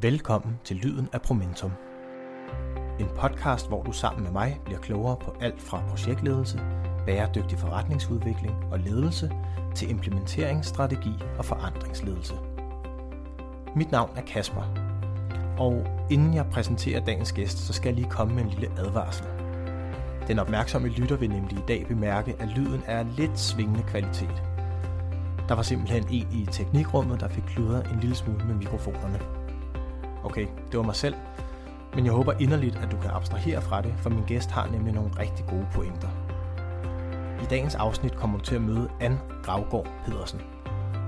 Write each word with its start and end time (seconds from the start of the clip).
Velkommen 0.00 0.58
til 0.64 0.76
Lyden 0.76 1.08
af 1.12 1.22
Promentum. 1.22 1.72
En 3.00 3.06
podcast, 3.18 3.68
hvor 3.68 3.82
du 3.82 3.92
sammen 3.92 4.22
med 4.22 4.32
mig 4.32 4.60
bliver 4.64 4.80
klogere 4.80 5.16
på 5.16 5.34
alt 5.40 5.62
fra 5.62 5.82
projektledelse, 5.88 6.60
bæredygtig 7.06 7.58
forretningsudvikling 7.58 8.54
og 8.70 8.78
ledelse 8.78 9.32
til 9.74 9.90
implementeringsstrategi 9.90 11.12
og 11.38 11.44
forandringsledelse. 11.44 12.34
Mit 13.76 13.90
navn 13.90 14.10
er 14.16 14.22
Kasper, 14.22 14.62
og 15.58 15.86
inden 16.10 16.34
jeg 16.34 16.46
præsenterer 16.52 17.04
dagens 17.04 17.32
gæst, 17.32 17.58
så 17.58 17.72
skal 17.72 17.88
jeg 17.88 17.96
lige 17.96 18.10
komme 18.10 18.34
med 18.34 18.42
en 18.42 18.50
lille 18.50 18.78
advarsel. 18.78 19.26
Den 20.28 20.38
opmærksomme 20.38 20.88
lytter 20.88 21.16
vil 21.16 21.30
nemlig 21.30 21.58
i 21.58 21.64
dag 21.68 21.86
bemærke, 21.88 22.36
at 22.38 22.48
lyden 22.48 22.82
er 22.86 23.04
lidt 23.16 23.38
svingende 23.38 23.82
kvalitet. 23.82 24.42
Der 25.48 25.54
var 25.54 25.62
simpelthen 25.62 26.06
en 26.10 26.28
i 26.32 26.46
teknikrummet, 26.52 27.20
der 27.20 27.28
fik 27.28 27.44
kludret 27.46 27.90
en 27.92 28.00
lille 28.00 28.16
smule 28.16 28.44
med 28.44 28.54
mikrofonerne. 28.54 29.35
Okay, 30.26 30.46
det 30.70 30.78
var 30.78 30.82
mig 30.82 30.94
selv, 30.94 31.14
men 31.94 32.04
jeg 32.04 32.12
håber 32.12 32.32
inderligt, 32.40 32.76
at 32.76 32.92
du 32.92 32.96
kan 32.96 33.10
abstrahere 33.10 33.62
fra 33.62 33.82
det, 33.82 33.94
for 33.96 34.10
min 34.10 34.24
gæst 34.26 34.50
har 34.50 34.68
nemlig 34.72 34.94
nogle 34.94 35.10
rigtig 35.18 35.46
gode 35.46 35.66
pointer. 35.74 36.08
I 37.42 37.44
dagens 37.50 37.74
afsnit 37.74 38.16
kommer 38.16 38.38
du 38.38 38.44
til 38.44 38.54
at 38.54 38.62
møde 38.62 38.88
Anne 39.00 39.20
Gravgaard 39.42 39.86
Pedersen. 40.04 40.40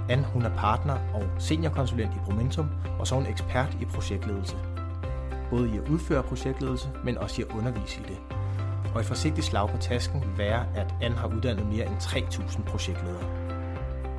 Anne 0.09 0.25
hun 0.25 0.43
er 0.43 0.57
partner 0.57 0.99
og 1.15 1.23
seniorkonsulent 1.39 2.15
i 2.15 2.19
Promentum, 2.25 2.69
og 2.99 3.07
så 3.07 3.15
er 3.15 3.19
hun 3.19 3.31
ekspert 3.31 3.77
i 3.81 3.85
projektledelse. 3.85 4.57
Både 5.51 5.69
i 5.69 5.79
at 5.79 5.89
udføre 5.89 6.23
projektledelse, 6.23 6.89
men 7.05 7.19
også 7.19 7.43
i 7.43 7.45
at 7.45 7.57
undervise 7.57 8.01
i 8.01 8.03
det. 8.03 8.19
Og 8.95 9.01
et 9.01 9.07
forsigtigt 9.07 9.47
slag 9.47 9.69
på 9.69 9.77
tasken 9.77 10.21
vil 10.21 10.39
være, 10.39 10.66
at 10.77 10.95
Anne 11.03 11.16
har 11.16 11.29
uddannet 11.29 11.66
mere 11.66 11.87
end 11.87 11.97
3.000 11.97 12.63
projektledere. 12.63 13.25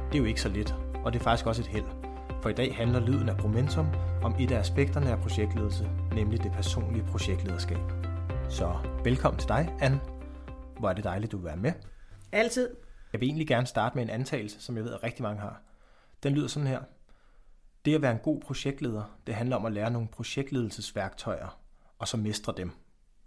Det 0.07 0.15
er 0.15 0.19
jo 0.19 0.25
ikke 0.25 0.41
så 0.41 0.49
lidt, 0.49 0.75
og 1.03 1.13
det 1.13 1.19
er 1.19 1.23
faktisk 1.23 1.47
også 1.47 1.61
et 1.61 1.67
held. 1.67 1.98
For 2.41 2.49
i 2.49 2.53
dag 2.53 2.75
handler 2.75 2.99
lyden 2.99 3.29
af 3.29 3.37
Promentum 3.37 3.87
om 4.23 4.35
et 4.39 4.51
af 4.51 4.59
aspekterne 4.59 5.11
af 5.11 5.19
projektledelse, 5.19 5.89
nemlig 6.13 6.43
det 6.43 6.51
personlige 6.51 7.03
projektlederskab. 7.03 7.77
Så 8.49 8.77
velkommen 9.03 9.39
til 9.39 9.47
dig, 9.47 9.75
Anne. 9.81 9.99
Hvor 10.79 10.89
er 10.89 10.93
det 10.93 11.03
dejligt, 11.03 11.31
du 11.31 11.37
vil 11.37 11.45
være 11.45 11.57
med. 11.57 11.73
Altid. 12.31 12.69
Jeg 13.13 13.21
vil 13.21 13.27
egentlig 13.27 13.47
gerne 13.47 13.67
starte 13.67 13.95
med 13.95 14.03
en 14.03 14.09
antagelse, 14.09 14.61
som 14.61 14.75
jeg 14.75 14.83
ved, 14.83 14.93
at 14.93 15.03
rigtig 15.03 15.23
mange 15.23 15.41
har. 15.41 15.61
Den 16.23 16.33
lyder 16.33 16.47
sådan 16.47 16.67
her. 16.67 16.81
Det 17.85 17.95
at 17.95 18.01
være 18.01 18.11
en 18.11 18.19
god 18.23 18.41
projektleder, 18.41 19.17
det 19.27 19.35
handler 19.35 19.55
om 19.55 19.65
at 19.65 19.71
lære 19.71 19.91
nogle 19.91 20.07
projektledelsesværktøjer, 20.07 21.59
og 21.99 22.07
så 22.07 22.17
mestre 22.17 22.53
dem. 22.57 22.71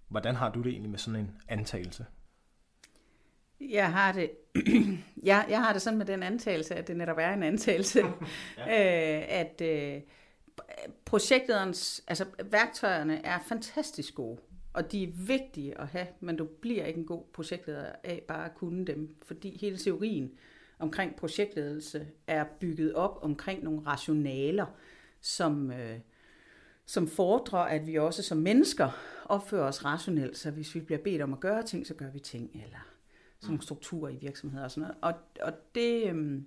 Hvordan 0.08 0.36
har 0.36 0.50
du 0.50 0.62
det 0.62 0.70
egentlig 0.70 0.90
med 0.90 0.98
sådan 0.98 1.20
en 1.20 1.36
antagelse? 1.48 2.06
Jeg 3.70 3.92
har 3.92 4.12
det, 4.12 4.30
jeg, 5.30 5.46
jeg 5.48 5.58
har 5.58 5.72
det 5.72 5.82
sådan 5.82 5.98
med 5.98 6.06
den 6.06 6.22
antagelse, 6.22 6.74
at 6.74 6.88
det 6.88 6.96
netop 6.96 7.18
er 7.18 7.32
en 7.32 7.42
antagelse, 7.42 8.00
ja. 8.58 9.18
øh, 9.18 9.24
at 9.28 9.60
øh, 9.60 10.00
projektlederens, 11.04 12.04
altså 12.08 12.24
værktøjerne 12.44 13.26
er 13.26 13.38
fantastisk 13.48 14.14
gode, 14.14 14.38
og 14.72 14.92
de 14.92 15.02
er 15.02 15.08
vigtige 15.26 15.80
at 15.80 15.86
have, 15.86 16.06
men 16.20 16.36
du 16.36 16.44
bliver 16.44 16.84
ikke 16.84 17.00
en 17.00 17.06
god 17.06 17.22
projektleder 17.32 17.92
af 18.04 18.22
bare 18.28 18.44
at 18.44 18.54
kunne 18.54 18.84
dem, 18.84 19.16
fordi 19.22 19.58
hele 19.60 19.76
teorien 19.76 20.30
omkring 20.78 21.16
projektledelse 21.16 22.06
er 22.26 22.44
bygget 22.60 22.94
op 22.94 23.18
omkring 23.22 23.64
nogle 23.64 23.86
rationaler, 23.86 24.66
som, 25.20 25.70
øh, 25.72 25.98
som 26.86 27.08
fordrer, 27.08 27.58
at 27.58 27.86
vi 27.86 27.98
også 27.98 28.22
som 28.22 28.38
mennesker 28.38 28.90
opfører 29.24 29.68
os 29.68 29.84
rationelt, 29.84 30.38
så 30.38 30.50
hvis 30.50 30.74
vi 30.74 30.80
bliver 30.80 30.98
bedt 30.98 31.22
om 31.22 31.32
at 31.32 31.40
gøre 31.40 31.62
ting, 31.62 31.86
så 31.86 31.94
gør 31.94 32.10
vi 32.10 32.18
ting, 32.18 32.50
eller 32.54 32.91
sådan 33.42 33.52
nogle 33.52 33.62
strukturer 33.62 34.10
i 34.10 34.16
virksomheder 34.16 34.64
og 34.64 34.70
sådan 34.70 34.80
noget. 34.80 34.96
Og, 35.02 35.14
og, 35.46 35.52
det, 35.74 36.08
øhm, 36.08 36.46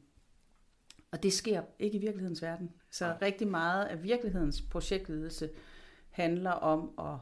og 1.12 1.24
det 1.24 1.34
sker 1.34 1.64
ikke 1.80 1.98
i 1.98 2.02
virkelighedens 2.02 2.42
verden. 2.42 2.72
Så 2.92 3.06
ja. 3.06 3.18
rigtig 3.22 3.48
meget 3.48 3.86
af 3.86 4.04
virkelighedens 4.04 4.62
projektledelse 4.62 5.50
handler 6.10 6.52
om 6.52 6.92
at 7.00 7.20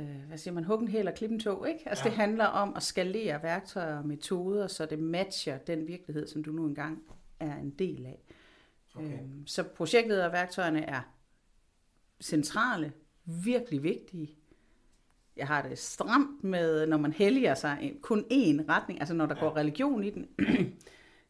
øh, 0.00 0.26
hvad 0.26 0.38
siger 0.38 0.54
man, 0.54 0.64
hugge 0.64 0.82
en 0.82 0.88
hæl 0.88 1.08
og 1.08 1.14
klippe 1.14 1.34
en 1.34 1.40
tog, 1.40 1.68
ikke? 1.68 1.88
Altså 1.88 2.04
ja. 2.04 2.10
det 2.10 2.16
handler 2.16 2.44
om 2.44 2.76
at 2.76 2.82
skalere 2.82 3.42
værktøjer 3.42 3.98
og 3.98 4.06
metoder, 4.06 4.66
så 4.66 4.86
det 4.86 4.98
matcher 4.98 5.58
den 5.58 5.86
virkelighed, 5.86 6.26
som 6.26 6.44
du 6.44 6.52
nu 6.52 6.66
engang 6.66 7.02
er 7.40 7.56
en 7.56 7.70
del 7.70 8.06
af. 8.06 8.22
Okay. 8.94 9.20
Øhm, 9.20 9.46
så 9.46 9.62
projektlederværktøjerne 9.62 10.84
er 10.84 11.00
centrale, 12.20 12.92
virkelig 13.24 13.82
vigtige, 13.82 14.38
jeg 15.36 15.46
har 15.46 15.62
det 15.62 15.78
stramt 15.78 16.44
med, 16.44 16.86
når 16.86 16.96
man 16.96 17.12
helliger 17.12 17.54
sig 17.54 17.92
kun 18.02 18.24
én 18.32 18.68
retning, 18.68 19.00
altså 19.00 19.14
når 19.14 19.26
der 19.26 19.34
ja. 19.34 19.40
går 19.40 19.56
religion 19.56 20.04
i 20.04 20.10
den. 20.10 20.26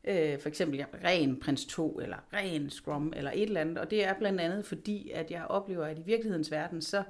øh, 0.05 0.41
for 0.41 0.49
eksempel 0.49 0.78
ja, 0.78 0.84
ren 1.05 1.41
prins 1.41 1.65
2, 1.65 2.00
eller 2.00 2.17
ren 2.33 2.71
scrum, 2.71 3.12
eller 3.17 3.31
et 3.34 3.43
eller 3.43 3.61
andet. 3.61 3.78
Og 3.78 3.91
det 3.91 4.05
er 4.05 4.15
blandt 4.15 4.41
andet 4.41 4.65
fordi, 4.65 5.11
at 5.11 5.31
jeg 5.31 5.44
oplever, 5.44 5.84
at 5.84 5.99
i 5.99 6.03
virkelighedens 6.03 6.50
verden, 6.50 6.83
så, 6.83 7.03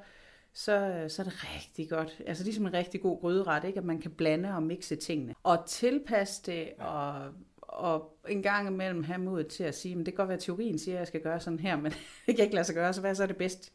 så, 0.53 1.05
så 1.09 1.23
er 1.23 1.25
det 1.25 1.45
rigtig 1.55 1.91
godt. 1.91 2.21
Altså 2.27 2.45
ligesom 2.45 2.67
en 2.67 2.73
rigtig 2.73 3.01
god 3.01 3.21
grøderet, 3.21 3.65
ikke? 3.65 3.79
at 3.79 3.85
man 3.85 4.01
kan 4.01 4.11
blande 4.11 4.55
og 4.55 4.63
mixe 4.63 4.97
tingene. 4.97 5.35
Og 5.43 5.59
tilpasse 5.67 6.43
det, 6.47 6.69
og, 6.79 7.33
og 7.59 8.19
en 8.29 8.43
gang 8.43 8.69
imellem 8.69 9.03
have 9.03 9.19
mod 9.19 9.45
til 9.45 9.65
at 9.65 9.75
sige, 9.75 9.97
men 9.97 10.07
det 10.07 10.15
kan 10.15 10.17
godt 10.17 10.29
være, 10.29 10.37
at 10.37 10.43
teorien 10.43 10.79
siger, 10.79 10.95
at 10.95 10.99
jeg 10.99 11.07
skal 11.07 11.21
gøre 11.21 11.41
sådan 11.41 11.59
her, 11.59 11.77
men 11.77 11.93
det 12.27 12.37
kan 12.37 12.45
ikke 12.45 12.55
lade 12.55 12.65
sig 12.67 12.75
gøre, 12.75 12.93
så 12.93 13.01
hvad 13.01 13.11
er 13.11 13.15
så 13.15 13.27
det 13.27 13.37
bedste? 13.37 13.71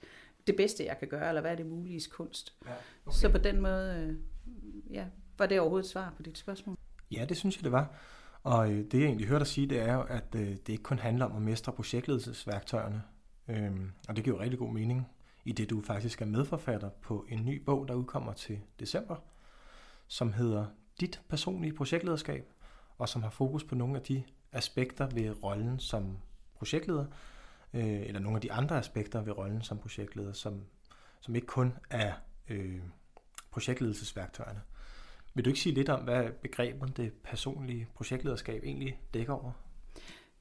Det 0.47 0.55
bedste, 0.55 0.85
jeg 0.85 0.97
kan 0.99 1.07
gøre, 1.07 1.27
eller 1.27 1.41
hvad 1.41 1.51
er 1.51 1.55
det 1.55 1.65
mulige 1.65 2.01
kunst. 2.11 2.53
Ja, 2.65 2.71
okay. 3.05 3.15
Så 3.17 3.29
på 3.29 3.37
den 3.37 3.61
måde, 3.61 3.95
øh, 3.95 4.15
ja, 4.93 5.05
var 5.37 5.45
det 5.45 5.59
overhovedet 5.59 5.89
svar 5.89 6.13
på 6.17 6.23
dit 6.23 6.37
spørgsmål? 6.37 6.77
Ja, 7.11 7.25
det 7.25 7.37
synes 7.37 7.57
jeg, 7.57 7.63
det 7.63 7.71
var. 7.71 7.95
Og 8.43 8.71
øh, 8.71 8.77
det, 8.77 8.93
jeg 8.93 9.05
egentlig 9.05 9.27
hørte 9.27 9.39
dig 9.39 9.47
sige, 9.47 9.67
det 9.67 9.79
er 9.79 9.93
jo, 9.93 10.01
at 10.01 10.35
øh, 10.35 10.47
det 10.47 10.69
ikke 10.69 10.83
kun 10.83 10.99
handler 10.99 11.25
om 11.25 11.35
at 11.35 11.41
mestre 11.41 11.73
projektledelsesværktøjerne. 11.73 13.03
Øhm, 13.47 13.91
og 14.09 14.15
det 14.15 14.23
giver 14.23 14.35
jo 14.35 14.41
rigtig 14.41 14.59
god 14.59 14.73
mening, 14.73 15.07
i 15.45 15.51
det 15.51 15.69
du 15.69 15.81
faktisk 15.81 16.21
er 16.21 16.25
medforfatter 16.25 16.89
på 16.89 17.25
en 17.29 17.45
ny 17.45 17.63
bog, 17.63 17.87
der 17.87 17.93
udkommer 17.93 18.33
til 18.33 18.59
december, 18.79 19.15
som 20.07 20.33
hedder 20.33 20.65
Dit 20.99 21.21
personlige 21.29 21.73
projektlederskab, 21.73 22.51
og 22.97 23.09
som 23.09 23.23
har 23.23 23.29
fokus 23.29 23.63
på 23.63 23.75
nogle 23.75 23.95
af 23.95 24.01
de 24.01 24.23
aspekter 24.51 25.07
ved 25.07 25.43
rollen 25.43 25.79
som 25.79 26.17
projektleder, 26.55 27.05
øh, 27.73 28.01
eller 28.01 28.19
nogle 28.19 28.37
af 28.37 28.41
de 28.41 28.51
andre 28.51 28.77
aspekter 28.77 29.21
ved 29.21 29.37
rollen 29.37 29.61
som 29.61 29.79
projektleder, 29.79 30.33
som, 30.33 30.61
som 31.21 31.35
ikke 31.35 31.47
kun 31.47 31.73
er 31.89 32.13
øh, 32.49 32.81
projektledelsesværktøjerne. 33.51 34.61
Vil 35.33 35.45
du 35.45 35.49
ikke 35.49 35.59
sige 35.59 35.75
lidt 35.75 35.89
om, 35.89 36.03
hvad 36.03 36.29
begrebet 36.41 36.97
det 36.97 37.13
personlige 37.23 37.87
projektlederskab 37.95 38.63
egentlig 38.63 38.99
dækker 39.13 39.33
over? 39.33 39.51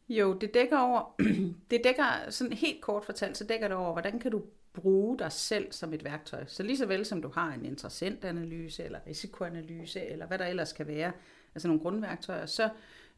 Jo, 0.08 0.34
det 0.34 0.54
dækker 0.54 0.78
over, 0.78 1.14
det 1.70 1.80
dækker 1.84 2.30
sådan 2.30 2.52
helt 2.52 2.80
kort 2.80 3.04
fortalt, 3.04 3.36
så 3.36 3.44
dækker 3.44 3.68
det 3.68 3.76
over, 3.76 3.92
hvordan 3.92 4.18
kan 4.18 4.30
du 4.30 4.42
bruge 4.72 5.18
dig 5.18 5.32
selv 5.32 5.72
som 5.72 5.94
et 5.94 6.04
værktøj. 6.04 6.44
Så 6.46 6.62
lige 6.62 6.78
så 6.78 6.86
vel 6.86 7.06
som 7.06 7.22
du 7.22 7.30
har 7.34 7.52
en 7.52 7.64
interessentanalyse, 7.64 8.84
eller 8.84 8.98
risikoanalyse, 9.06 10.00
eller 10.06 10.26
hvad 10.26 10.38
der 10.38 10.46
ellers 10.46 10.72
kan 10.72 10.86
være, 10.86 11.12
altså 11.54 11.68
nogle 11.68 11.82
grundværktøjer, 11.82 12.46
så 12.46 12.68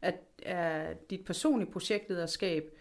at, 0.01 0.15
er 0.43 0.93
dit 1.09 1.25
personlige 1.25 1.71
projektlederskab 1.71 2.77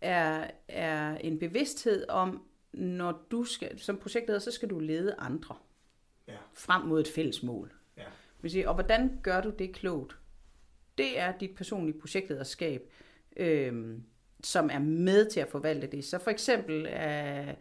er, 0.00 0.50
er 0.68 1.16
en 1.16 1.38
bevidsthed 1.38 2.08
om, 2.08 2.42
når 2.72 3.26
du 3.30 3.44
skal, 3.44 3.78
som 3.78 3.96
projektleder, 3.96 4.40
så 4.40 4.50
skal 4.50 4.70
du 4.70 4.78
lede 4.78 5.14
andre 5.18 5.56
ja. 6.28 6.36
frem 6.54 6.82
mod 6.82 7.00
et 7.00 7.08
fælles 7.08 7.42
mål. 7.42 7.72
Ja. 7.96 8.68
Og 8.68 8.74
hvordan 8.74 9.20
gør 9.22 9.40
du 9.40 9.50
det 9.50 9.74
klogt? 9.74 10.18
Det 10.98 11.18
er 11.18 11.38
dit 11.38 11.54
personlige 11.54 12.00
projektlederskab, 12.00 12.92
øhm, 13.36 14.02
som 14.42 14.70
er 14.72 14.78
med 14.78 15.30
til 15.30 15.40
at 15.40 15.48
forvalte 15.48 15.86
det. 15.86 16.04
Så 16.04 16.18
for 16.18 16.30
eksempel 16.30 16.86
er 16.90 17.54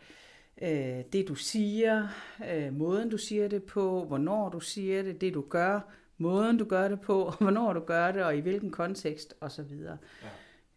øh, 0.61 1.03
det, 1.13 1.27
du 1.27 1.35
siger, 1.35 2.07
øh, 2.51 2.73
måden 2.73 3.09
du 3.09 3.17
siger 3.17 3.47
det 3.47 3.63
på, 3.63 4.05
hvornår 4.05 4.49
du 4.49 4.59
siger 4.59 5.03
det, 5.03 5.21
det 5.21 5.33
du 5.33 5.41
gør, 5.41 5.79
måden 6.17 6.57
du 6.57 6.65
gør 6.65 6.87
det 6.87 7.01
på, 7.01 7.31
hvornår 7.41 7.73
du 7.73 7.79
gør 7.79 8.11
det, 8.11 8.23
og 8.23 8.37
i 8.37 8.39
hvilken 8.39 8.71
kontekst 8.71 9.33
osv. 9.41 9.71
Ja. 9.83 9.95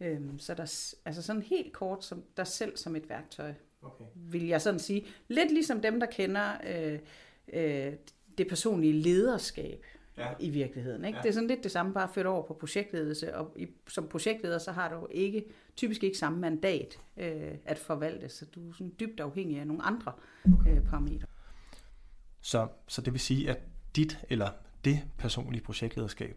Øhm, 0.00 0.38
så 0.38 0.54
der, 0.54 0.94
altså 1.04 1.22
sådan 1.22 1.42
helt 1.42 1.72
kort, 1.72 2.04
som 2.04 2.22
dig 2.36 2.46
selv 2.46 2.76
som 2.76 2.96
et 2.96 3.08
værktøj, 3.08 3.54
okay. 3.82 4.04
vil 4.14 4.46
jeg 4.46 4.62
sådan 4.62 4.80
sige. 4.80 5.06
Lidt 5.28 5.52
ligesom 5.52 5.80
dem, 5.80 6.00
der 6.00 6.06
kender 6.06 6.52
øh, 6.66 6.98
øh, 7.52 7.92
det 8.38 8.48
personlige 8.48 8.92
lederskab 8.92 9.84
ja. 10.18 10.28
i 10.40 10.50
virkeligheden. 10.50 11.04
Ikke? 11.04 11.16
Ja. 11.16 11.22
Det 11.22 11.28
er 11.28 11.32
sådan 11.32 11.48
lidt 11.48 11.62
det 11.62 11.70
samme, 11.70 11.94
bare 11.94 12.08
ført 12.14 12.26
over 12.26 12.46
på 12.46 12.54
projektledelse, 12.54 13.36
og 13.36 13.52
i, 13.56 13.68
som 13.88 14.08
projektleder, 14.08 14.58
så 14.58 14.72
har 14.72 14.88
du 14.94 15.06
ikke, 15.10 15.44
typisk 15.76 16.04
ikke 16.04 16.18
samme 16.18 16.40
mandat 16.40 17.00
øh, 17.16 17.54
at 17.64 17.78
forvalte, 17.78 18.28
så 18.28 18.46
du 18.46 18.68
er 18.68 18.72
sådan 18.72 18.92
dybt 19.00 19.20
afhængig 19.20 19.58
af 19.60 19.66
nogle 19.66 19.82
andre 19.82 20.12
øh, 20.68 20.84
parametre. 20.84 21.26
Så, 22.40 22.68
så 22.88 23.00
det 23.02 23.12
vil 23.12 23.20
sige, 23.20 23.50
at 23.50 23.58
dit 23.96 24.18
eller 24.28 24.50
det 24.84 25.00
personlige 25.18 25.62
projektlederskab, 25.62 26.36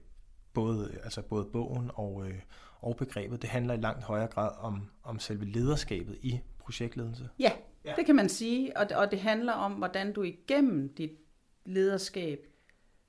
både, 0.54 1.00
altså 1.04 1.22
både 1.22 1.46
bogen 1.46 1.92
og, 1.94 2.28
øh, 2.28 2.40
og 2.82 2.96
begrebet, 2.96 3.42
det 3.42 3.50
handler 3.50 3.74
i 3.74 3.78
langt 3.78 4.04
højere 4.04 4.28
grad 4.28 4.52
om, 4.60 4.90
om 5.04 5.20
selve 5.20 5.46
lederskabet 5.46 6.18
i 6.22 6.40
projektledelse. 6.60 7.30
Ja, 7.40 7.52
ja. 7.86 7.94
det 7.96 8.06
kan 8.06 8.16
man 8.16 8.30
sige, 8.30 8.78
og, 8.78 8.88
og 8.96 9.12
det 9.12 9.20
handler 9.20 9.54
om, 9.54 9.72
hvordan 9.72 10.14
du 10.14 10.24
igennem 10.24 10.94
dit 10.94 11.12
lederskab 11.66 12.48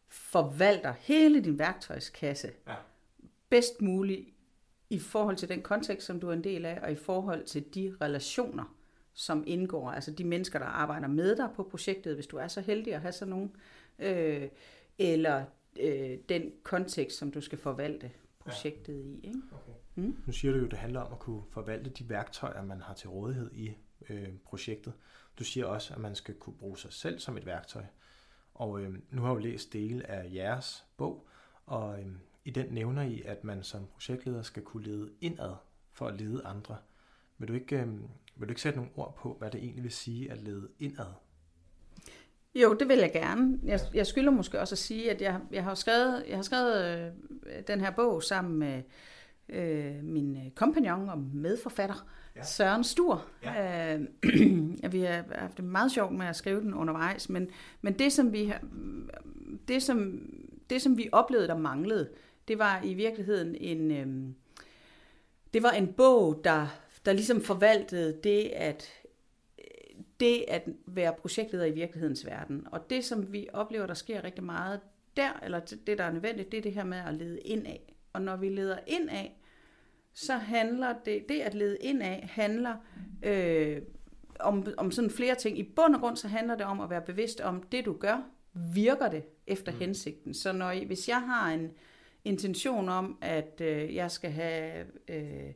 forvalter 0.08 0.94
hele 0.98 1.44
din 1.44 1.58
værktøjskasse 1.58 2.50
ja. 2.66 2.74
bedst 3.48 3.82
muligt 3.82 4.28
i 4.90 4.98
forhold 4.98 5.36
til 5.36 5.48
den 5.48 5.62
kontekst, 5.62 6.06
som 6.06 6.20
du 6.20 6.28
er 6.28 6.32
en 6.32 6.44
del 6.44 6.66
af, 6.66 6.78
og 6.82 6.92
i 6.92 6.94
forhold 6.94 7.44
til 7.44 7.74
de 7.74 7.96
relationer, 8.00 8.76
som 9.14 9.44
indgår, 9.46 9.90
altså 9.90 10.10
de 10.10 10.24
mennesker, 10.24 10.58
der 10.58 10.66
arbejder 10.66 11.08
med 11.08 11.36
dig 11.36 11.48
på 11.56 11.62
projektet, 11.62 12.14
hvis 12.14 12.26
du 12.26 12.36
er 12.36 12.48
så 12.48 12.60
heldig 12.60 12.94
at 12.94 13.00
have 13.00 13.12
sådan 13.12 13.30
nogen, 13.30 13.56
øh, 13.98 14.48
eller 14.98 15.44
øh, 15.80 16.18
den 16.28 16.52
kontekst, 16.62 17.18
som 17.18 17.30
du 17.30 17.40
skal 17.40 17.58
forvalte 17.58 18.10
projektet 18.38 18.94
ja. 18.94 19.00
i. 19.00 19.20
Ikke? 19.22 19.40
Okay. 19.52 19.72
Mm? 19.94 20.16
Nu 20.26 20.32
siger 20.32 20.52
du 20.52 20.58
jo, 20.58 20.64
at 20.64 20.70
det 20.70 20.78
handler 20.78 21.00
om 21.00 21.12
at 21.12 21.18
kunne 21.18 21.42
forvalte 21.50 21.90
de 21.90 22.08
værktøjer, 22.08 22.62
man 22.62 22.80
har 22.80 22.94
til 22.94 23.08
rådighed 23.08 23.50
i 23.52 23.76
øh, 24.08 24.28
projektet. 24.44 24.92
Du 25.38 25.44
siger 25.44 25.66
også, 25.66 25.94
at 25.94 26.00
man 26.00 26.14
skal 26.14 26.34
kunne 26.34 26.56
bruge 26.56 26.78
sig 26.78 26.92
selv 26.92 27.18
som 27.18 27.36
et 27.36 27.46
værktøj. 27.46 27.84
Og 28.54 28.80
øh, 28.80 28.98
nu 29.10 29.22
har 29.22 29.28
jeg 29.28 29.34
jo 29.34 29.40
læst 29.40 29.72
dele 29.72 30.10
af 30.10 30.34
jeres 30.34 30.84
bog, 30.96 31.28
og 31.66 32.00
øh, 32.00 32.06
i 32.44 32.50
den 32.50 32.66
nævner 32.74 33.02
I, 33.02 33.22
at 33.22 33.44
man 33.44 33.62
som 33.62 33.86
projektleder 33.86 34.42
skal 34.42 34.62
kunne 34.62 34.82
lede 34.84 35.12
indad 35.20 35.54
for 35.92 36.06
at 36.06 36.20
lede 36.20 36.44
andre. 36.44 36.76
Vil 37.38 37.48
du 37.48 37.52
ikke, 37.52 37.80
øh, 37.80 37.88
vil 38.36 38.48
du 38.48 38.52
ikke 38.52 38.60
sætte 38.60 38.78
nogle 38.78 38.92
ord 38.96 39.16
på, 39.16 39.36
hvad 39.38 39.50
det 39.50 39.60
egentlig 39.62 39.82
vil 39.82 39.92
sige 39.92 40.32
at 40.32 40.38
lede 40.38 40.68
indad? 40.78 41.12
Jo, 42.54 42.74
det 42.74 42.88
vil 42.88 42.98
jeg 42.98 43.12
gerne. 43.12 43.58
Jeg, 43.64 43.80
jeg 43.94 44.06
skylder 44.06 44.30
måske 44.30 44.60
også 44.60 44.74
at 44.74 44.78
sige, 44.78 45.10
at 45.10 45.22
jeg, 45.22 45.40
jeg 45.52 45.64
har 45.64 45.74
skrevet, 45.74 46.24
jeg 46.28 46.36
har 46.36 46.42
skrevet 46.42 46.84
øh, 47.46 47.62
den 47.66 47.80
her 47.80 47.90
bog 47.90 48.22
sammen 48.22 48.58
med 48.58 48.82
øh, 49.48 50.04
min 50.04 50.36
øh, 50.36 50.50
kompagnon 50.50 51.08
og 51.08 51.18
medforfatter, 51.18 52.06
ja. 52.36 52.44
Søren 52.44 52.84
Stur. 52.84 53.26
Ja. 53.42 53.94
Øh, 53.94 54.00
vi 54.92 55.00
har 55.00 55.24
haft 55.34 55.56
det 55.56 55.64
meget 55.64 55.92
sjovt 55.92 56.12
med 56.12 56.26
at 56.26 56.36
skrive 56.36 56.60
den 56.60 56.74
undervejs, 56.74 57.28
men, 57.28 57.48
men 57.80 57.98
det, 57.98 58.12
som 58.12 58.32
vi, 58.32 58.52
det, 59.68 59.82
som, 59.82 60.20
det, 60.70 60.82
som 60.82 60.98
vi 60.98 61.08
oplevede, 61.12 61.48
der 61.48 61.58
manglede, 61.58 62.08
det 62.48 62.58
var 62.58 62.80
i 62.84 62.94
virkeligheden 62.94 63.54
en, 63.54 63.90
øh, 63.90 64.34
det 65.54 65.62
var 65.62 65.70
en 65.70 65.92
bog, 65.92 66.40
der, 66.44 66.66
der 67.04 67.12
ligesom 67.12 67.40
forvaltede 67.40 68.18
det 68.24 68.50
at, 68.54 69.01
det 70.22 70.44
at 70.48 70.62
være 70.86 71.12
projektleder 71.12 71.64
i 71.64 71.70
virkelighedens 71.70 72.26
verden. 72.26 72.66
Og 72.72 72.90
det, 72.90 73.04
som 73.04 73.32
vi 73.32 73.48
oplever, 73.52 73.86
der 73.86 73.94
sker 73.94 74.24
rigtig 74.24 74.44
meget 74.44 74.80
der, 75.16 75.40
eller 75.42 75.60
det, 75.60 75.98
der 75.98 76.04
er 76.04 76.12
nødvendigt, 76.12 76.52
det 76.52 76.58
er 76.58 76.62
det 76.62 76.72
her 76.72 76.84
med 76.84 76.98
at 76.98 77.14
lede 77.14 77.40
ind 77.40 77.66
af. 77.66 77.94
Og 78.12 78.22
når 78.22 78.36
vi 78.36 78.48
leder 78.48 78.78
ind 78.86 79.10
af, 79.10 79.38
så 80.12 80.34
handler 80.34 80.94
det, 81.04 81.28
det 81.28 81.40
at 81.40 81.54
lede 81.54 81.76
ind 81.80 82.02
af, 82.02 82.28
handler 82.32 82.76
øh, 83.22 83.82
om, 84.40 84.66
om 84.76 84.90
sådan 84.90 85.10
flere 85.10 85.34
ting. 85.34 85.58
I 85.58 85.62
bund 85.62 85.94
og 85.94 86.00
grund, 86.00 86.16
så 86.16 86.28
handler 86.28 86.54
det 86.54 86.66
om 86.66 86.80
at 86.80 86.90
være 86.90 87.02
bevidst 87.02 87.40
om, 87.40 87.62
det 87.62 87.84
du 87.84 87.92
gør, 87.92 88.22
virker 88.74 89.08
det 89.08 89.22
efter 89.46 89.72
mm. 89.72 89.78
hensigten. 89.78 90.34
Så 90.34 90.52
når, 90.52 90.86
hvis 90.86 91.08
jeg 91.08 91.20
har 91.20 91.52
en 91.52 91.70
intention 92.24 92.88
om, 92.88 93.18
at 93.20 93.60
øh, 93.60 93.94
jeg 93.94 94.10
skal 94.10 94.30
have... 94.30 94.86
Øh, 95.08 95.52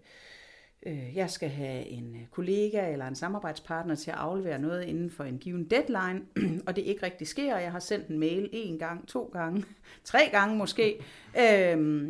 øh, 0.86 1.16
jeg 1.16 1.30
skal 1.30 1.48
have 1.48 1.86
en 1.86 2.28
kollega 2.30 2.92
eller 2.92 3.06
en 3.06 3.14
samarbejdspartner 3.14 3.94
til 3.94 4.10
at 4.10 4.16
aflevere 4.16 4.58
noget 4.58 4.82
inden 4.84 5.10
for 5.10 5.24
en 5.24 5.38
given 5.38 5.64
deadline, 5.64 6.22
og 6.66 6.76
det 6.76 6.82
ikke 6.82 7.06
rigtig 7.06 7.26
sker. 7.26 7.56
Jeg 7.56 7.72
har 7.72 7.78
sendt 7.78 8.08
en 8.08 8.18
mail 8.18 8.48
en 8.52 8.78
gang, 8.78 9.08
to 9.08 9.30
gange, 9.32 9.64
tre 10.04 10.28
gange 10.32 10.56
måske, 10.56 10.98
øh, 11.40 12.08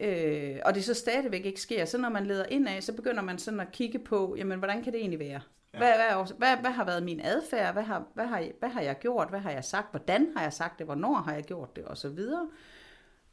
øh, 0.00 0.56
og 0.64 0.74
det 0.74 0.84
så 0.84 0.94
stadigvæk 0.94 1.46
ikke 1.46 1.60
sker. 1.60 1.84
Så 1.84 1.98
når 1.98 2.08
man 2.08 2.26
leder 2.26 2.46
ind 2.46 2.68
af, 2.68 2.82
så 2.82 2.92
begynder 2.92 3.22
man 3.22 3.38
sådan 3.38 3.60
at 3.60 3.72
kigge 3.72 3.98
på, 3.98 4.34
jamen 4.38 4.58
hvordan 4.58 4.82
kan 4.82 4.92
det 4.92 5.00
egentlig 5.00 5.20
være? 5.20 5.40
Ja. 5.74 5.78
Hvad, 5.78 5.92
hvad, 5.92 6.36
hvad, 6.38 6.56
hvad 6.56 6.70
har 6.70 6.84
været 6.84 7.02
min 7.02 7.20
adfærd? 7.24 7.72
Hvad 7.72 7.82
har, 7.82 8.04
hvad, 8.14 8.26
har, 8.26 8.44
hvad 8.58 8.68
har 8.68 8.80
jeg 8.80 8.98
gjort? 8.98 9.30
Hvad 9.30 9.40
har 9.40 9.50
jeg 9.50 9.64
sagt? 9.64 9.90
Hvordan 9.90 10.28
har 10.36 10.42
jeg 10.42 10.52
sagt 10.52 10.78
det? 10.78 10.86
Hvornår 10.86 11.14
har 11.14 11.34
jeg 11.34 11.44
gjort 11.44 11.76
det? 11.76 11.84
Og 11.84 11.96
så 11.96 12.08
videre. 12.08 12.46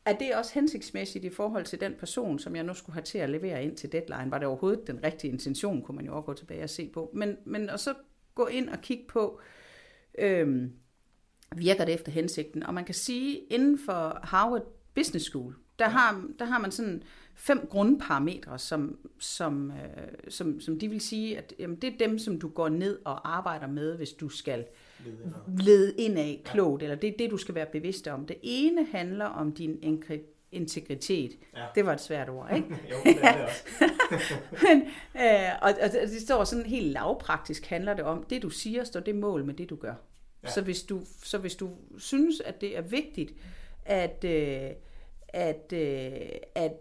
Er 0.06 0.14
det 0.14 0.36
også 0.36 0.54
hensigtsmæssigt 0.54 1.26
i 1.26 1.30
forhold 1.30 1.66
til 1.66 1.82
den 1.82 1.94
person, 2.00 2.40
som 2.40 2.56
jeg 2.56 2.64
nu 2.64 2.74
skulle 2.74 2.94
have 2.94 3.04
til 3.04 3.18
at 3.18 3.30
levere 3.30 3.64
ind 3.64 3.78
til 3.78 3.92
deadline? 3.92 4.32
Var 4.32 4.38
det 4.38 4.48
overhovedet 4.48 4.88
den 4.88 5.04
rigtige 5.04 5.32
intention, 5.32 5.82
kunne 5.82 5.96
man 5.96 6.06
jo 6.06 6.16
også 6.16 6.26
gå 6.26 6.34
tilbage 6.34 6.64
og 6.64 6.70
se 6.70 6.90
på. 6.94 7.12
Men, 7.14 7.38
men 7.46 7.70
og 7.70 7.80
så 7.80 7.94
gå 8.36 8.46
ind 8.46 8.70
og 8.70 8.82
kigge 8.82 9.04
på, 9.08 9.42
øhm, 10.20 10.74
virker 11.56 11.86
det 11.86 11.94
efter 11.94 12.12
hensigten? 12.12 12.64
Og 12.64 12.74
man 12.74 12.86
kan 12.86 12.96
sige, 12.96 13.38
inden 13.38 13.80
for 13.80 14.20
Harvard 14.24 14.66
Business 14.96 15.26
School, 15.26 15.56
der, 15.80 15.90
har, 15.90 16.28
der 16.40 16.46
har 16.46 16.60
man 16.60 16.72
sådan 16.72 17.04
fem 17.42 17.68
grundparametre, 17.70 18.60
som, 18.60 18.98
som, 19.20 19.72
øh, 19.72 20.08
som, 20.30 20.60
som 20.60 20.80
de 20.80 20.90
vil 20.90 21.02
sige, 21.02 21.38
at 21.38 21.54
jamen, 21.60 21.76
det 21.76 21.94
er 21.94 21.98
dem, 22.08 22.20
som 22.20 22.40
du 22.40 22.50
går 22.50 22.70
ned 22.70 23.00
og 23.06 23.38
arbejder 23.38 23.68
med, 23.68 23.96
hvis 23.96 24.12
du 24.12 24.30
skal 24.30 24.66
lede 25.58 25.94
ind 25.98 26.18
af 26.18 26.42
klogt, 26.46 26.82
ja. 26.82 26.86
eller 26.86 26.96
det 26.96 27.08
er 27.08 27.18
det, 27.20 27.32
du 27.32 27.38
skal 27.38 27.56
være 27.56 27.66
bevidst 27.66 28.08
om. 28.08 28.26
Det 28.26 28.38
ene 28.42 28.86
handler 28.92 29.26
om 29.26 29.52
din 29.52 30.04
integritet. 30.52 31.32
Ja. 31.56 31.66
Det 31.76 31.86
var 31.86 31.94
et 31.94 32.02
svært 32.02 32.30
ord, 32.30 32.56
ikke? 32.56 32.68
jo, 32.92 32.96
det 33.04 33.18
er 33.24 33.34
det 33.34 33.44
også. 33.44 33.64
Men, 34.68 34.82
øh, 35.16 35.50
og, 35.62 35.70
og 35.84 35.92
det 35.92 36.22
står 36.22 36.44
sådan 36.44 36.66
helt 36.66 36.88
lavpraktisk 36.88 37.66
handler 37.66 37.94
det 37.94 38.04
om, 38.04 38.24
det 38.24 38.42
du 38.42 38.50
siger, 38.50 38.84
står 38.84 39.00
det 39.00 39.16
mål 39.16 39.46
med 39.46 39.54
det, 39.54 39.70
du 39.70 39.76
gør. 39.76 39.94
Ja. 40.44 40.50
Så, 40.50 40.62
hvis 40.62 40.84
du, 40.84 41.02
så 41.24 41.38
hvis 41.38 41.56
du 41.56 41.70
synes, 41.98 42.42
at 42.42 42.62
det 42.62 42.78
er 42.78 42.82
vigtigt, 42.82 43.34
at, 43.86 44.24
øh, 44.24 44.70
at, 45.30 45.74
øh, 45.74 46.12
at 46.56 46.74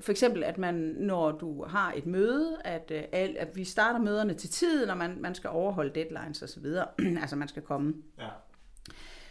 for 0.00 0.10
eksempel, 0.12 0.44
at 0.44 0.58
man, 0.58 0.74
når 0.98 1.32
du 1.32 1.64
har 1.64 1.92
et 1.96 2.06
møde, 2.06 2.56
at, 2.64 2.92
øh, 2.94 3.02
at 3.12 3.56
vi 3.56 3.64
starter 3.64 3.98
møderne 3.98 4.34
til 4.34 4.50
tiden, 4.50 4.88
når 4.88 4.94
man, 4.94 5.16
man 5.20 5.34
skal 5.34 5.50
overholde 5.50 5.94
deadlines 5.94 6.42
osv., 6.42 6.66
altså 7.22 7.36
man 7.36 7.48
skal 7.48 7.62
komme. 7.62 7.94
Ja. 8.18 8.28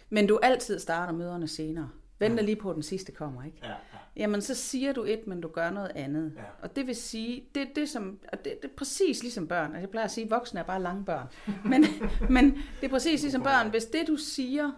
Men 0.09 0.27
du 0.27 0.39
altid 0.43 0.79
starter 0.79 1.13
møderne 1.13 1.47
senere. 1.47 1.89
Venter 2.19 2.43
ja. 2.43 2.45
lige 2.45 2.55
på, 2.55 2.69
at 2.69 2.75
den 2.75 2.83
sidste 2.83 3.11
kommer, 3.11 3.43
ikke? 3.43 3.57
Ja, 3.63 3.69
ja. 3.69 3.75
Jamen, 4.15 4.41
så 4.41 4.55
siger 4.55 4.93
du 4.93 5.03
et, 5.03 5.27
men 5.27 5.41
du 5.41 5.47
gør 5.47 5.69
noget 5.69 5.91
andet. 5.95 6.33
Ja. 6.37 6.41
Og 6.61 6.75
det 6.75 6.87
vil 6.87 6.95
sige, 6.95 7.43
det, 7.55 7.67
det, 7.75 7.89
som, 7.89 8.19
og 8.31 8.37
det, 8.45 8.53
det 8.61 8.69
er 8.69 8.75
præcis 8.77 9.21
ligesom 9.21 9.47
børn. 9.47 9.65
Altså, 9.65 9.79
jeg 9.79 9.89
plejer 9.89 10.05
at 10.05 10.11
sige, 10.11 10.25
at 10.25 10.31
voksne 10.31 10.59
er 10.59 10.63
bare 10.63 10.81
lange 10.81 11.05
børn. 11.05 11.27
Men, 11.71 11.85
men 12.29 12.51
det 12.81 12.87
er 12.87 12.89
præcis 12.89 13.21
ligesom 13.21 13.43
børn. 13.43 13.69
Hvis 13.69 13.85
det, 13.85 14.07
du 14.07 14.15
siger, 14.15 14.71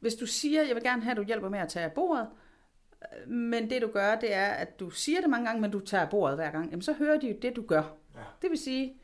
hvis 0.00 0.14
du 0.14 0.26
siger, 0.26 0.62
jeg 0.62 0.74
vil 0.74 0.82
gerne 0.82 1.02
have, 1.02 1.10
at 1.10 1.16
du 1.16 1.22
hjælper 1.22 1.48
med 1.48 1.58
at 1.58 1.68
tage 1.68 1.84
af 1.84 1.92
bordet, 1.92 2.26
men 3.26 3.70
det 3.70 3.82
du 3.82 3.90
gør, 3.92 4.14
det 4.14 4.34
er, 4.34 4.46
at 4.46 4.80
du 4.80 4.90
siger 4.90 5.20
det 5.20 5.30
mange 5.30 5.46
gange, 5.46 5.60
men 5.60 5.70
du 5.70 5.80
tager 5.80 6.06
bordet 6.10 6.36
hver 6.36 6.50
gang. 6.50 6.70
Jamen, 6.70 6.82
så 6.82 6.92
hører 6.92 7.20
de 7.20 7.28
jo 7.28 7.36
det, 7.42 7.56
du 7.56 7.62
gør. 7.62 7.82
Ja. 8.14 8.20
Det 8.42 8.50
vil 8.50 8.58
sige, 8.58 8.96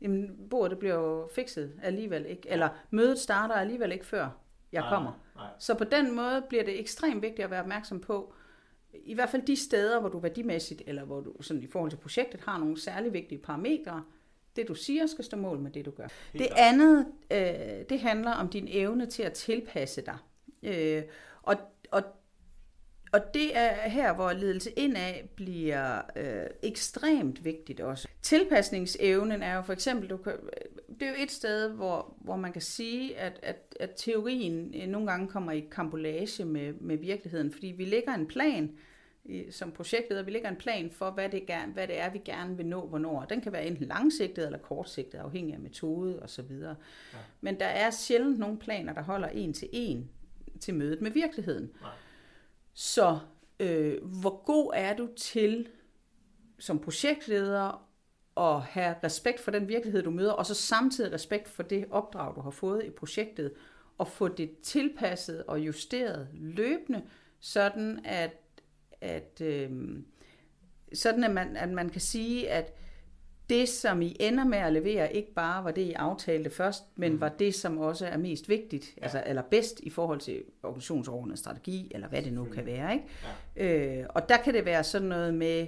jamen, 0.00 0.48
bordet 0.50 0.70
det 0.70 0.78
bliver 0.78 0.94
jo 0.94 1.28
fikset 1.34 1.72
alligevel 1.82 2.26
ikke. 2.26 2.48
Eller 2.48 2.68
mødet 2.90 3.18
starter 3.18 3.54
alligevel 3.54 3.92
ikke 3.92 4.06
før 4.06 4.28
jeg 4.72 4.80
nej, 4.80 4.90
kommer. 4.90 5.12
Nej. 5.36 5.46
Så 5.58 5.74
på 5.74 5.84
den 5.84 6.14
måde 6.16 6.44
bliver 6.48 6.64
det 6.64 6.80
ekstremt 6.80 7.22
vigtigt 7.22 7.44
at 7.44 7.50
være 7.50 7.60
opmærksom 7.60 8.00
på, 8.00 8.34
i 8.92 9.14
hvert 9.14 9.28
fald 9.28 9.42
de 9.42 9.56
steder, 9.56 10.00
hvor 10.00 10.08
du 10.08 10.18
værdimæssigt, 10.18 10.82
eller 10.86 11.04
hvor 11.04 11.20
du 11.20 11.42
sådan 11.42 11.62
i 11.62 11.66
forhold 11.66 11.90
til 11.90 11.96
projektet, 11.96 12.40
har 12.40 12.58
nogle 12.58 12.80
særlig 12.80 13.12
vigtige 13.12 13.38
parametre, 13.38 14.04
det 14.56 14.68
du 14.68 14.74
siger 14.74 15.06
skal 15.06 15.24
stå 15.24 15.36
mål 15.36 15.58
med 15.58 15.70
det 15.70 15.84
du 15.84 15.90
gør. 15.90 16.08
Helt 16.32 16.44
det 16.44 16.52
andet, 16.56 17.06
øh, 17.30 17.84
det 17.88 18.00
handler 18.00 18.32
om 18.32 18.48
din 18.48 18.68
evne 18.70 19.06
til 19.06 19.22
at 19.22 19.32
tilpasse 19.32 20.02
dig. 20.06 20.16
Øh, 20.62 21.02
og, 21.42 21.56
og 21.90 22.02
og 23.12 23.34
det 23.34 23.56
er 23.56 23.88
her, 23.88 24.14
hvor 24.14 24.32
ledelse 24.32 24.70
indad 24.70 25.14
bliver 25.36 26.00
øh, 26.16 26.46
ekstremt 26.62 27.44
vigtigt 27.44 27.80
også. 27.80 28.08
Tilpasningsevnen 28.22 29.42
er 29.42 29.54
jo 29.54 29.62
for 29.62 29.72
eksempel, 29.72 30.10
du 30.10 30.16
kan, 30.16 30.32
det 31.00 31.02
er 31.02 31.08
jo 31.08 31.16
et 31.18 31.30
sted, 31.30 31.68
hvor, 31.68 32.14
hvor 32.20 32.36
man 32.36 32.52
kan 32.52 32.62
sige, 32.62 33.18
at, 33.18 33.40
at, 33.42 33.74
at 33.80 33.90
teorien 33.96 34.74
øh, 34.82 34.88
nogle 34.88 35.10
gange 35.10 35.28
kommer 35.28 35.52
i 35.52 35.68
kambolage 35.70 36.44
med, 36.44 36.72
med 36.72 36.96
virkeligheden, 36.96 37.52
fordi 37.52 37.66
vi 37.66 37.84
lægger 37.84 38.14
en 38.14 38.26
plan, 38.26 38.70
som 39.50 39.72
projektleder, 39.72 40.22
vi 40.22 40.30
lægger 40.30 40.48
en 40.48 40.56
plan 40.56 40.90
for, 40.90 41.10
hvad 41.10 41.28
det, 41.28 41.46
gerne, 41.46 41.72
hvad 41.72 41.86
det 41.86 42.00
er, 42.00 42.10
vi 42.10 42.20
gerne 42.24 42.56
vil 42.56 42.66
nå, 42.66 42.86
hvornår. 42.86 43.24
Den 43.24 43.40
kan 43.40 43.52
være 43.52 43.66
enten 43.66 43.86
langsigtet 43.86 44.46
eller 44.46 44.58
kortsigtet, 44.58 45.18
afhængig 45.18 45.54
af 45.54 45.60
metode 45.60 46.22
osv. 46.22 46.52
Ja. 46.52 46.74
Men 47.40 47.60
der 47.60 47.66
er 47.66 47.90
sjældent 47.90 48.38
nogle 48.38 48.58
planer, 48.58 48.92
der 48.92 49.02
holder 49.02 49.28
en 49.28 49.52
til 49.52 49.68
en 49.72 50.10
til 50.60 50.74
mødet 50.74 51.00
med 51.00 51.10
virkeligheden. 51.10 51.70
Nej. 51.80 51.90
Så 52.80 53.18
øh, 53.60 54.04
hvor 54.04 54.44
god 54.44 54.72
er 54.74 54.96
du 54.96 55.08
til 55.16 55.68
som 56.58 56.78
projektleder 56.78 57.88
at 58.36 58.60
have 58.60 58.94
respekt 59.04 59.40
for 59.40 59.50
den 59.50 59.68
virkelighed, 59.68 60.02
du 60.02 60.10
møder, 60.10 60.32
og 60.32 60.46
så 60.46 60.54
samtidig 60.54 61.12
respekt 61.12 61.48
for 61.48 61.62
det 61.62 61.86
opdrag, 61.90 62.36
du 62.36 62.40
har 62.40 62.50
fået 62.50 62.84
i 62.84 62.90
projektet, 62.90 63.52
og 63.98 64.08
få 64.08 64.28
det 64.28 64.58
tilpasset 64.58 65.42
og 65.42 65.60
justeret 65.60 66.28
løbende, 66.32 67.02
sådan 67.40 68.00
at, 68.04 68.36
at, 69.00 69.40
øh, 69.40 69.70
sådan 70.92 71.24
at, 71.24 71.30
man, 71.30 71.56
at 71.56 71.68
man 71.68 71.88
kan 71.88 72.00
sige, 72.00 72.50
at 72.50 72.74
det, 73.50 73.68
som 73.68 74.02
I 74.02 74.16
ender 74.20 74.44
med 74.44 74.58
at 74.58 74.72
levere, 74.72 75.16
ikke 75.16 75.34
bare 75.34 75.64
var 75.64 75.70
det, 75.70 75.82
I 75.82 75.92
aftalte 75.92 76.50
først, 76.50 76.84
men 76.96 77.12
mm. 77.12 77.20
var 77.20 77.28
det, 77.28 77.54
som 77.54 77.78
også 77.78 78.06
er 78.06 78.16
mest 78.16 78.48
vigtigt, 78.48 78.94
ja. 78.96 79.02
altså, 79.02 79.22
eller 79.26 79.42
bedst 79.42 79.80
i 79.80 79.90
forhold 79.90 80.20
til 80.20 80.42
organisationsordnet 80.62 81.38
strategi, 81.38 81.92
eller 81.94 82.08
hvad 82.08 82.22
det 82.22 82.32
nu 82.32 82.44
kan 82.44 82.66
være. 82.66 82.92
Ikke? 82.92 83.06
Ja. 83.56 84.00
Øh, 84.00 84.06
og 84.08 84.28
der 84.28 84.36
kan 84.36 84.54
det 84.54 84.64
være 84.64 84.84
sådan 84.84 85.08
noget 85.08 85.34
med 85.34 85.66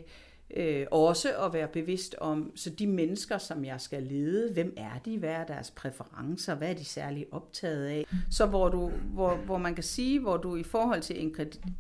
øh, 0.56 0.86
også 0.90 1.28
at 1.44 1.52
være 1.52 1.68
bevidst 1.68 2.14
om, 2.18 2.52
så 2.54 2.70
de 2.70 2.86
mennesker, 2.86 3.38
som 3.38 3.64
jeg 3.64 3.80
skal 3.80 4.02
lede, 4.02 4.52
hvem 4.52 4.74
er 4.76 5.00
de, 5.04 5.18
hvad 5.18 5.30
er 5.30 5.44
deres 5.44 5.70
præferencer, 5.70 6.54
hvad 6.54 6.70
er 6.70 6.74
de 6.74 6.84
særligt 6.84 7.28
optaget 7.32 7.86
af. 7.86 8.06
Så 8.30 8.46
hvor, 8.46 8.68
du, 8.68 8.90
hvor, 9.12 9.36
hvor 9.36 9.58
man 9.58 9.74
kan 9.74 9.84
sige, 9.84 10.20
hvor 10.20 10.36
du 10.36 10.56
i 10.56 10.62
forhold 10.62 11.00
til 11.00 11.32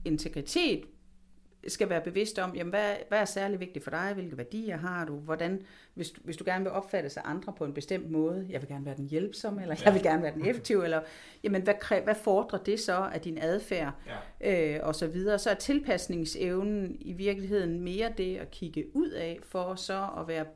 integritet 0.04 0.84
skal 1.68 1.88
være 1.88 2.00
bevidst 2.00 2.38
om, 2.38 2.54
jamen, 2.54 2.70
hvad, 2.70 2.94
hvad 3.08 3.18
er 3.18 3.24
særlig 3.24 3.60
vigtigt 3.60 3.84
for 3.84 3.90
dig, 3.90 4.12
hvilke 4.14 4.38
værdier 4.38 4.76
har 4.76 5.04
du, 5.04 5.16
hvordan, 5.16 5.62
hvis, 5.94 6.10
du, 6.10 6.20
hvis 6.24 6.36
du 6.36 6.44
gerne 6.44 6.64
vil 6.64 6.72
opfatte 6.72 7.10
sig 7.10 7.22
andre 7.24 7.52
på 7.52 7.64
en 7.64 7.74
bestemt 7.74 8.10
måde, 8.10 8.46
jeg 8.50 8.60
vil 8.60 8.68
gerne 8.68 8.86
være 8.86 8.96
den 8.96 9.08
hjælpsomme, 9.08 9.62
eller 9.62 9.76
jeg 9.84 9.94
vil 9.94 10.02
gerne 10.02 10.22
være 10.22 10.34
den 10.34 10.46
effektive, 10.46 10.84
eller 10.84 11.00
jamen, 11.44 11.62
hvad, 11.62 12.02
hvad 12.04 12.14
fordrer 12.14 12.58
det 12.58 12.80
så 12.80 12.96
af 12.96 13.20
din 13.20 13.38
adfærd, 13.38 13.92
ja. 14.40 14.76
øh, 14.76 14.86
og 14.86 14.94
så 14.94 15.06
videre. 15.06 15.38
Så 15.38 15.50
er 15.50 15.54
tilpasningsevnen 15.54 16.96
i 17.00 17.12
virkeligheden 17.12 17.80
mere 17.80 18.12
det 18.18 18.36
at 18.36 18.50
kigge 18.50 18.96
ud 18.96 19.10
af, 19.10 19.38
for 19.42 19.74
så 19.74 20.08
at 20.18 20.28
være, 20.28 20.46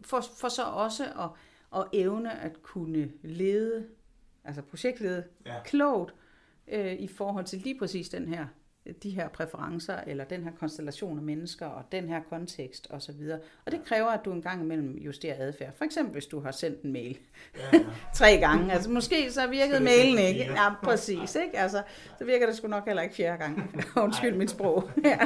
for, 0.00 0.24
for 0.40 0.48
så 0.48 0.62
også 0.62 1.04
at, 1.04 1.30
at 1.80 1.86
evne 1.92 2.40
at 2.40 2.62
kunne 2.62 3.10
lede, 3.22 3.86
altså 4.44 4.62
projektlede 4.62 5.24
ja. 5.46 5.62
klogt, 5.64 6.14
øh, 6.68 6.92
i 6.92 7.08
forhold 7.08 7.44
til 7.44 7.58
lige 7.58 7.78
præcis 7.78 8.08
den 8.08 8.28
her 8.28 8.46
de 9.02 9.10
her 9.10 9.28
præferencer, 9.28 9.96
eller 10.06 10.24
den 10.24 10.44
her 10.44 10.50
konstellation 10.60 11.18
af 11.18 11.24
mennesker, 11.24 11.66
og 11.66 11.82
den 11.92 12.08
her 12.08 12.20
kontekst 12.30 12.86
osv. 12.90 13.10
Og, 13.32 13.38
og 13.66 13.72
det 13.72 13.84
kræver, 13.84 14.08
at 14.08 14.24
du 14.24 14.32
en 14.32 14.42
gang 14.42 14.62
imellem 14.62 14.96
justerer 14.98 15.34
adfærd. 15.38 15.72
For 15.76 15.84
eksempel, 15.84 16.12
hvis 16.12 16.26
du 16.26 16.40
har 16.40 16.50
sendt 16.50 16.82
en 16.82 16.92
mail 16.92 17.18
ja, 17.56 17.78
ja. 17.78 17.84
tre 18.14 18.38
gange. 18.38 18.72
Altså, 18.72 18.90
måske 18.90 19.32
så 19.32 19.46
virkede 19.46 19.80
mailen 19.80 20.18
ikke. 20.18 20.40
Ja, 20.40 20.74
præcis. 20.82 21.34
Ikke? 21.34 21.58
Altså, 21.58 21.82
så 22.18 22.24
virker 22.24 22.46
det 22.46 22.56
sgu 22.56 22.68
nok 22.68 22.86
heller 22.86 23.02
ikke 23.02 23.14
fjerde 23.14 23.38
gang. 23.38 23.74
Undskyld 24.04 24.34
mit 24.34 24.50
sprog. 24.50 24.90
ja. 25.04 25.18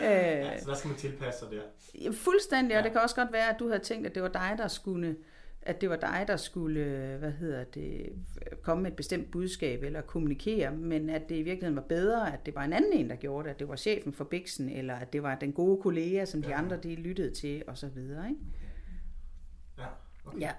ja, 0.00 0.58
så 0.60 0.70
der 0.70 0.76
skal 0.76 0.88
man 0.88 0.96
tilpasse 0.96 1.40
sig 1.40 1.48
der. 1.50 2.12
Fuldstændig, 2.12 2.76
og 2.76 2.80
ja. 2.80 2.84
det 2.84 2.92
kan 2.92 3.00
også 3.00 3.14
godt 3.14 3.32
være, 3.32 3.50
at 3.50 3.56
du 3.58 3.68
havde 3.68 3.82
tænkt, 3.82 4.06
at 4.06 4.14
det 4.14 4.22
var 4.22 4.28
dig, 4.28 4.54
der 4.58 4.68
skulle 4.68 5.16
at 5.62 5.80
det 5.80 5.90
var 5.90 5.96
dig, 5.96 6.24
der 6.28 6.36
skulle 6.36 7.16
hvad 7.18 7.32
hedder 7.32 7.64
det, 7.64 8.12
komme 8.62 8.82
med 8.82 8.90
et 8.90 8.96
bestemt 8.96 9.30
budskab 9.30 9.82
eller 9.82 10.00
kommunikere, 10.00 10.70
men 10.70 11.10
at 11.10 11.28
det 11.28 11.34
i 11.34 11.42
virkeligheden 11.42 11.76
var 11.76 11.82
bedre, 11.88 12.32
at 12.32 12.46
det 12.46 12.54
var 12.54 12.64
en 12.64 12.72
anden 12.72 12.92
en, 12.92 13.10
der 13.10 13.16
gjorde 13.16 13.48
det, 13.48 13.54
at 13.54 13.58
det 13.58 13.68
var 13.68 13.76
chefen 13.76 14.12
for 14.12 14.24
Bixen, 14.24 14.68
eller 14.68 14.94
at 14.94 15.12
det 15.12 15.22
var 15.22 15.34
den 15.34 15.52
gode 15.52 15.82
kollega, 15.82 16.24
som 16.24 16.42
de 16.42 16.48
ja. 16.48 16.58
andre 16.58 16.76
de 16.76 16.94
lyttede 16.94 17.34
til, 17.34 17.62
og 17.66 17.78
så 17.78 17.88
videre. 17.88 18.28
Ikke? 18.28 18.40
Ja, 19.78 19.86
okay. 20.24 20.40
ja. 20.40 20.52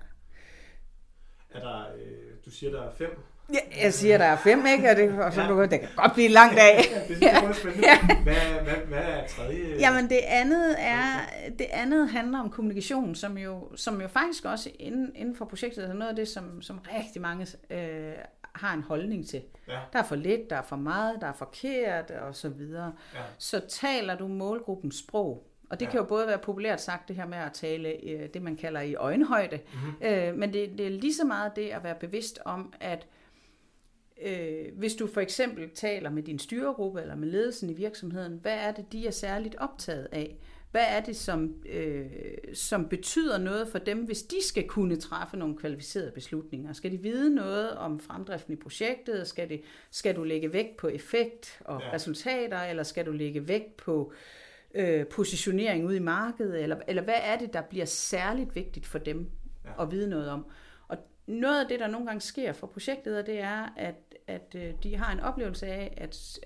Er 1.50 1.60
der, 1.60 1.94
øh, 1.96 2.36
du 2.46 2.51
siger, 2.51 2.72
der 2.72 2.82
er 2.82 2.91
fem 2.91 3.20
Ja, 3.53 3.84
jeg 3.84 3.94
siger, 3.94 4.18
der 4.18 4.25
er 4.25 4.38
fem, 4.38 4.65
ikke? 4.65 4.89
Og 4.89 4.96
det, 4.96 5.20
og 5.20 5.34
så 5.34 5.41
ja. 5.41 5.62
det 5.62 5.79
kan 5.79 5.89
godt 5.96 6.13
blive 6.13 6.27
langt 6.27 6.60
af. 6.60 6.82
Ja, 7.10 7.15
det 7.15 7.24
er 7.24 7.53
spændende. 7.53 7.88
Hvad, 8.24 8.34
hvad, 8.63 8.74
hvad 8.88 8.98
er 8.98 9.27
tredje? 9.27 9.75
Jamen 9.79 10.10
det 10.10 10.20
andet 10.27 10.75
er, 10.79 11.29
det 11.60 11.68
andet 11.72 12.10
handler 12.10 12.39
om 12.39 12.50
kommunikation, 12.50 13.15
som 13.15 13.38
jo, 13.38 13.68
som 13.75 14.01
jo 14.01 14.08
faktisk 14.08 14.46
også 14.46 14.72
inden, 14.79 15.12
inden 15.15 15.36
for 15.36 15.46
projektet 15.46 15.89
er 15.89 15.94
noget 15.94 16.10
af 16.10 16.15
det, 16.15 16.27
som, 16.27 16.62
som 16.62 16.79
rigtig 16.98 17.22
mange 17.22 17.48
øh, 17.70 18.13
har 18.56 18.74
en 18.74 18.82
holdning 18.82 19.27
til. 19.27 19.41
Ja. 19.68 19.79
Der 19.94 20.00
er 20.00 20.03
for 20.03 20.15
lidt, 20.15 20.50
der 20.50 20.56
er 20.56 20.62
for 20.62 20.75
meget, 20.75 21.22
der 21.22 21.27
er 21.27 21.34
forkert 21.34 22.12
og 22.12 22.36
så 22.36 22.50
videre. 22.50 22.94
Ja. 23.13 23.20
Så 23.38 23.62
taler 23.70 24.18
du 24.18 24.27
målgruppens 24.27 24.96
sprog, 24.96 25.50
og 25.70 25.79
det 25.79 25.86
ja. 25.86 25.91
kan 25.91 26.00
jo 26.00 26.06
både 26.06 26.27
være 26.27 26.38
populært 26.38 26.82
sagt, 26.82 27.08
det 27.08 27.15
her 27.15 27.27
med 27.27 27.38
at 27.38 27.53
tale 27.53 27.89
øh, 28.03 28.29
det, 28.34 28.41
man 28.41 28.56
kalder 28.56 28.82
i 28.82 28.96
øjenhøjde, 28.96 29.60
mm-hmm. 29.74 30.08
øh, 30.08 30.36
men 30.36 30.53
det, 30.53 30.70
det 30.77 30.86
er 30.86 30.89
lige 30.89 31.13
så 31.13 31.25
meget 31.25 31.56
det 31.56 31.70
at 31.70 31.84
være 31.84 31.96
bevidst 31.96 32.39
om, 32.46 32.74
at 32.79 33.08
øh, 34.21 34.65
hvis 34.77 34.95
du 34.95 35.07
for 35.07 35.21
eksempel 35.21 35.69
taler 35.69 36.09
med 36.09 36.23
din 36.23 36.39
styregruppe 36.39 37.01
eller 37.01 37.15
med 37.15 37.27
ledelsen 37.27 37.69
i 37.69 37.73
virksomheden, 37.73 38.39
hvad 38.41 38.57
er 38.57 38.71
det, 38.71 38.85
de 38.91 39.07
er 39.07 39.11
særligt 39.11 39.55
optaget 39.55 40.07
af? 40.11 40.38
Hvad 40.71 40.85
er 40.88 40.99
det, 40.99 41.15
som, 41.15 41.53
øh, 41.69 42.05
som 42.53 42.89
betyder 42.89 43.38
noget 43.38 43.67
for 43.67 43.79
dem, 43.79 44.05
hvis 44.05 44.23
de 44.23 44.43
skal 44.43 44.67
kunne 44.67 44.95
træffe 44.95 45.38
nogle 45.38 45.57
kvalificerede 45.57 46.11
beslutninger? 46.11 46.73
Skal 46.73 46.91
de 46.91 46.97
vide 46.97 47.35
noget 47.35 47.71
om 47.71 47.99
fremdriften 47.99 48.53
i 48.53 48.55
projektet? 48.55 49.27
Skal, 49.27 49.49
det, 49.49 49.61
skal 49.91 50.15
du 50.15 50.23
lægge 50.23 50.53
vægt 50.53 50.77
på 50.77 50.88
effekt 50.88 51.61
og 51.65 51.81
ja. 51.81 51.93
resultater, 51.93 52.59
eller 52.59 52.83
skal 52.83 53.05
du 53.05 53.11
lægge 53.11 53.47
vægt 53.47 53.77
på 53.77 54.13
øh, 54.73 55.07
positionering 55.07 55.85
ude 55.85 55.95
i 55.95 55.99
markedet? 55.99 56.63
Eller, 56.63 56.77
eller 56.88 57.01
hvad 57.01 57.19
er 57.23 57.38
det, 57.38 57.53
der 57.53 57.61
bliver 57.61 57.85
særligt 57.85 58.55
vigtigt 58.55 58.85
for 58.85 58.99
dem 58.99 59.29
ja. 59.65 59.83
at 59.83 59.91
vide 59.91 60.09
noget 60.09 60.29
om? 60.29 60.45
Og 60.88 60.97
noget 61.27 61.61
af 61.61 61.67
det, 61.67 61.79
der 61.79 61.88
nogle 61.88 62.07
gange 62.07 62.21
sker 62.21 62.53
for 62.53 62.67
projektledere, 62.67 63.25
det 63.25 63.39
er, 63.39 63.73
at 63.77 63.95
at 64.29 64.55
øh, 64.55 64.74
de 64.83 64.95
har 64.95 65.13
en 65.13 65.19
oplevelse 65.19 65.67
af, 65.67 65.93
at, 65.98 66.39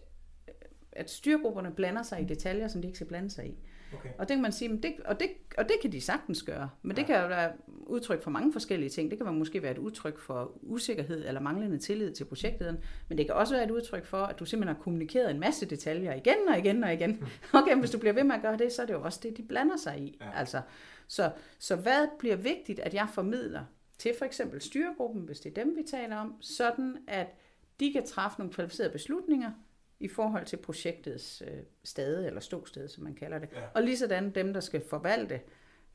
at 0.91 1.09
styrgrupperne 1.09 1.71
blander 1.71 2.03
sig 2.03 2.21
i 2.21 2.25
detaljer, 2.25 2.67
som 2.67 2.81
de 2.81 2.87
ikke 2.87 2.97
skal 2.97 3.07
blande 3.07 3.29
sig 3.29 3.47
i. 3.47 3.57
Okay. 3.93 4.09
Og 4.17 4.27
det 4.27 4.35
kan 4.35 4.41
man 4.41 4.51
sige, 4.51 4.77
det, 4.77 4.93
og, 5.05 5.19
det, 5.19 5.29
og 5.57 5.63
det 5.63 5.75
kan 5.81 5.91
de 5.91 6.01
sagtens 6.01 6.43
gøre. 6.43 6.69
Men 6.81 6.91
ja. 6.91 7.01
det 7.01 7.05
kan 7.05 7.21
jo 7.21 7.27
være 7.27 7.51
udtryk 7.69 8.21
for 8.21 8.31
mange 8.31 8.53
forskellige 8.53 8.89
ting. 8.89 9.11
Det 9.11 9.19
kan 9.19 9.33
måske 9.33 9.61
være 9.61 9.71
et 9.71 9.77
udtryk 9.77 10.19
for 10.19 10.51
usikkerhed 10.61 11.27
eller 11.27 11.41
manglende 11.41 11.77
tillid 11.77 12.13
til 12.13 12.25
projektlederen. 12.25 12.77
Men 13.09 13.17
det 13.17 13.25
kan 13.25 13.35
også 13.35 13.55
være 13.55 13.63
et 13.63 13.71
udtryk 13.71 14.05
for, 14.05 14.17
at 14.17 14.39
du 14.39 14.45
simpelthen 14.45 14.75
har 14.75 14.83
kommunikeret 14.83 15.31
en 15.31 15.39
masse 15.39 15.65
detaljer 15.65 16.13
igen 16.13 16.47
og 16.49 16.57
igen 16.57 16.83
og 16.83 16.93
igen. 16.93 17.23
Okay, 17.53 17.75
hvis 17.75 17.91
du 17.91 17.99
bliver 17.99 18.13
ved 18.13 18.23
med 18.23 18.35
at 18.35 18.41
gøre 18.41 18.57
det, 18.57 18.71
så 18.71 18.81
er 18.81 18.85
det 18.85 18.93
jo 18.93 19.03
også 19.03 19.19
det, 19.23 19.37
de 19.37 19.43
blander 19.43 19.77
sig 19.77 19.99
i. 19.99 20.17
Ja. 20.21 20.39
Altså, 20.39 20.61
så, 21.07 21.31
så 21.59 21.75
hvad 21.75 22.07
bliver 22.19 22.35
vigtigt, 22.35 22.79
at 22.79 22.93
jeg 22.93 23.07
formidler 23.13 23.63
til 23.97 24.11
for 24.17 24.25
eksempel 24.25 24.61
styregruppen, 24.61 25.21
hvis 25.21 25.39
det 25.39 25.57
er 25.57 25.63
dem, 25.63 25.75
vi 25.75 25.83
taler 25.83 26.15
om, 26.15 26.35
sådan 26.41 26.97
at 27.07 27.27
de 27.83 27.93
kan 27.93 28.05
træffe 28.05 28.39
nogle 28.39 28.53
kvalificerede 28.53 28.91
beslutninger 28.91 29.51
i 29.99 30.07
forhold 30.07 30.45
til 30.45 30.57
projektets 30.57 31.43
øh, 31.47 31.63
stade, 31.83 32.27
eller 32.27 32.39
ståsted, 32.39 32.87
som 32.87 33.03
man 33.03 33.15
kalder 33.15 33.39
det. 33.39 33.49
Ja. 33.55 33.61
Og 33.73 33.83
lige 33.83 33.97
sådan 33.97 34.31
dem, 34.35 34.53
der 34.53 34.59
skal 34.59 34.81
forvalte, 34.89 35.39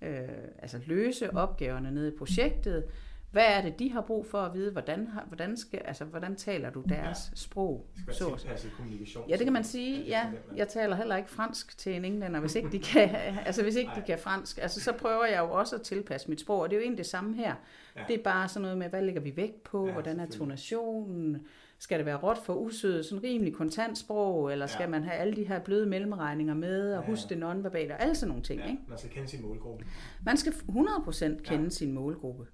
øh, 0.03 0.29
altså 0.59 0.81
løse 0.87 1.35
opgaverne 1.35 1.91
nede 1.91 2.09
i 2.09 2.17
projektet, 2.19 2.85
hvad 3.31 3.47
er 3.47 3.63
det, 3.63 3.79
de 3.79 3.93
har 3.93 4.01
brug 4.01 4.27
for 4.27 4.39
at 4.39 4.55
vide? 4.55 4.73
Hvordan, 4.73 5.09
hvordan, 5.27 5.57
skal, 5.57 5.81
altså, 5.85 6.05
hvordan 6.05 6.37
taler 6.37 6.71
du 6.71 6.83
deres 6.89 7.19
ja. 7.31 7.37
sprog? 7.37 7.87
Det 8.07 8.15
skal 8.15 8.27
være 8.27 8.59
så. 8.59 8.69
kommunikation. 8.77 9.29
Ja, 9.29 9.37
det 9.37 9.45
kan 9.45 9.53
man 9.53 9.65
sige. 9.65 10.05
Ja, 10.05 10.27
jeg 10.57 10.69
taler 10.69 10.97
heller 10.97 11.17
ikke 11.17 11.31
fransk 11.31 11.79
til 11.79 11.95
en 11.95 12.05
englænder, 12.05 12.41
hvis 12.41 12.55
ikke 12.55 12.73
de 12.73 12.79
kan, 12.79 13.11
altså, 13.47 13.63
hvis 13.63 13.77
ikke 13.77 13.91
de 13.97 14.03
kan 14.07 14.19
fransk. 14.19 14.59
Altså, 14.59 14.81
så 14.81 14.93
prøver 14.93 15.25
jeg 15.25 15.39
jo 15.39 15.51
også 15.51 15.77
at 15.77 15.83
tilpasse 15.83 16.29
mit 16.29 16.41
sprog, 16.41 16.61
og 16.61 16.71
det 16.71 16.77
er 16.77 16.81
jo 16.81 16.83
egentlig 16.83 16.99
det 16.99 17.07
samme 17.07 17.37
her. 17.37 17.55
Ja. 17.97 18.03
Det 18.09 18.19
er 18.19 18.23
bare 18.23 18.49
sådan 18.49 18.63
noget 18.63 18.79
med, 18.79 18.89
hvad 18.89 19.03
lægger 19.03 19.21
vi 19.21 19.37
vægt 19.37 19.63
på? 19.63 19.87
Ja, 19.87 19.93
hvordan 19.93 20.21
er 20.21 20.27
tonationen? 20.27 21.47
Skal 21.81 21.99
det 21.99 22.07
være 22.07 22.17
råt 22.17 22.39
for 22.39 22.55
usødet, 22.55 23.05
sådan 23.07 23.25
rimelig 23.25 23.55
kontant 23.55 23.99
sprog, 23.99 24.53
eller 24.53 24.67
skal 24.67 24.83
ja. 24.83 24.89
man 24.89 25.03
have 25.03 25.15
alle 25.15 25.37
de 25.37 25.45
her 25.45 25.59
bløde 25.59 25.87
mellemregninger 25.87 26.55
med, 26.55 26.95
og 26.95 27.03
ja, 27.03 27.11
huske 27.11 27.29
det 27.29 27.39
nonverbale, 27.39 27.95
og 27.95 28.03
alle 28.03 28.15
sådan 28.15 28.29
nogle 28.29 28.43
ting. 28.43 28.61
Ja, 28.61 28.67
ikke? 28.67 28.83
man 28.89 28.99
skal 28.99 29.11
kende 29.11 29.29
sin 29.29 29.43
målgruppe. 29.43 29.85
Man 30.25 30.37
skal 30.37 30.53
100% 30.53 31.43
kende 31.43 31.65
ja. 31.65 31.69
sin 31.69 31.93
målgruppe. 31.93 32.47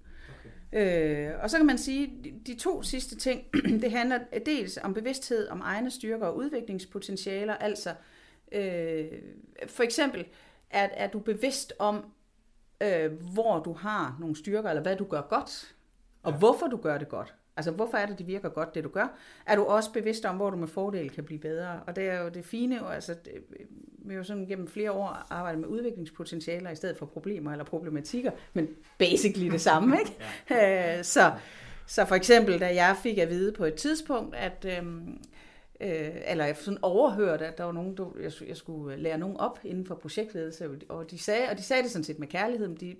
Okay. 0.73 1.29
Øh, 1.31 1.33
og 1.43 1.49
så 1.49 1.57
kan 1.57 1.65
man 1.65 1.77
sige, 1.77 2.11
de, 2.23 2.33
de 2.47 2.55
to 2.59 2.81
sidste 2.81 3.15
ting, 3.15 3.41
det 3.81 3.91
handler 3.91 4.19
dels 4.45 4.79
om 4.83 4.93
bevidsthed 4.93 5.47
om 5.47 5.61
egne 5.63 5.91
styrker 5.91 6.25
og 6.25 6.37
udviklingspotentialer, 6.37 7.53
altså 7.53 7.89
øh, 8.51 9.05
for 9.67 9.83
eksempel, 9.83 10.25
at 10.69 10.91
er 10.93 11.07
du 11.07 11.19
bevidst 11.19 11.73
om, 11.79 12.05
øh, 12.81 13.11
hvor 13.33 13.59
du 13.59 13.73
har 13.73 14.17
nogle 14.19 14.35
styrker, 14.35 14.69
eller 14.69 14.81
hvad 14.81 14.95
du 14.95 15.05
gør 15.05 15.21
godt, 15.21 15.75
og 16.23 16.31
ja. 16.31 16.37
hvorfor 16.37 16.67
du 16.67 16.77
gør 16.77 16.97
det 16.97 17.09
godt. 17.09 17.35
Altså, 17.57 17.71
hvorfor 17.71 17.97
er 17.97 18.05
det, 18.05 18.17
det 18.17 18.27
virker 18.27 18.49
godt, 18.49 18.75
det 18.75 18.83
du 18.83 18.89
gør? 18.89 19.17
Er 19.45 19.55
du 19.55 19.63
også 19.63 19.91
bevidst 19.91 20.25
om, 20.25 20.35
hvor 20.35 20.49
du 20.49 20.57
med 20.57 20.67
fordel 20.67 21.09
kan 21.09 21.23
blive 21.23 21.39
bedre? 21.39 21.79
Og 21.87 21.95
det 21.95 22.09
er 22.09 22.21
jo 22.21 22.29
det 22.29 22.45
fine, 22.45 22.75
jo, 22.75 22.85
altså, 22.87 23.13
det, 23.13 23.33
vi 23.97 24.13
har 24.13 24.17
jo 24.17 24.23
sådan 24.23 24.45
gennem 24.45 24.67
flere 24.67 24.91
år 24.91 25.25
arbejdet 25.29 25.61
med 25.61 25.69
udviklingspotentialer 25.69 26.69
i 26.69 26.75
stedet 26.75 26.97
for 26.97 27.05
problemer 27.05 27.51
eller 27.51 27.65
problematikker, 27.65 28.31
men 28.53 28.67
basically 28.97 29.51
det 29.51 29.61
samme, 29.61 29.97
ikke? 29.99 30.17
ja. 30.49 30.97
Øh, 30.97 31.03
så, 31.03 31.33
så 31.87 32.05
for 32.05 32.15
eksempel, 32.15 32.59
da 32.59 32.75
jeg 32.75 32.95
fik 33.03 33.17
at 33.17 33.29
vide 33.29 33.51
på 33.51 33.65
et 33.65 33.75
tidspunkt, 33.75 34.35
at 34.35 34.65
øhm, 34.77 35.17
øh, 35.81 36.11
eller 36.27 36.45
jeg 36.45 36.57
sådan 36.57 36.79
overhørte, 36.81 37.47
at 37.47 37.57
der 37.57 37.63
var 37.63 37.71
nogen, 37.71 37.97
der, 37.97 38.05
jeg, 38.21 38.31
jeg 38.47 38.57
skulle 38.57 38.97
lære 38.97 39.17
nogen 39.17 39.37
op 39.37 39.59
inden 39.63 39.85
for 39.85 39.95
projektledelse, 39.95 40.69
og 40.89 41.11
de 41.11 41.19
sagde, 41.19 41.49
og 41.49 41.57
de 41.57 41.63
sagde 41.63 41.83
det 41.83 41.91
sådan 41.91 42.03
set 42.03 42.19
med 42.19 42.27
kærlighed, 42.27 42.67
men 42.67 42.77
de 42.77 42.95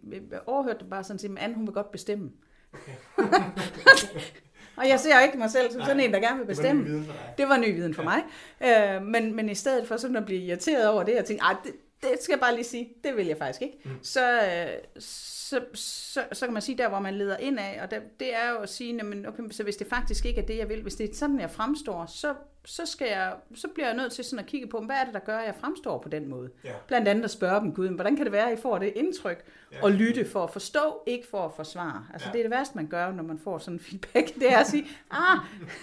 overhørte 0.46 0.80
det 0.80 0.90
bare 0.90 1.04
sådan 1.04 1.20
set, 1.20 1.38
at 1.40 1.54
hun 1.54 1.68
vil 1.68 1.74
godt 1.74 1.92
bestemme. 1.92 2.32
Okay. 2.74 2.92
Og 4.78 4.88
jeg 4.88 5.00
ser 5.00 5.20
ikke 5.20 5.38
mig 5.38 5.52
selv 5.52 5.72
som 5.72 5.80
Nej, 5.80 5.88
sådan 5.88 6.04
en, 6.04 6.14
der 6.14 6.20
gerne 6.20 6.38
vil 6.38 6.46
bestemme. 6.46 6.84
Det 6.84 6.90
var 6.90 6.98
ny 6.98 6.98
viden 6.98 7.06
for, 7.06 7.14
dig. 7.14 7.34
Det 7.38 7.50
var 7.50 7.58
ny 7.58 7.76
viden 7.76 7.94
for 7.94 8.04
ja. 8.04 8.10
mig. 8.10 9.02
Øh, 9.02 9.08
men, 9.08 9.36
men 9.36 9.50
i 9.50 9.56
stedet 9.56 9.88
for 9.88 9.98
sådan 9.98 10.16
at 10.16 10.26
blive 10.26 10.42
irriteret 10.42 10.90
over 10.90 11.04
det, 11.04 11.20
og 11.20 11.26
tænke, 11.26 11.44
det, 11.64 11.72
det 12.02 12.18
skal 12.22 12.34
jeg 12.34 12.40
bare 12.40 12.56
lige 12.56 12.66
sige, 12.66 12.90
det 13.04 13.18
vil 13.18 13.26
jeg 13.26 13.38
faktisk 13.38 13.62
ikke. 13.62 13.78
Mm. 13.84 13.92
Så, 14.04 14.42
øh, 14.42 15.02
så, 15.50 15.62
så, 15.74 16.24
så 16.32 16.46
kan 16.46 16.54
man 16.54 16.62
sige, 16.62 16.78
der 16.78 16.90
hvor 16.90 17.00
man 17.00 17.14
leder 17.14 17.38
ind 17.38 17.60
af, 17.60 17.80
og 17.84 17.92
der, 17.92 18.00
det 18.20 18.36
er 18.36 18.52
jo 18.52 18.58
at 18.58 18.70
sige, 18.70 18.96
jamen, 18.96 19.26
okay, 19.26 19.44
så 19.52 19.64
hvis 19.64 19.76
det 19.76 19.88
faktisk 19.88 20.26
ikke 20.26 20.42
er 20.42 20.46
det, 20.46 20.58
jeg 20.58 20.70
vil, 20.70 20.82
hvis 20.82 20.96
det 20.96 21.10
er 21.10 21.16
sådan, 21.16 21.40
jeg 21.40 21.52
fremstår, 21.52 22.06
så, 22.06 22.34
så, 22.66 22.86
skal 22.86 23.08
jeg, 23.08 23.34
så 23.56 23.68
bliver 23.68 23.88
jeg 23.88 23.98
nødt 23.98 24.14
til 24.14 24.24
sådan 24.24 24.40
at 24.40 24.46
kigge 24.46 24.68
på, 24.68 24.80
hvad 24.80 24.96
er 24.96 25.04
det, 25.04 25.14
der 25.14 25.20
gør, 25.20 25.38
at 25.38 25.46
jeg 25.46 25.56
fremstår 25.60 25.98
på 25.98 26.10
den 26.10 26.28
måde? 26.28 26.50
Ja. 26.64 26.72
Blandt 26.88 27.08
andet 27.08 27.24
at 27.24 27.32
spørge 27.32 27.62
dem, 27.62 27.74
Gud, 27.74 27.88
hvordan 27.88 28.16
kan 28.16 28.26
det 28.26 28.32
være, 28.32 28.52
at 28.52 28.58
I 28.58 28.62
får 28.62 28.78
det 28.78 28.94
indtryk, 28.96 29.46
ja. 29.72 29.84
og 29.84 29.92
lytte 29.92 30.26
for 30.26 30.44
at 30.44 30.50
forstå, 30.50 31.04
ikke 31.06 31.28
for 31.28 31.46
at 31.46 31.52
forsvare. 31.56 32.08
Altså 32.14 32.28
ja. 32.28 32.32
det 32.32 32.40
er 32.40 32.44
det 32.44 32.52
værste, 32.52 32.76
man 32.76 32.88
gør, 32.88 33.12
når 33.12 33.24
man 33.24 33.40
får 33.40 33.58
sådan 33.58 33.74
en 33.74 33.80
feedback, 33.80 34.36
det 34.36 34.52
er 34.52 34.58
at 34.58 34.68
sige, 34.68 34.88
ah, 35.12 35.38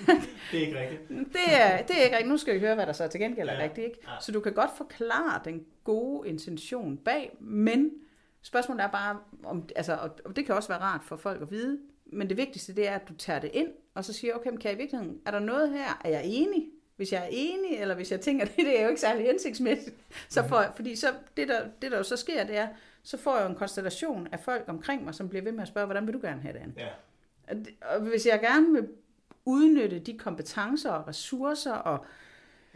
det 0.53 0.63
er 0.63 0.67
ikke 0.67 0.81
rigtigt. 0.81 1.09
det, 1.09 1.55
er, 1.61 1.83
det 1.83 1.99
er 1.99 2.03
ikke 2.03 2.17
rigtigt, 2.17 2.31
nu 2.31 2.37
skal 2.37 2.55
vi 2.55 2.61
høre, 2.61 2.75
hvad 2.75 2.87
der 2.87 2.93
så 2.93 3.09
til 3.09 3.21
gengæld 3.21 3.49
er 3.49 3.55
ja. 3.55 3.63
rigtigt. 3.63 3.87
Ikke? 3.87 3.99
Ja. 4.03 4.13
Så 4.21 4.33
du 4.33 4.41
kan 4.41 4.53
godt 4.53 4.71
forklare 4.77 5.41
den 5.45 5.65
gode 5.85 6.29
intention 6.29 6.97
bag, 6.97 7.37
men 7.41 7.91
Spørgsmålet 8.43 8.85
er 8.85 8.89
bare, 8.89 9.19
om, 9.45 9.69
altså, 9.77 10.11
og 10.25 10.37
det 10.37 10.47
kan 10.47 10.55
også 10.55 10.69
være 10.69 10.81
rart 10.81 11.05
for 11.05 11.17
folk 11.17 11.43
at 11.43 11.51
vide, 11.51 11.79
men 12.07 12.29
det 12.29 12.37
vigtigste 12.37 12.77
det 12.77 12.89
er, 12.89 12.95
at 12.95 13.09
du 13.09 13.15
tager 13.15 13.39
det 13.39 13.51
ind, 13.55 13.69
og 13.95 14.05
så 14.05 14.13
siger, 14.13 14.35
okay, 14.35 14.51
men 14.51 14.59
kan 14.59 14.69
jeg 14.69 14.79
i 14.79 14.83
virkeligheden, 14.83 15.21
er 15.27 15.31
der 15.31 15.39
noget 15.39 15.71
her, 15.71 16.01
er 16.05 16.11
jeg 16.11 16.23
enig? 16.25 16.69
hvis 17.03 17.13
jeg 17.13 17.23
er 17.23 17.29
enig, 17.31 17.79
eller 17.79 17.95
hvis 17.95 18.11
jeg 18.11 18.21
tænker, 18.21 18.45
det, 18.57 18.57
det 18.57 18.79
er 18.79 18.83
jo 18.83 18.89
ikke 18.89 19.01
særlig 19.01 19.27
hensigtsmæssigt, 19.27 19.97
så 20.29 20.49
får, 20.49 20.65
fordi 20.77 20.97
så, 20.97 21.07
det, 21.37 21.49
der, 21.49 21.61
det 21.83 21.91
der 21.91 21.97
jo 21.97 22.03
så 22.03 22.17
sker, 22.17 22.45
det 22.45 22.57
er, 22.57 22.69
så 23.03 23.17
får 23.17 23.37
jeg 23.37 23.45
jo 23.45 23.49
en 23.51 23.57
konstellation 23.57 24.29
af 24.33 24.41
folk 24.41 24.65
omkring 24.67 25.05
mig, 25.05 25.15
som 25.15 25.29
bliver 25.29 25.43
ved 25.43 25.53
med 25.53 25.63
at 25.63 25.69
spørge, 25.69 25.87
hvordan 25.87 26.07
vil 26.07 26.15
du 26.15 26.21
gerne 26.23 26.43
have 26.43 26.53
det 26.53 26.61
andet? 26.61 26.77
Ja. 26.77 26.89
Og 27.95 28.01
hvis 28.01 28.27
jeg 28.27 28.41
gerne 28.41 28.73
vil 28.73 28.89
udnytte 29.45 29.99
de 29.99 30.19
kompetencer 30.19 30.91
og 30.91 31.09
ressourcer 31.09 31.73
og 31.73 32.05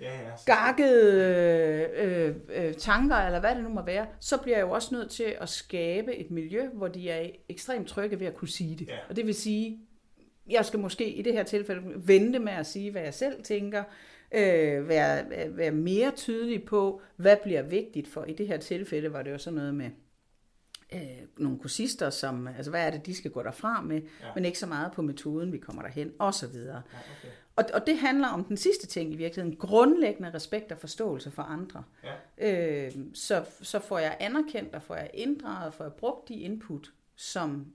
Ja, 0.01 0.13
ja. 0.15 0.31
Gakkede 0.47 1.91
øh, 2.03 2.29
øh, 2.29 2.67
øh, 2.69 2.75
tanker, 2.75 3.17
eller 3.17 3.41
hvad 3.41 3.55
det 3.55 3.63
nu 3.63 3.69
må 3.69 3.83
være, 3.83 4.07
så 4.21 4.37
bliver 4.43 4.57
jeg 4.59 4.65
jo 4.65 4.71
også 4.71 4.95
nødt 4.95 5.11
til 5.11 5.37
at 5.41 5.49
skabe 5.49 6.17
et 6.17 6.31
miljø, 6.31 6.69
hvor 6.69 6.89
de 6.89 7.11
er 7.11 7.31
ekstremt 7.49 7.89
trygge 7.89 8.21
ved 8.21 8.27
at 8.27 8.35
kunne 8.35 8.49
sige 8.49 8.77
det. 8.77 8.89
Ja. 8.89 8.97
Og 9.09 9.17
det 9.17 9.27
vil 9.27 9.35
sige, 9.35 9.79
jeg 10.51 10.65
skal 10.65 10.81
måske 10.81 11.09
i 11.11 11.23
det 11.23 11.33
her 11.33 11.43
tilfælde 11.43 11.83
vente 11.97 12.39
med 12.39 12.53
at 12.53 12.67
sige, 12.67 12.91
hvad 12.91 13.03
jeg 13.03 13.15
selv 13.15 13.43
tænker, 13.43 13.83
øh, 14.35 14.89
være, 14.89 15.31
være- 15.31 15.57
være 15.57 15.71
mere 15.71 16.11
tydelig 16.17 16.65
på, 16.65 17.01
hvad 17.17 17.37
bliver 17.43 17.63
vigtigt 17.63 18.09
for. 18.09 18.25
I 18.25 18.33
det 18.33 18.47
her 18.49 18.57
tilfælde 18.57 19.13
var 19.13 19.23
det 19.23 19.31
jo 19.31 19.39
sådan 19.39 19.57
noget 19.57 19.75
med 19.75 19.91
øh, 20.95 21.01
nogle 21.39 21.59
kursister, 21.59 22.11
som, 22.11 22.49
altså 22.49 22.71
hvad 22.71 22.87
er 22.87 22.91
det, 22.91 23.07
de 23.07 23.15
skal 23.15 23.31
gå 23.31 23.43
derfra 23.43 23.81
med, 23.83 23.97
Ja. 24.21 24.27
men 24.35 24.45
ikke 24.45 24.59
så 24.59 24.67
meget 24.67 24.93
på 24.93 25.03
metoden, 25.03 25.53
vi 25.53 25.59
kommer 25.59 25.83
derhen, 25.83 26.13
og 26.19 26.35
så 26.35 26.47
videre. 26.47 26.83
ja, 26.93 26.99
okay. 27.19 27.35
Og, 27.57 27.65
og 27.75 27.87
det 27.87 27.99
handler 27.99 28.29
om 28.29 28.45
den 28.45 28.57
sidste 28.57 28.87
ting 28.87 29.13
i 29.13 29.17
virkeligheden, 29.17 29.57
grundlæggende 29.59 30.35
respekt 30.35 30.73
og 30.73 30.79
forståelse 30.79 31.31
for 31.31 31.43
andre. 31.43 31.83
Ja. 32.39 32.87
Øh, 32.87 32.93
så, 33.15 33.45
så 33.63 33.79
får 33.79 33.99
jeg 33.99 34.17
anerkendt, 34.21 34.75
og 34.75 34.83
får 34.83 34.95
jeg 34.97 35.11
inddraget, 35.15 35.75
får 35.75 35.85
jeg 35.85 35.93
brugt 35.93 36.29
de 36.29 36.35
input, 36.35 36.93
som, 37.17 37.67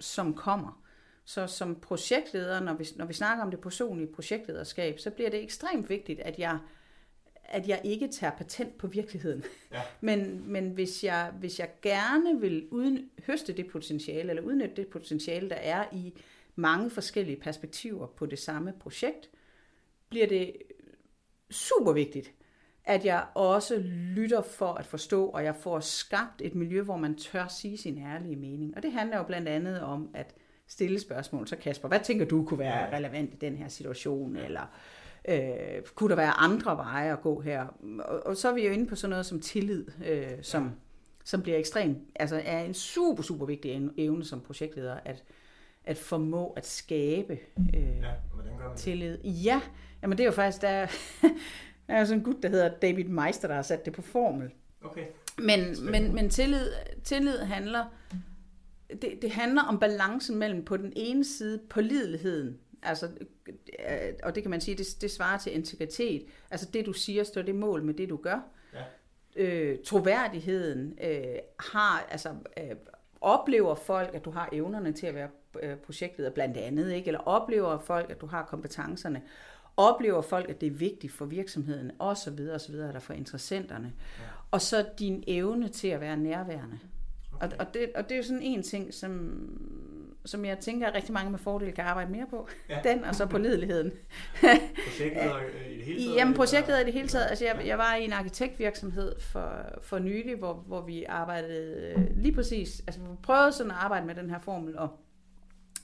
som 0.00 0.34
kommer. 0.34 0.82
Så 1.24 1.46
som 1.46 1.74
projektleder, 1.80 2.60
når 2.60 2.74
vi, 2.74 2.86
når 2.96 3.04
vi 3.06 3.12
snakker 3.14 3.44
om 3.44 3.50
det 3.50 3.60
personlige 3.60 4.12
projektlederskab, 4.12 4.98
så 4.98 5.10
bliver 5.10 5.30
det 5.30 5.42
ekstremt 5.42 5.88
vigtigt, 5.88 6.20
at 6.20 6.38
jeg, 6.38 6.58
at 7.52 7.68
jeg 7.68 7.80
ikke 7.84 8.08
tager 8.08 8.30
patent 8.30 8.78
på 8.78 8.86
virkeligheden. 8.86 9.44
Ja. 9.72 9.80
Men, 10.00 10.44
men 10.46 10.70
hvis, 10.70 11.04
jeg, 11.04 11.32
hvis 11.38 11.58
jeg 11.58 11.68
gerne 11.82 12.40
vil 12.40 12.68
uden, 12.70 13.10
høste 13.26 13.52
det 13.52 13.66
potentiale, 13.66 14.30
eller 14.30 14.42
udnytte 14.42 14.76
det 14.76 14.88
potentiale, 14.88 15.50
der 15.50 15.56
er 15.56 15.84
i 15.92 16.12
mange 16.54 16.90
forskellige 16.90 17.36
perspektiver 17.36 18.06
på 18.06 18.26
det 18.26 18.38
samme 18.38 18.72
projekt, 18.80 19.30
bliver 20.08 20.26
det 20.26 20.52
super 21.50 21.92
vigtigt, 21.92 22.32
at 22.84 23.04
jeg 23.04 23.26
også 23.34 23.78
lytter 24.16 24.42
for 24.42 24.72
at 24.72 24.86
forstå, 24.86 25.26
og 25.26 25.44
jeg 25.44 25.56
får 25.56 25.80
skabt 25.80 26.42
et 26.42 26.54
miljø, 26.54 26.82
hvor 26.82 26.96
man 26.96 27.14
tør 27.14 27.46
sige 27.48 27.78
sin 27.78 27.98
ærlige 27.98 28.36
mening. 28.36 28.76
Og 28.76 28.82
det 28.82 28.92
handler 28.92 29.16
jo 29.16 29.22
blandt 29.22 29.48
andet 29.48 29.80
om 29.80 30.10
at 30.14 30.34
stille 30.66 31.00
spørgsmål. 31.00 31.48
Så 31.48 31.56
Kasper, 31.56 31.88
hvad 31.88 32.00
tænker 32.00 32.24
du 32.24 32.44
kunne 32.44 32.58
være 32.58 32.96
relevant 32.96 33.34
i 33.34 33.36
den 33.36 33.56
her 33.56 33.68
situation? 33.68 34.36
Eller 34.36 34.66
øh, 35.28 35.82
kunne 35.94 36.10
der 36.10 36.16
være 36.16 36.32
andre 36.32 36.76
veje 36.76 37.12
at 37.12 37.20
gå 37.22 37.40
her? 37.40 37.66
Og, 37.98 38.26
og 38.26 38.36
så 38.36 38.48
er 38.48 38.54
vi 38.54 38.66
jo 38.66 38.72
inde 38.72 38.86
på 38.86 38.96
sådan 38.96 39.10
noget 39.10 39.26
som 39.26 39.40
tillid, 39.40 39.84
øh, 40.06 40.30
som, 40.42 40.70
som 41.24 41.42
bliver 41.42 41.58
ekstremt, 41.58 41.98
altså 42.16 42.42
er 42.44 42.60
en 42.64 42.74
super, 42.74 43.22
super 43.22 43.46
vigtig 43.46 43.90
evne 43.96 44.24
som 44.24 44.40
projektleder, 44.40 44.96
at, 45.04 45.22
at 45.84 45.98
formå 45.98 46.52
at 46.56 46.66
skabe 46.66 47.38
øh, 47.74 47.82
Ja, 47.82 47.90
det? 48.68 48.76
tillid. 48.76 49.18
Ja, 49.24 49.60
jamen 50.02 50.18
det 50.18 50.24
er 50.24 50.26
jo 50.26 50.32
faktisk, 50.32 50.62
der, 50.62 50.86
der 51.86 51.94
er 51.94 51.98
jo 51.98 52.04
sådan 52.06 52.18
en 52.18 52.24
gut, 52.24 52.42
der 52.42 52.48
hedder 52.48 52.68
David 52.82 53.04
Meister, 53.04 53.48
der 53.48 53.54
har 53.54 53.62
sat 53.62 53.84
det 53.84 53.92
på 53.92 54.02
formel. 54.02 54.50
Okay. 54.84 55.04
Men, 55.38 55.60
men, 55.90 56.14
men 56.14 56.30
tillid, 56.30 56.66
tillid 57.04 57.38
handler, 57.38 57.84
det, 59.02 59.18
det 59.22 59.30
handler 59.30 59.62
om 59.62 59.78
balancen 59.78 60.38
mellem 60.38 60.64
på 60.64 60.76
den 60.76 60.92
ene 60.96 61.24
side 61.24 61.60
pålideligheden, 61.70 62.58
altså, 62.82 63.08
øh, 63.88 64.12
og 64.22 64.34
det 64.34 64.42
kan 64.42 64.50
man 64.50 64.60
sige, 64.60 64.76
det, 64.76 64.86
det 65.00 65.10
svarer 65.10 65.38
til 65.38 65.54
integritet, 65.54 66.26
altså 66.50 66.68
det 66.72 66.86
du 66.86 66.92
siger, 66.92 67.24
står 67.24 67.42
det 67.42 67.54
mål 67.54 67.82
med 67.82 67.94
det 67.94 68.08
du 68.08 68.16
gør. 68.16 68.40
Ja. 68.74 68.82
Øh, 69.36 69.78
troværdigheden 69.84 70.98
øh, 71.04 71.38
har, 71.60 72.06
altså 72.10 72.34
øh, 72.58 72.76
oplever 73.20 73.74
folk, 73.74 74.14
at 74.14 74.24
du 74.24 74.30
har 74.30 74.48
evnerne 74.52 74.92
til 74.92 75.06
at 75.06 75.14
være 75.14 75.28
øh, 75.62 75.76
projektleder 75.76 76.30
blandt 76.30 76.56
andet, 76.56 76.92
ikke? 76.92 77.06
eller 77.06 77.20
oplever 77.20 77.78
folk, 77.78 78.10
at 78.10 78.20
du 78.20 78.26
har 78.26 78.44
kompetencerne, 78.44 79.22
oplever 79.76 80.22
folk, 80.22 80.50
at 80.50 80.60
det 80.60 80.66
er 80.66 80.70
vigtigt 80.70 81.12
for 81.12 81.24
virksomheden, 81.24 81.90
så 82.16 82.30
videre, 82.36 82.88
eller 82.88 83.00
for 83.00 83.12
interessenterne. 83.12 83.92
Ja. 84.18 84.24
Og 84.50 84.60
så 84.60 84.86
din 84.98 85.24
evne 85.26 85.68
til 85.68 85.88
at 85.88 86.00
være 86.00 86.16
nærværende. 86.16 86.78
Okay. 87.32 87.46
Og, 87.46 87.52
og, 87.58 87.74
det, 87.74 87.90
og 87.94 88.04
det 88.04 88.12
er 88.12 88.16
jo 88.16 88.22
sådan 88.22 88.42
en 88.42 88.62
ting, 88.62 88.94
som, 88.94 89.12
som 90.24 90.44
jeg 90.44 90.58
tænker, 90.58 90.86
at 90.86 90.94
rigtig 90.94 91.12
mange 91.12 91.30
med 91.30 91.38
fordel 91.38 91.72
kan 91.72 91.84
arbejde 91.84 92.12
mere 92.12 92.26
på. 92.30 92.48
Ja. 92.68 92.80
Den, 92.84 93.04
og 93.04 93.14
så 93.14 93.26
på 93.26 93.38
ledigheden. 93.38 93.92
Projektleder 94.88 95.36
øh, 95.36 95.70
i 95.70 95.76
det 95.76 95.84
hele 95.84 96.04
taget? 96.04 96.16
Jamen 96.16 96.34
projektet 96.34 96.80
i 96.80 96.84
det 96.84 96.92
hele 96.92 97.08
taget. 97.08 97.26
Altså 97.30 97.44
jeg, 97.44 97.66
jeg 97.66 97.78
var 97.78 97.94
i 97.94 98.04
en 98.04 98.12
arkitektvirksomhed 98.12 99.20
for, 99.20 99.52
for 99.82 99.98
nylig, 99.98 100.36
hvor, 100.36 100.54
hvor 100.54 100.80
vi 100.80 101.04
arbejdede 101.04 101.94
øh, 101.96 102.16
lige 102.16 102.34
præcis, 102.34 102.82
altså 102.86 103.00
vi 103.00 103.06
prøvede 103.22 103.52
sådan 103.52 103.70
at 103.70 103.76
arbejde 103.80 104.06
med 104.06 104.14
den 104.14 104.30
her 104.30 104.38
formel, 104.38 104.78
og 104.78 104.88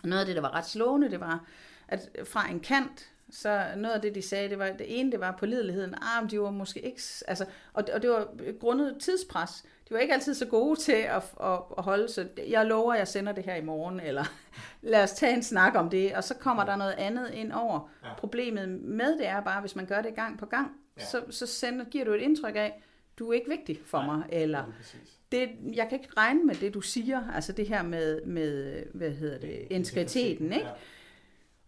noget 0.04 0.20
af 0.20 0.26
det, 0.26 0.36
der 0.36 0.42
var 0.42 0.54
ret 0.54 0.66
slående, 0.66 1.10
det 1.10 1.20
var, 1.20 1.44
at 1.88 2.08
fra 2.24 2.50
en 2.50 2.60
kant, 2.60 3.10
så 3.30 3.64
noget 3.76 3.94
af 3.94 4.00
det, 4.00 4.14
de 4.14 4.22
sagde, 4.22 4.48
det 4.48 4.58
var, 4.58 4.66
det 4.66 5.00
ene, 5.00 5.12
det 5.12 5.20
var 5.20 5.36
pålideligheden, 5.38 5.94
ah, 5.94 6.30
de 6.30 6.40
var 6.40 6.50
måske 6.50 6.80
ikke, 6.80 7.02
altså, 7.28 7.44
og, 7.72 7.84
og 7.94 8.02
det 8.02 8.10
var 8.10 8.28
grundet 8.60 8.96
tidspres. 9.00 9.64
De 9.88 9.94
var 9.94 10.00
ikke 10.00 10.14
altid 10.14 10.34
så 10.34 10.46
gode 10.46 10.80
til 10.80 10.92
at, 10.92 11.22
at, 11.42 11.58
at 11.78 11.84
holde 11.84 12.08
sig. 12.08 12.28
Jeg 12.48 12.66
lover, 12.66 12.94
jeg 12.94 13.08
sender 13.08 13.32
det 13.32 13.44
her 13.44 13.54
i 13.54 13.62
morgen, 13.64 14.00
eller 14.00 14.24
lad 14.82 15.02
os 15.02 15.12
tage 15.12 15.34
en 15.34 15.42
snak 15.42 15.74
om 15.74 15.90
det, 15.90 16.14
og 16.14 16.24
så 16.24 16.34
kommer 16.34 16.64
der 16.64 16.76
noget 16.76 16.92
andet 16.98 17.30
ind 17.34 17.52
over. 17.52 17.90
Ja. 18.02 18.08
Ja. 18.08 18.14
Problemet 18.14 18.68
med 18.68 19.18
det 19.18 19.26
er 19.26 19.40
bare, 19.40 19.60
hvis 19.60 19.76
man 19.76 19.86
gør 19.86 20.02
det 20.02 20.14
gang 20.14 20.38
på 20.38 20.46
gang, 20.46 20.70
Ja. 20.96 21.02
ja. 21.02 21.06
så, 21.06 21.22
så 21.30 21.46
sender, 21.46 21.84
giver 21.84 22.04
du 22.04 22.12
et 22.12 22.20
indtryk 22.20 22.56
af, 22.56 22.82
du 23.18 23.28
er 23.30 23.32
ikke 23.34 23.48
vigtig 23.50 23.80
for 23.86 23.98
Nej, 23.98 24.16
mig, 24.16 24.24
eller 24.32 24.64
præcis. 24.76 25.00
det, 25.32 25.48
jeg 25.74 25.86
kan 25.88 25.98
ikke 26.00 26.12
regne 26.16 26.44
med 26.44 26.54
det, 26.54 26.74
du 26.74 26.80
siger, 26.80 27.22
altså 27.34 27.52
det 27.52 27.68
her 27.68 27.82
med, 27.82 28.24
med 28.24 28.82
hvad 28.94 29.10
hedder 29.10 29.38
det, 29.38 29.66
integriteten, 29.70 30.52
ikke? 30.52 30.66
Ja. 30.66 30.72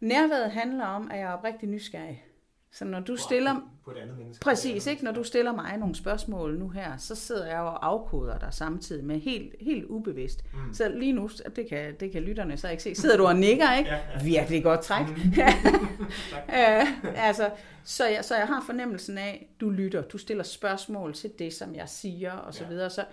Nærværet 0.00 0.50
handler 0.50 0.84
om, 0.86 1.10
at 1.10 1.18
jeg 1.18 1.26
er 1.28 1.32
oprigtig 1.32 1.68
nysgerrig. 1.68 2.24
Så 2.72 2.84
når 2.84 3.00
du 3.00 3.16
stiller, 3.16 3.54
På 3.84 3.90
et 3.90 3.96
andet 3.96 4.18
menneske. 4.18 4.42
præcis, 4.42 4.86
ikke? 4.86 5.04
Når 5.04 5.12
du 5.12 5.24
stiller 5.24 5.52
mig 5.52 5.76
nogle 5.78 5.94
spørgsmål 5.94 6.58
nu 6.58 6.68
her, 6.68 6.96
så 6.96 7.14
sidder 7.14 7.46
jeg 7.46 7.58
og 7.60 7.86
afkoder 7.86 8.38
dig 8.38 8.48
samtidig 8.54 9.04
med 9.04 9.20
helt, 9.20 9.54
helt 9.60 9.84
ubevidst. 9.84 10.44
Mm. 10.52 10.60
Mm. 10.66 10.74
Så 10.74 10.88
lige 10.88 11.12
nu, 11.12 11.30
det 11.56 11.68
kan, 11.68 11.94
det 12.00 12.12
kan 12.12 12.22
lytterne 12.22 12.56
så 12.56 12.68
ikke 12.68 12.82
se, 12.82 12.94
sidder 12.94 13.16
du 13.16 13.26
og 13.26 13.36
nikker, 13.36 13.72
ikke? 13.78 13.90
Ja, 13.90 13.96
ja. 13.96 14.22
Virkelig 14.24 14.62
godt 14.62 14.80
træk. 14.80 15.06
øh, 16.58 16.86
altså, 17.26 17.50
så, 17.84 18.06
jeg, 18.06 18.24
så 18.24 18.36
jeg 18.36 18.46
har 18.46 18.62
fornemmelsen 18.66 19.18
af, 19.18 19.48
du 19.60 19.70
lytter, 19.70 20.02
du 20.02 20.18
stiller 20.18 20.44
spørgsmål 20.44 21.14
til 21.14 21.30
det, 21.38 21.52
som 21.52 21.74
jeg 21.74 21.88
siger, 21.88 22.32
og 22.32 22.54
så 22.54 22.62
Ja. 22.64 22.68
videre. 22.70 22.90
Så, 22.90 23.04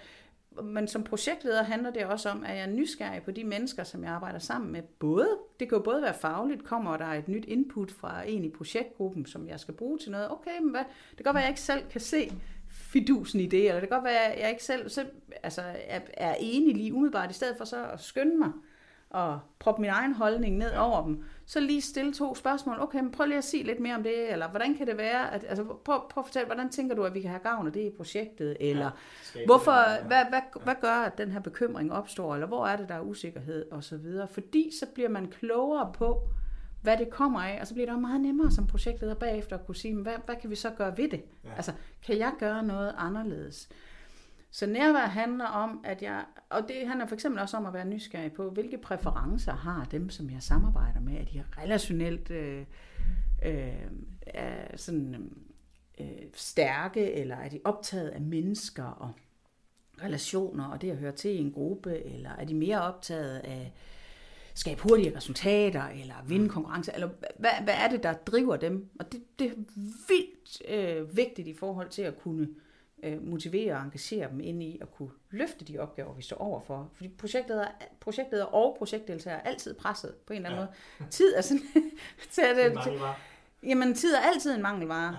men 0.63 0.87
som 0.87 1.03
projektleder 1.03 1.63
handler 1.63 1.89
det 1.91 2.05
også 2.05 2.29
om, 2.29 2.43
at 2.43 2.55
jeg 2.55 2.63
er 2.63 2.67
nysgerrig 2.71 3.23
på 3.23 3.31
de 3.31 3.43
mennesker, 3.43 3.83
som 3.83 4.03
jeg 4.03 4.11
arbejder 4.11 4.39
sammen 4.39 4.71
med. 4.71 4.81
Både, 4.81 5.37
det 5.59 5.69
kan 5.69 5.77
jo 5.77 5.83
både 5.83 6.01
være 6.01 6.13
fagligt, 6.13 6.63
kommer 6.63 6.97
der 6.97 7.05
et 7.05 7.27
nyt 7.27 7.45
input 7.45 7.91
fra 7.91 8.23
en 8.27 8.45
i 8.45 8.49
projektgruppen, 8.49 9.25
som 9.25 9.47
jeg 9.47 9.59
skal 9.59 9.73
bruge 9.73 9.97
til 9.97 10.11
noget. 10.11 10.31
Okay, 10.31 10.59
men 10.61 10.69
hvad, 10.71 10.83
det 11.09 11.17
kan 11.17 11.23
godt 11.23 11.33
være, 11.33 11.43
at 11.43 11.47
jeg 11.47 11.51
ikke 11.51 11.61
selv 11.61 11.89
kan 11.89 12.01
se 12.01 12.31
fidusen 12.69 13.39
i 13.39 13.45
det, 13.45 13.67
eller 13.67 13.79
det 13.79 13.89
kan 13.89 13.97
godt 13.97 14.05
være, 14.05 14.33
at 14.33 14.41
jeg 14.41 14.49
ikke 14.49 14.63
selv 14.63 14.89
så, 14.89 15.05
altså, 15.43 15.61
er, 15.87 15.99
er 16.13 16.35
enig 16.39 16.75
lige 16.75 16.93
umiddelbart, 16.93 17.31
i 17.31 17.33
stedet 17.33 17.57
for 17.57 17.65
så 17.65 17.85
at 17.93 18.01
skynde 18.01 18.37
mig 18.37 18.51
og 19.09 19.39
proppe 19.59 19.81
min 19.81 19.89
egen 19.89 20.13
holdning 20.13 20.57
ned 20.57 20.69
Ja. 20.69 20.75
ja. 20.75 20.83
over 20.91 21.03
dem, 21.05 21.23
så 21.45 21.59
lige 21.59 21.81
stille 21.81 22.13
to 22.13 22.35
spørgsmål. 22.35 22.77
Okay, 22.79 22.99
men 22.99 23.11
prøv 23.11 23.25
lige 23.25 23.37
at 23.37 23.43
sige 23.43 23.63
lidt 23.63 23.79
mere 23.79 23.95
om 23.95 24.03
det, 24.03 24.31
eller 24.31 24.49
hvordan 24.49 24.75
kan 24.77 24.87
det 24.87 24.97
være, 24.97 25.33
at, 25.33 25.45
altså, 25.47 25.63
prøv, 25.63 26.01
prøv 26.09 26.21
at 26.21 26.25
fortælle, 26.25 26.45
hvordan 26.45 26.69
tænker 26.69 26.95
du, 26.95 27.03
at 27.03 27.13
vi 27.13 27.21
kan 27.21 27.29
have 27.29 27.39
gavn 27.43 27.67
af 27.67 27.73
det 27.73 27.81
i 27.81 27.89
projektet, 27.97 28.57
eller 28.59 28.91
Skabe 29.23 29.45
Hvorfor, 29.45 29.71
den 29.71 29.81
her- 29.83 30.03
hvad, 30.07 30.23
hvad, 30.29 30.41
hvad 30.63 30.75
gør, 30.81 30.93
at 31.05 31.17
den 31.17 31.31
her 31.31 31.39
bekymring 31.39 31.93
opstår, 31.93 32.33
eller 32.33 32.47
hvor 32.47 32.67
er 32.67 32.75
det, 32.77 32.89
der 32.89 32.95
er 32.95 33.01
usikkerhed 33.01 33.71
og 33.71 33.83
så 33.83 33.97
videre? 33.97 34.27
Fordi 34.27 34.71
så 34.79 34.85
bliver 34.93 35.09
man 35.09 35.27
klogere 35.27 35.91
på, 35.93 36.21
hvad 36.81 36.97
det 36.97 37.09
kommer 37.09 37.41
af, 37.41 37.57
og 37.61 37.67
så 37.67 37.73
bliver 37.73 37.85
det 37.85 37.93
jo 37.93 37.99
meget 37.99 38.21
nemmere 38.21 38.51
som 38.51 38.67
projektleder 38.67 39.13
bagefter 39.15 39.57
at 39.57 39.65
kunne 39.65 39.75
sige, 39.75 39.95
hvad, 39.95 40.13
hvad 40.25 40.35
kan 40.35 40.49
vi 40.49 40.55
så 40.55 40.69
gøre 40.77 40.97
ved 40.97 41.09
det? 41.09 41.21
Ja. 41.43 41.49
Ja. 41.49 41.55
Altså, 41.55 41.71
kan 42.05 42.17
jeg 42.17 42.31
gøre 42.39 42.63
noget 42.63 42.93
anderledes? 42.97 43.69
Så 44.57 44.65
nærvær 44.65 45.05
handler 45.05 45.45
om, 45.45 45.81
at 45.83 46.01
jeg, 46.01 46.25
og 46.49 46.67
det 46.67 46.87
handler 46.87 47.07
for 47.07 47.15
eksempel 47.15 47.41
også 47.41 47.57
om 47.57 47.65
at 47.65 47.73
være 47.73 47.85
nysgerrig 47.85 48.33
på, 48.33 48.49
hvilke 48.49 48.77
præferencer 48.77 49.51
har 49.53 49.85
dem, 49.91 50.09
som 50.09 50.29
jeg 50.29 50.43
samarbejder 50.43 50.99
med, 50.99 51.17
at 51.17 51.27
de 51.33 51.43
relationelt 51.57 52.31
øh, 52.31 52.65
øh, 53.45 53.87
er 54.27 54.77
sådan, 54.77 55.31
øh, 55.99 56.07
stærke, 56.33 57.13
eller 57.13 57.35
er 57.35 57.49
de 57.49 57.59
optaget 57.63 58.09
af 58.09 58.21
mennesker 58.21 58.83
og 58.83 59.11
relationer, 60.03 60.65
og 60.65 60.81
det 60.81 60.91
at 60.91 60.97
høre 60.97 61.11
til 61.11 61.31
i 61.31 61.37
en 61.37 61.51
gruppe, 61.51 62.03
eller 62.05 62.29
er 62.29 62.45
de 62.45 62.53
mere 62.53 62.81
optaget 62.81 63.37
af 63.37 63.73
skabe 64.53 64.81
hurtige 64.81 65.17
resultater, 65.17 65.87
eller 65.87 66.15
vinde 66.27 66.49
konkurrencer, 66.49 66.93
eller 66.93 67.09
hvad, 67.39 67.51
hvad 67.63 67.75
er 67.77 67.89
det, 67.89 68.03
der 68.03 68.13
driver 68.13 68.55
dem? 68.55 68.89
Og 68.99 69.11
det, 69.11 69.39
det 69.39 69.47
er 69.47 69.55
vildt 70.07 70.61
øh, 70.69 71.17
vigtigt 71.17 71.47
i 71.47 71.53
forhold 71.53 71.89
til 71.89 72.01
at 72.01 72.19
kunne 72.19 72.47
øh, 72.47 72.66
motivere 73.21 73.75
og 73.75 73.81
engagere 73.83 74.29
dem 74.29 74.39
ind 74.39 74.63
i 74.63 74.79
at 74.81 74.91
kunne 74.91 75.10
løfte 75.31 75.65
de 75.65 75.79
opgaver, 75.79 76.13
vi 76.13 76.21
står 76.21 76.38
overfor. 76.38 76.89
Fordi 76.93 77.10
projektleder, 77.10 77.67
projektleder 77.99 78.45
og 78.45 78.75
projektdeltagere 78.77 79.39
er 79.39 79.49
altid 79.49 79.73
presset 79.73 80.13
på 80.25 80.33
en 80.33 80.38
eller 80.45 80.49
anden 80.49 80.60
Ja. 80.62 80.65
måde. 80.99 81.12
Tid 81.12 81.33
er 81.36 81.41
sådan... 81.41 81.63
til 82.31 82.41
at, 82.41 82.55
Det 82.55 82.73
bare. 82.99 83.15
Jamen, 83.63 83.93
tid 83.93 84.13
er 84.13 84.19
altid 84.19 84.55
en 84.55 84.62
mangelvare. 84.62 85.17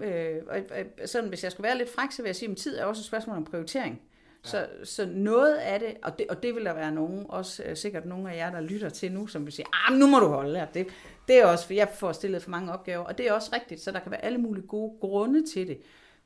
Ja. 0.00 0.34
Øh, 0.36 0.42
og, 0.48 0.56
og, 1.02 1.08
sådan, 1.08 1.28
hvis 1.28 1.44
jeg 1.44 1.52
skulle 1.52 1.64
være 1.68 1.78
lidt 1.78 1.90
fræk, 1.90 2.12
så 2.12 2.22
vil 2.22 2.28
jeg 2.28 2.36
sige, 2.36 2.50
at 2.50 2.56
tid 2.56 2.78
er 2.78 2.84
også 2.84 3.00
et 3.00 3.06
spørgsmål 3.06 3.36
om 3.36 3.44
prioritering. 3.44 4.00
Ja. 4.44 4.48
Så, 4.50 4.68
så 4.84 5.06
noget 5.06 5.56
af 5.56 5.80
det 5.80 5.96
og, 6.02 6.18
det, 6.18 6.26
og 6.28 6.42
det 6.42 6.54
vil 6.54 6.64
der 6.64 6.72
være 6.72 6.92
nogen, 6.92 7.26
også 7.28 7.62
uh, 7.70 7.76
sikkert 7.76 8.06
nogle 8.06 8.32
af 8.32 8.36
jer, 8.36 8.50
der 8.50 8.60
lytter 8.60 8.88
til 8.88 9.12
nu, 9.12 9.26
som 9.26 9.44
vil 9.44 9.52
sige, 9.52 9.66
ah, 9.72 9.98
nu 9.98 10.06
må 10.06 10.18
du 10.18 10.26
holde 10.26 10.58
her. 10.58 10.66
Det, 10.66 10.86
det 11.28 11.38
er 11.42 11.46
også, 11.46 11.66
for 11.66 11.72
jeg 11.72 11.88
får 11.94 12.12
stillet 12.12 12.42
for 12.42 12.50
mange 12.50 12.72
opgaver, 12.72 13.04
og 13.04 13.18
det 13.18 13.28
er 13.28 13.32
også 13.32 13.50
rigtigt, 13.52 13.80
så 13.80 13.90
der 13.92 13.98
kan 14.00 14.10
være 14.10 14.24
alle 14.24 14.38
mulige 14.38 14.66
gode 14.66 14.98
grunde 15.00 15.46
til 15.52 15.68
det. 15.68 15.78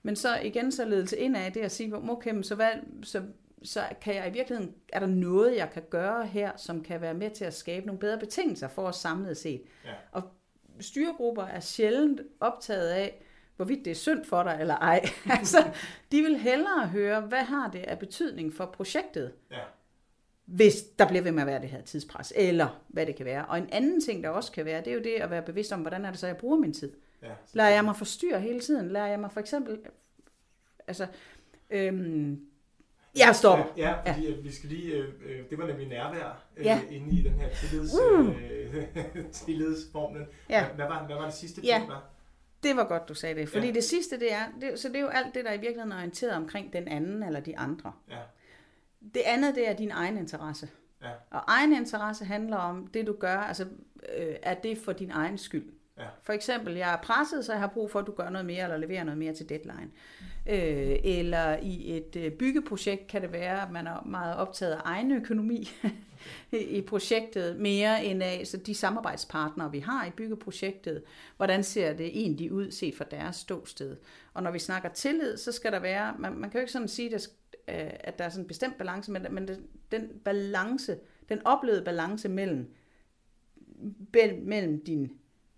Men 0.02 0.16
så 0.16 0.40
igen, 0.40 0.72
så 0.72 0.84
ledelse 0.84 1.18
ind 1.18 1.36
af 1.36 1.52
det 1.52 1.60
at 1.60 1.72
sige, 1.72 1.96
okay, 1.96 2.42
så, 2.42 2.54
hvad, 2.54 2.70
så, 3.02 3.22
så 3.62 3.84
kan 4.00 4.14
jeg 4.14 4.28
i 4.28 4.32
virkeligheden, 4.32 4.74
er 4.92 5.00
der 5.00 5.06
noget, 5.06 5.56
jeg 5.56 5.70
kan 5.70 5.82
gøre 5.90 6.26
her, 6.26 6.52
som 6.56 6.82
kan 6.82 7.00
være 7.00 7.14
med 7.14 7.30
til 7.30 7.44
at 7.44 7.54
skabe 7.54 7.86
nogle 7.86 7.98
bedre 7.98 8.18
betingelser 8.18 8.68
for 8.68 8.82
os 8.82 8.96
samlet 8.96 9.36
set. 9.36 9.62
Ja. 9.84 9.90
Og 10.12 10.22
styregrupper 10.80 11.44
er 11.44 11.60
sjældent 11.60 12.20
optaget 12.40 12.88
af, 12.88 13.22
hvorvidt 13.56 13.84
det 13.84 13.90
er 13.90 13.94
synd 13.94 14.24
for 14.24 14.42
dig 14.42 14.56
eller 14.60 14.76
ej. 14.76 15.04
altså, 15.38 15.70
de 16.12 16.22
vil 16.22 16.36
hellere 16.36 16.88
høre, 16.88 17.20
hvad 17.20 17.42
har 17.42 17.70
det 17.70 17.78
af 17.78 17.98
betydning 17.98 18.54
for 18.54 18.66
projektet, 18.66 19.32
ja. 19.50 19.60
hvis 20.44 20.82
der 20.98 21.08
bliver 21.08 21.22
ved 21.22 21.32
med 21.32 21.42
at 21.42 21.46
være 21.46 21.60
det 21.60 21.68
her 21.68 21.82
tidspres, 21.82 22.32
eller 22.36 22.82
hvad 22.88 23.06
det 23.06 23.16
kan 23.16 23.26
være. 23.26 23.46
Og 23.46 23.58
en 23.58 23.68
anden 23.72 24.00
ting, 24.00 24.24
der 24.24 24.30
også 24.30 24.52
kan 24.52 24.64
være, 24.64 24.80
det 24.80 24.86
er 24.86 24.94
jo 24.94 25.02
det 25.02 25.14
at 25.14 25.30
være 25.30 25.42
bevidst 25.42 25.72
om, 25.72 25.80
hvordan 25.80 26.04
er 26.04 26.10
det 26.10 26.20
så, 26.20 26.26
jeg 26.26 26.36
bruger 26.36 26.58
min 26.58 26.72
tid. 26.72 26.92
Ja, 27.22 27.32
Lader 27.52 27.70
jeg 27.70 27.85
mig 27.85 27.96
forstyrre 27.96 28.40
hele 28.40 28.61
tiden? 28.61 28.88
Lader 28.88 29.06
jeg 29.06 29.20
mig 29.20 29.32
for 29.32 29.40
eksempel... 29.40 29.78
Altså, 30.87 31.06
øhm, 31.70 32.40
jeg 33.16 33.37
stopper. 33.37 33.64
Ja, 33.76 33.94
ja 34.06 34.12
fordi 34.12 34.30
ja. 34.30 34.40
vi 34.40 34.52
skal 34.52 34.68
lige, 34.68 34.94
øh, 34.94 35.08
øh, 35.24 35.50
det 35.50 35.58
var 35.58 35.66
nemlig 35.66 35.88
nærvær 35.88 36.44
øh, 36.56 36.64
ja. 36.64 36.80
inde 36.90 37.20
i 37.20 37.22
den 37.22 37.32
her 37.32 37.48
tillids, 37.48 37.92
uh. 37.94 38.28
øh, 38.28 39.30
tillidsformlen. 39.46 40.26
Ja. 40.48 40.66
Hvad, 40.74 40.87
var, 40.87 41.06
hvad 41.06 41.16
var 41.16 41.24
det 41.24 41.35
sidste 41.35 41.61
ja. 41.64 41.78
punkt, 41.78 41.92
var? 41.92 42.04
Det 42.62 42.76
var 42.76 42.85
godt, 42.85 43.08
du 43.08 43.14
sagde 43.14 43.40
det. 43.40 43.48
Fordi 43.48 43.66
ja. 43.66 43.72
det 43.72 43.85
sidste, 43.85 44.20
det 44.20 44.32
er, 44.32 44.46
det, 44.61 44.78
så 44.78 44.88
det 44.88 44.96
er 44.96 45.00
jo 45.00 45.08
alt 45.08 45.35
det, 45.35 45.44
der 45.44 45.52
i 45.52 45.56
virkeligheden 45.56 45.92
er 45.92 45.96
orienteret 45.96 46.37
omkring 46.37 46.72
den 46.72 46.88
anden 46.88 47.22
eller 47.22 47.40
de 47.40 47.58
andre. 47.58 47.92
Ja. 48.11 48.18
Det 49.14 49.22
andet, 49.26 49.54
det 49.54 49.68
er 49.68 49.72
din 49.72 49.90
egen 49.90 50.18
interesse. 50.18 50.68
Ja. 51.02 51.11
Og 51.30 51.40
egen 51.46 51.72
interesse 51.72 52.24
handler 52.24 52.56
om 52.56 52.87
det, 52.87 53.06
du 53.06 53.12
gør, 53.12 53.37
altså 53.37 53.66
øh, 54.16 54.37
er 54.42 54.54
det 54.54 54.78
for 54.78 54.92
din 54.92 55.11
egen 55.11 55.38
skyld. 55.38 55.72
Ja. 55.98 56.07
For 56.22 56.33
eksempel, 56.33 56.74
jeg 56.74 56.92
er 56.92 56.96
presset, 56.96 57.44
så 57.44 57.52
jeg 57.52 57.61
har 57.61 57.68
brug 57.68 57.90
for, 57.90 57.98
at 57.98 58.07
du 58.07 58.12
gør 58.12 58.31
noget 58.31 58.46
mere, 58.46 58.64
eller 58.64 58.76
leverer 58.76 59.05
noget 59.05 59.18
mere 59.18 59.35
til 59.35 59.48
deadline. 59.48 59.90
Øh, 60.46 60.96
eller 61.05 61.57
i 61.57 61.96
et 61.96 62.16
øh, 62.16 62.33
byggeprojekt 62.33 63.07
kan 63.07 63.22
det 63.22 63.33
være, 63.33 63.62
at 63.62 63.70
man 63.70 63.87
er 63.87 64.02
meget 64.07 64.37
optaget 64.37 64.72
af 64.72 64.81
egen 64.85 65.12
økonomi 65.12 65.70
i 66.52 66.81
projektet, 66.81 67.57
mere 67.57 68.05
end 68.05 68.22
af 68.22 68.46
så 68.46 68.57
de 68.57 68.74
samarbejdspartnere, 68.74 69.70
vi 69.70 69.78
har 69.78 70.07
i 70.07 70.11
byggeprojektet. 70.11 71.02
Hvordan 71.37 71.64
ser 71.64 71.92
det 71.92 72.07
egentlig 72.07 72.52
ud, 72.52 72.70
set 72.70 72.96
fra 72.96 73.05
deres 73.11 73.37
ståsted? 73.37 73.96
Og 74.35 74.42
når 74.42 74.50
vi 74.50 74.59
snakker 74.59 74.88
tillid, 74.88 75.37
så 75.37 75.52
skal 75.52 75.72
der 75.72 75.78
være, 75.78 76.14
man, 76.18 76.33
man 76.33 76.50
kan 76.50 76.59
jo 76.59 76.62
ikke 76.62 76.72
sådan 76.72 76.88
sige, 76.88 77.14
at, 77.14 77.28
øh, 77.68 77.90
at 78.00 78.18
der 78.18 78.24
er 78.24 78.28
sådan 78.28 78.44
en 78.44 78.48
bestemt 78.48 78.78
balance, 78.78 79.12
men, 79.12 79.26
men 79.31 79.48
den 79.92 80.09
balance, 80.24 80.98
den 81.28 81.46
oplevede 81.46 81.85
balance 81.85 82.28
mellem, 82.28 82.74
mellem 84.42 84.85
din 84.85 85.12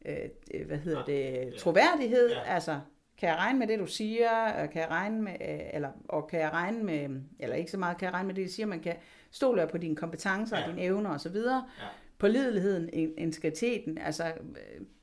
øh, 0.04 0.66
hvad 0.66 0.78
hedder 0.78 1.04
det, 1.04 1.54
troværdighed, 1.58 2.30
ja. 2.30 2.42
altså 2.46 2.80
kan 3.18 3.28
jeg 3.28 3.36
regne 3.38 3.58
med 3.58 3.66
det, 3.66 3.78
du 3.78 3.86
siger, 3.86 4.66
kan 4.66 4.82
jeg 4.82 4.90
regne 4.90 5.22
med, 5.22 5.32
øh, 5.32 5.60
eller, 5.72 5.88
og 6.08 6.28
kan 6.28 6.40
jeg 6.40 6.50
regne 6.52 6.84
med, 6.84 7.20
eller 7.38 7.56
ikke 7.56 7.70
så 7.70 7.78
meget, 7.78 7.98
kan 7.98 8.06
jeg 8.06 8.14
regne 8.14 8.26
med 8.26 8.34
det, 8.34 8.46
du 8.46 8.52
siger, 8.52 8.66
man 8.66 8.80
kan 8.80 8.96
stole 9.30 9.68
på 9.70 9.78
dine 9.78 9.96
kompetencer 9.96 10.58
ja. 10.58 10.62
og 10.62 10.70
dine 10.70 10.82
evner 10.82 11.14
osv., 11.14 11.36
ja. 11.36 11.60
pålideligheden, 12.18 12.90
integriteten, 13.18 13.98
altså 13.98 14.32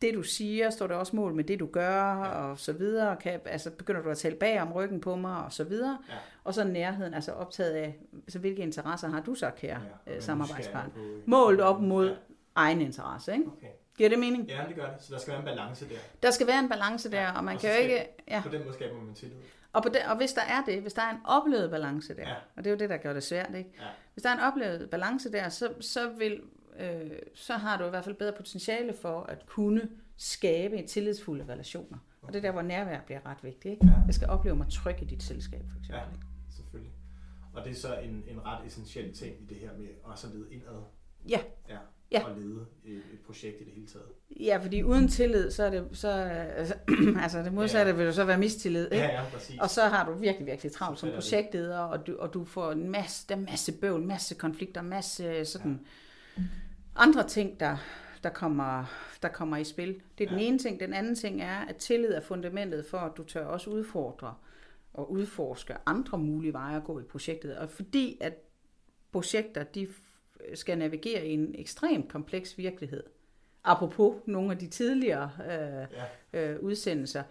det 0.01 0.13
du 0.13 0.23
siger, 0.23 0.69
står 0.69 0.87
der 0.87 0.95
også 0.95 1.15
mål 1.15 1.33
med 1.33 1.43
det 1.43 1.59
du 1.59 1.65
gør, 1.65 2.05
ja. 2.05 2.27
og 2.27 2.59
så 2.59 2.73
videre, 2.73 3.15
kan, 3.15 3.39
altså 3.45 3.71
begynder 3.71 4.01
du 4.01 4.09
at 4.09 4.17
tale 4.17 4.35
bag 4.35 4.61
om 4.61 4.73
ryggen 4.73 5.01
på 5.01 5.15
mig, 5.15 5.45
og 5.45 5.53
så 5.53 5.63
videre, 5.63 5.97
ja. 6.09 6.15
og 6.43 6.53
så 6.53 6.63
nærheden, 6.63 7.13
altså 7.13 7.31
optaget 7.31 7.71
af, 7.71 7.99
altså 8.13 8.39
hvilke 8.39 8.61
interesser 8.61 9.07
har 9.07 9.21
du 9.21 9.35
så, 9.35 9.51
kære 9.57 9.81
ja, 10.07 10.15
øh, 10.15 10.21
samarbejdspartner, 10.21 11.03
målt 11.25 11.61
op 11.61 11.81
mod 11.81 12.07
ja. 12.07 12.15
egen 12.55 12.81
interesse, 12.81 13.33
ikke? 13.33 13.45
Okay. 13.57 13.67
Giver 14.01 14.09
det 14.09 14.19
mening? 14.19 14.47
Ja, 14.47 14.63
det 14.67 14.75
gør 14.75 14.93
det. 14.93 15.03
Så 15.03 15.13
der 15.13 15.19
skal 15.19 15.31
være 15.31 15.39
en 15.39 15.45
balance 15.45 15.89
der. 15.89 15.95
Der 16.23 16.31
skal 16.31 16.47
være 16.47 16.59
en 16.59 16.69
balance 16.69 17.11
der, 17.11 17.21
ja, 17.21 17.37
og 17.37 17.43
man 17.43 17.55
og 17.55 17.61
kan 17.61 17.69
jo 17.75 17.81
ikke... 17.81 18.07
Ja. 18.27 18.41
På 18.43 18.49
den 18.49 18.63
måde 18.63 18.73
skaber 18.73 19.01
man 19.01 19.15
tillid. 19.15 19.37
Og, 19.73 19.83
på 19.83 19.89
den, 19.89 20.01
og 20.07 20.17
hvis 20.17 20.33
der 20.33 20.41
er 20.41 20.63
det, 20.65 20.81
hvis 20.81 20.93
der 20.93 21.01
er 21.01 21.09
en 21.11 21.17
oplevet 21.25 21.71
balance 21.71 22.15
der, 22.15 22.29
ja. 22.29 22.35
og 22.55 22.63
det 22.63 22.67
er 22.67 22.71
jo 22.71 22.77
det, 22.77 22.89
der 22.89 22.97
gør 22.97 23.13
det 23.13 23.23
svært, 23.23 23.55
ikke? 23.55 23.69
Ja. 23.79 23.85
Hvis 24.13 24.23
der 24.23 24.29
er 24.29 24.33
en 24.33 24.39
oplevet 24.39 24.89
balance 24.89 25.31
der, 25.31 25.49
så, 25.49 25.73
så, 25.79 26.09
vil, 26.17 26.41
øh, 26.79 27.11
så 27.35 27.53
har 27.53 27.77
du 27.77 27.85
i 27.85 27.89
hvert 27.89 28.03
fald 28.03 28.15
bedre 28.15 28.33
potentiale 28.37 28.93
for 28.93 29.23
at 29.23 29.45
kunne 29.45 29.89
skabe 30.17 30.77
en 30.77 30.87
tillidsfulde 30.87 31.45
relationer. 31.49 31.97
Okay. 32.21 32.27
Og 32.27 32.33
det 32.33 32.39
er 32.39 32.41
der, 32.41 32.51
hvor 32.51 32.61
nærvær 32.61 32.99
bliver 33.05 33.25
ret 33.25 33.43
vigtigt. 33.43 33.71
Ikke? 33.71 33.85
Ja. 33.85 33.93
Jeg 34.05 34.13
skal 34.13 34.29
opleve 34.29 34.55
mig 34.55 34.67
tryg 34.71 35.01
i 35.01 35.05
dit 35.05 35.23
selskab, 35.23 35.61
for 35.71 35.79
eksempel. 35.79 35.95
Ja, 35.95 36.53
selvfølgelig. 36.55 36.93
Og 37.53 37.63
det 37.63 37.71
er 37.71 37.75
så 37.75 37.99
en, 37.99 38.23
en 38.27 38.45
ret 38.45 38.67
essentiel 38.67 39.13
ting 39.13 39.41
i 39.41 39.45
det 39.45 39.57
her 39.57 39.77
med 39.77 39.87
også 40.03 40.27
at 40.27 40.33
lede 40.33 40.53
indad. 40.53 40.81
Ja. 41.29 41.39
ja 41.69 41.77
ja. 42.11 42.29
at 42.29 42.37
lede 42.37 42.65
et, 42.85 43.01
projekt 43.25 43.61
i 43.61 43.63
det 43.63 43.73
hele 43.73 43.87
taget. 43.87 44.07
Ja, 44.39 44.57
fordi 44.57 44.83
uden 44.83 45.07
tillid, 45.07 45.51
så 45.51 45.63
er 45.63 45.69
det, 45.69 45.87
så, 45.93 46.09
altså, 46.09 46.75
altså 47.23 47.43
det 47.43 47.53
modsatte 47.53 47.91
ja. 47.91 47.97
vil 47.97 48.05
jo 48.05 48.11
så 48.11 48.25
være 48.25 48.37
mistillid. 48.37 48.83
Ikke? 48.83 48.97
Ja, 48.97 49.21
ja, 49.21 49.23
præcis. 49.33 49.59
Og 49.61 49.69
så 49.69 49.81
har 49.81 50.05
du 50.05 50.13
virkelig, 50.13 50.47
virkelig 50.47 50.71
travlt 50.71 50.99
som 50.99 51.09
projektleder, 51.09 51.79
og 51.79 52.07
du, 52.07 52.17
og 52.19 52.33
du 52.33 52.45
får 52.45 52.71
en 52.71 52.89
masse, 52.89 53.27
der 53.29 53.35
er 53.35 53.39
masse 53.39 53.71
bøvl, 53.71 54.01
masse 54.01 54.35
konflikter, 54.35 54.81
masse 54.81 55.45
sådan 55.45 55.79
ja. 56.37 56.43
andre 56.95 57.27
ting, 57.27 57.59
der, 57.59 57.77
der, 58.23 58.29
kommer, 58.29 58.85
der 59.21 59.29
kommer 59.29 59.57
i 59.57 59.63
spil. 59.63 60.01
Det 60.17 60.23
er 60.23 60.29
den 60.29 60.39
ja. 60.39 60.45
ene 60.45 60.59
ting. 60.59 60.79
Den 60.79 60.93
anden 60.93 61.15
ting 61.15 61.41
er, 61.41 61.57
at 61.57 61.75
tillid 61.75 62.13
er 62.13 62.21
fundamentet 62.21 62.85
for, 62.85 62.97
at 62.97 63.11
du 63.17 63.23
tør 63.23 63.45
også 63.45 63.69
udfordre 63.69 64.33
og 64.93 65.11
udforske 65.11 65.75
andre 65.85 66.17
mulige 66.17 66.53
veje 66.53 66.77
at 66.77 66.83
gå 66.83 66.99
i 66.99 67.03
projektet. 67.03 67.57
Og 67.57 67.69
fordi 67.69 68.17
at 68.21 68.33
projekter, 69.11 69.63
de 69.63 69.87
skal 70.53 70.77
navigere 70.77 71.27
i 71.27 71.33
en 71.33 71.55
ekstremt 71.57 72.09
kompleks 72.09 72.57
virkelighed. 72.57 73.03
Apropos 73.63 74.15
nogle 74.25 74.51
af 74.51 74.57
de 74.57 74.67
tidligere 74.67 75.31
øh, 75.45 75.87
ja. 76.33 76.51
øh, 76.51 76.63
udsendelser 76.63 77.23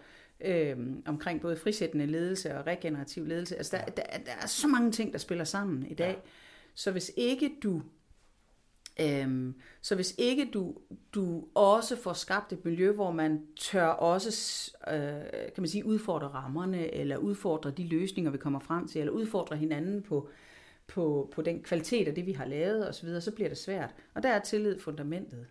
øh, 0.45 0.77
omkring 1.05 1.41
både 1.41 1.57
frisættende 1.57 2.05
ledelse 2.05 2.57
og 2.57 2.67
regenerativ 2.67 3.25
ledelse. 3.25 3.57
Altså 3.57 3.77
der, 3.77 3.85
der, 3.85 4.03
der 4.25 4.31
er 4.41 4.47
så 4.47 4.67
mange 4.67 4.91
ting, 4.91 5.13
der 5.13 5.19
spiller 5.19 5.43
sammen 5.43 5.85
i 5.85 5.93
dag. 5.93 6.13
Ja. 6.13 6.29
Så 6.75 6.91
hvis 6.91 7.11
ikke 7.17 7.51
du 7.63 7.81
Øhm, 8.99 9.55
så 9.81 9.95
hvis 9.95 10.15
ikke 10.17 10.49
du, 10.53 10.75
du 11.15 11.43
også 11.55 11.95
får 11.95 12.13
skabt 12.13 12.53
et 12.53 12.65
miljø, 12.65 12.91
hvor 12.91 13.11
man 13.11 13.41
tør 13.59 13.85
også 13.87 14.71
øh, 14.87 15.53
kan 15.53 15.61
man 15.61 15.67
sige, 15.67 15.85
udfordre 15.85 16.27
rammerne, 16.27 16.93
eller 16.93 17.17
udfordre 17.17 17.71
de 17.71 17.87
løsninger, 17.87 18.31
vi 18.31 18.37
kommer 18.37 18.59
frem 18.59 18.87
til, 18.87 18.99
eller 18.99 19.13
udfordre 19.13 19.57
hinanden 19.57 20.01
på, 20.01 20.29
på, 20.87 21.31
på 21.35 21.41
den 21.41 21.63
kvalitet 21.63 22.07
af 22.07 22.15
det, 22.15 22.25
vi 22.25 22.31
har 22.31 22.45
lavet 22.45 22.89
osv., 22.89 22.93
så, 22.93 23.05
videre, 23.05 23.21
så 23.21 23.31
bliver 23.31 23.49
det 23.49 23.57
svært. 23.57 23.95
Og 24.13 24.23
der 24.23 24.29
er 24.29 24.39
tillid 24.39 24.79
fundamentet. 24.79 25.47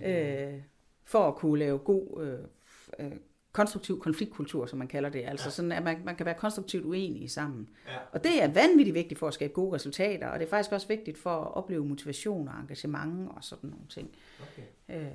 Ja, 0.00 0.52
øh, 0.52 0.62
for 1.04 1.28
at 1.28 1.34
kunne 1.34 1.58
lave 1.58 1.78
god 1.78 2.24
øh, 2.24 3.06
øh, 3.06 3.16
konstruktiv 3.52 4.00
konfliktkultur, 4.00 4.66
som 4.66 4.78
man 4.78 4.88
kalder 4.88 5.08
det. 5.08 5.24
Altså 5.26 5.46
ja. 5.46 5.50
sådan, 5.50 5.72
at 5.72 5.82
man, 5.82 6.04
man 6.04 6.16
kan 6.16 6.26
være 6.26 6.34
konstruktivt 6.34 6.84
uenige 6.84 7.28
sammen. 7.28 7.68
Ja. 7.88 7.98
Og 8.12 8.24
det 8.24 8.42
er 8.42 8.52
vanvittigt 8.52 8.94
vigtigt 8.94 9.18
for 9.18 9.28
at 9.28 9.34
skabe 9.34 9.52
gode 9.52 9.74
resultater, 9.74 10.28
og 10.28 10.38
det 10.38 10.46
er 10.46 10.50
faktisk 10.50 10.72
også 10.72 10.88
vigtigt 10.88 11.18
for 11.18 11.30
at 11.30 11.54
opleve 11.54 11.84
motivation 11.84 12.48
og 12.48 12.54
engagement 12.60 13.30
og 13.30 13.44
sådan 13.44 13.70
nogle 13.70 13.86
ting. 13.88 14.10
Okay. 14.42 14.62
Øh, 14.88 15.12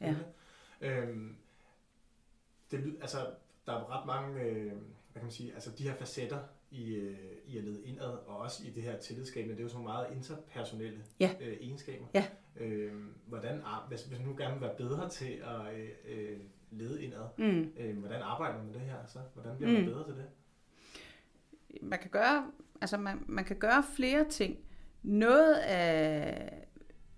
ja. 0.00 0.14
Øhm, 0.80 1.36
det, 2.70 2.96
altså, 3.00 3.18
der 3.66 3.72
er 3.72 3.98
ret 3.98 4.06
mange, 4.06 4.40
øh, 4.40 4.72
hvad 5.16 5.20
kan 5.20 5.26
man 5.26 5.32
sige, 5.32 5.54
altså 5.54 5.70
de 5.78 5.82
her 5.82 5.94
facetter 5.94 6.38
i, 6.70 6.94
øh, 6.94 7.18
i 7.46 7.58
at 7.58 7.64
lede 7.64 7.84
indad, 7.84 8.08
og 8.26 8.36
også 8.36 8.62
i 8.66 8.70
det 8.70 8.82
her 8.82 8.98
tillidsskabende. 8.98 9.54
Det 9.54 9.60
er 9.60 9.64
jo 9.64 9.68
så 9.68 9.78
meget 9.78 10.06
interpersonelle 10.16 10.98
ja. 11.20 11.30
øh, 11.40 11.56
egenskaber. 11.60 12.06
Ja. 12.14 12.26
Øh, 12.56 12.92
hvordan, 13.26 13.62
hvis, 13.88 14.02
hvis 14.02 14.18
man 14.18 14.28
nu 14.28 14.36
gerne 14.36 14.52
vil 14.52 14.60
være 14.60 14.74
bedre 14.78 15.08
til 15.08 15.42
at 15.44 15.74
øh, 15.74 15.88
øh, 16.08 16.38
lede 16.70 17.02
indad, 17.02 17.24
mm. 17.38 17.72
øh, 17.78 17.98
hvordan 17.98 18.22
arbejder 18.22 18.56
man 18.56 18.66
med 18.66 18.74
det 18.74 18.82
her 18.82 18.96
så? 19.06 19.18
Hvordan 19.34 19.56
bliver 19.56 19.72
man 19.72 19.80
mm. 19.80 19.86
bedre 19.86 20.04
til 20.04 20.14
det? 20.14 20.26
Man 21.82 21.98
kan 21.98 22.10
gøre, 22.10 22.50
altså 22.80 22.96
man, 22.96 23.24
man 23.26 23.44
kan 23.44 23.56
gøre 23.56 23.84
flere 23.96 24.28
ting. 24.28 24.58
Noget 25.02 25.54
af, 25.54 26.66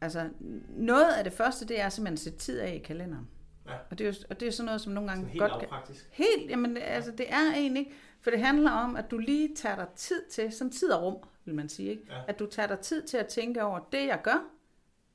altså 0.00 0.30
noget 0.68 1.12
af 1.18 1.24
det 1.24 1.32
første, 1.32 1.66
det 1.68 1.80
er 1.80 1.88
simpelthen 1.88 2.14
at 2.14 2.18
sætte 2.18 2.38
tid 2.38 2.60
af 2.60 2.74
i 2.74 2.78
kalenderen. 2.78 3.28
Ja. 3.68 3.74
Og, 3.90 3.98
det 3.98 4.04
er 4.04 4.08
jo, 4.08 4.14
og 4.30 4.40
det 4.40 4.48
er 4.48 4.52
sådan 4.52 4.66
noget, 4.66 4.80
som 4.80 4.92
nogle 4.92 5.08
gange 5.08 5.22
sådan 5.22 5.32
helt 5.32 5.52
godt 5.52 5.86
kan... 5.86 5.96
Helt, 6.10 6.50
jamen 6.50 6.76
altså 6.76 7.10
det 7.10 7.26
er 7.28 7.52
egentlig, 7.54 7.92
for 8.20 8.30
det 8.30 8.40
handler 8.40 8.70
om, 8.70 8.96
at 8.96 9.10
du 9.10 9.18
lige 9.18 9.54
tager 9.56 9.76
dig 9.76 9.86
tid 9.96 10.22
til, 10.30 10.52
som 10.52 10.70
tid 10.70 10.90
og 10.90 11.02
rum, 11.02 11.16
vil 11.44 11.54
man 11.54 11.68
sige, 11.68 11.90
ikke? 11.90 12.02
Ja. 12.10 12.20
at 12.28 12.38
du 12.38 12.46
tager 12.46 12.66
dig 12.68 12.78
tid 12.78 13.02
til 13.02 13.16
at 13.16 13.26
tænke 13.26 13.62
over, 13.62 13.78
det 13.92 14.06
jeg 14.06 14.20
gør, 14.22 14.44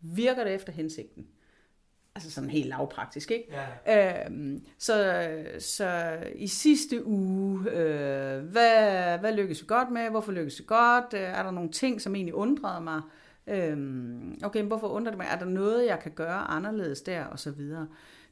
virker 0.01 0.43
det 0.43 0.53
efter 0.53 0.73
hensigten? 0.73 1.27
Altså 2.15 2.31
sådan 2.31 2.49
helt 2.49 2.67
lavpraktisk, 2.67 3.31
ikke? 3.31 3.55
Ja. 3.85 4.25
Øhm, 4.25 4.65
så, 4.77 5.25
så 5.59 6.17
i 6.35 6.47
sidste 6.47 7.05
uge, 7.05 7.71
øh, 7.71 8.43
hvad, 8.43 9.17
hvad 9.19 9.33
lykkedes 9.33 9.61
vi 9.61 9.67
godt 9.67 9.91
med? 9.91 10.09
Hvorfor 10.09 10.31
lykkedes 10.31 10.59
vi 10.59 10.63
godt? 10.67 11.13
Øh, 11.13 11.21
er 11.21 11.43
der 11.43 11.51
nogle 11.51 11.71
ting, 11.71 12.01
som 12.01 12.15
egentlig 12.15 12.33
undrede 12.33 12.81
mig? 12.81 13.01
Øhm, 13.47 14.39
okay, 14.43 14.63
hvorfor 14.63 14.87
undrer 14.87 15.11
det 15.11 15.17
mig? 15.17 15.27
Er 15.31 15.39
der 15.39 15.45
noget, 15.45 15.85
jeg 15.85 15.99
kan 15.99 16.11
gøre 16.11 16.39
anderledes 16.39 17.01
der, 17.01 17.23
og 17.23 17.39
så 17.39 17.51
videre? 17.51 17.87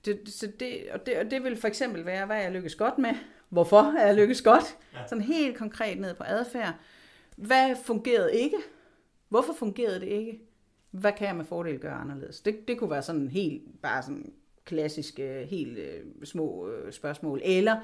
Det, 0.06 0.20
så 0.26 0.52
det, 0.60 0.78
og, 0.92 1.06
det, 1.06 1.18
og 1.18 1.32
det 1.32 1.44
vil 1.44 1.58
for 1.58 1.68
eksempel 1.68 2.06
være, 2.06 2.26
hvad 2.26 2.42
jeg 2.42 2.52
lykkes 2.52 2.76
godt 2.76 2.98
med. 2.98 3.14
Hvorfor 3.50 3.98
er 3.98 4.06
jeg 4.06 4.16
lykkes 4.16 4.42
godt? 4.42 4.78
Ja. 4.94 5.08
Sådan 5.08 5.24
helt 5.24 5.58
konkret 5.58 6.00
ned 6.00 6.14
på 6.14 6.24
adfærd. 6.28 6.74
Hvad 7.36 7.76
fungerede 7.84 8.36
ikke? 8.36 8.58
Hvorfor 9.30 9.54
fungerede 9.54 10.00
det 10.00 10.08
ikke? 10.08 10.42
Hvad 10.92 11.12
kan 11.18 11.28
jeg 11.28 11.36
med 11.36 11.46
fordel 11.46 11.80
gøre 11.80 11.94
anderledes? 11.94 12.42
Det, 12.42 12.68
det 12.68 12.80
kunne 12.80 12.90
være 12.90 13.02
sådan 13.02 13.28
helt, 13.28 13.82
bare 13.82 14.04
sådan 14.04 14.34
klassiske, 14.66 15.48
helt 15.50 15.78
øh, 15.78 16.00
små 16.24 16.70
øh, 16.70 16.94
spørgsmål. 16.94 17.42
Eller, 17.44 17.78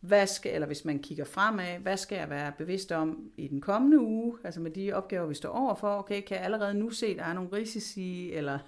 hvad 0.00 0.26
skal, 0.26 0.54
eller 0.54 0.66
hvis 0.66 0.84
man 0.84 0.98
kigger 0.98 1.24
fremad, 1.24 1.78
hvad 1.78 1.96
skal 1.96 2.18
jeg 2.18 2.30
være 2.30 2.52
bevidst 2.58 2.92
om 2.92 3.30
i 3.36 3.48
den 3.48 3.60
kommende 3.60 4.00
uge, 4.00 4.38
altså 4.44 4.60
med 4.60 4.70
de 4.70 4.92
opgaver, 4.92 5.26
vi 5.26 5.34
står 5.34 5.48
overfor, 5.48 5.98
okay, 5.98 6.20
kan 6.20 6.36
jeg 6.36 6.44
allerede 6.44 6.74
nu 6.74 6.90
se, 6.90 7.06
at 7.06 7.16
der 7.16 7.24
er 7.24 7.32
nogle 7.32 7.52
risici, 7.52 8.32
eller 8.32 8.58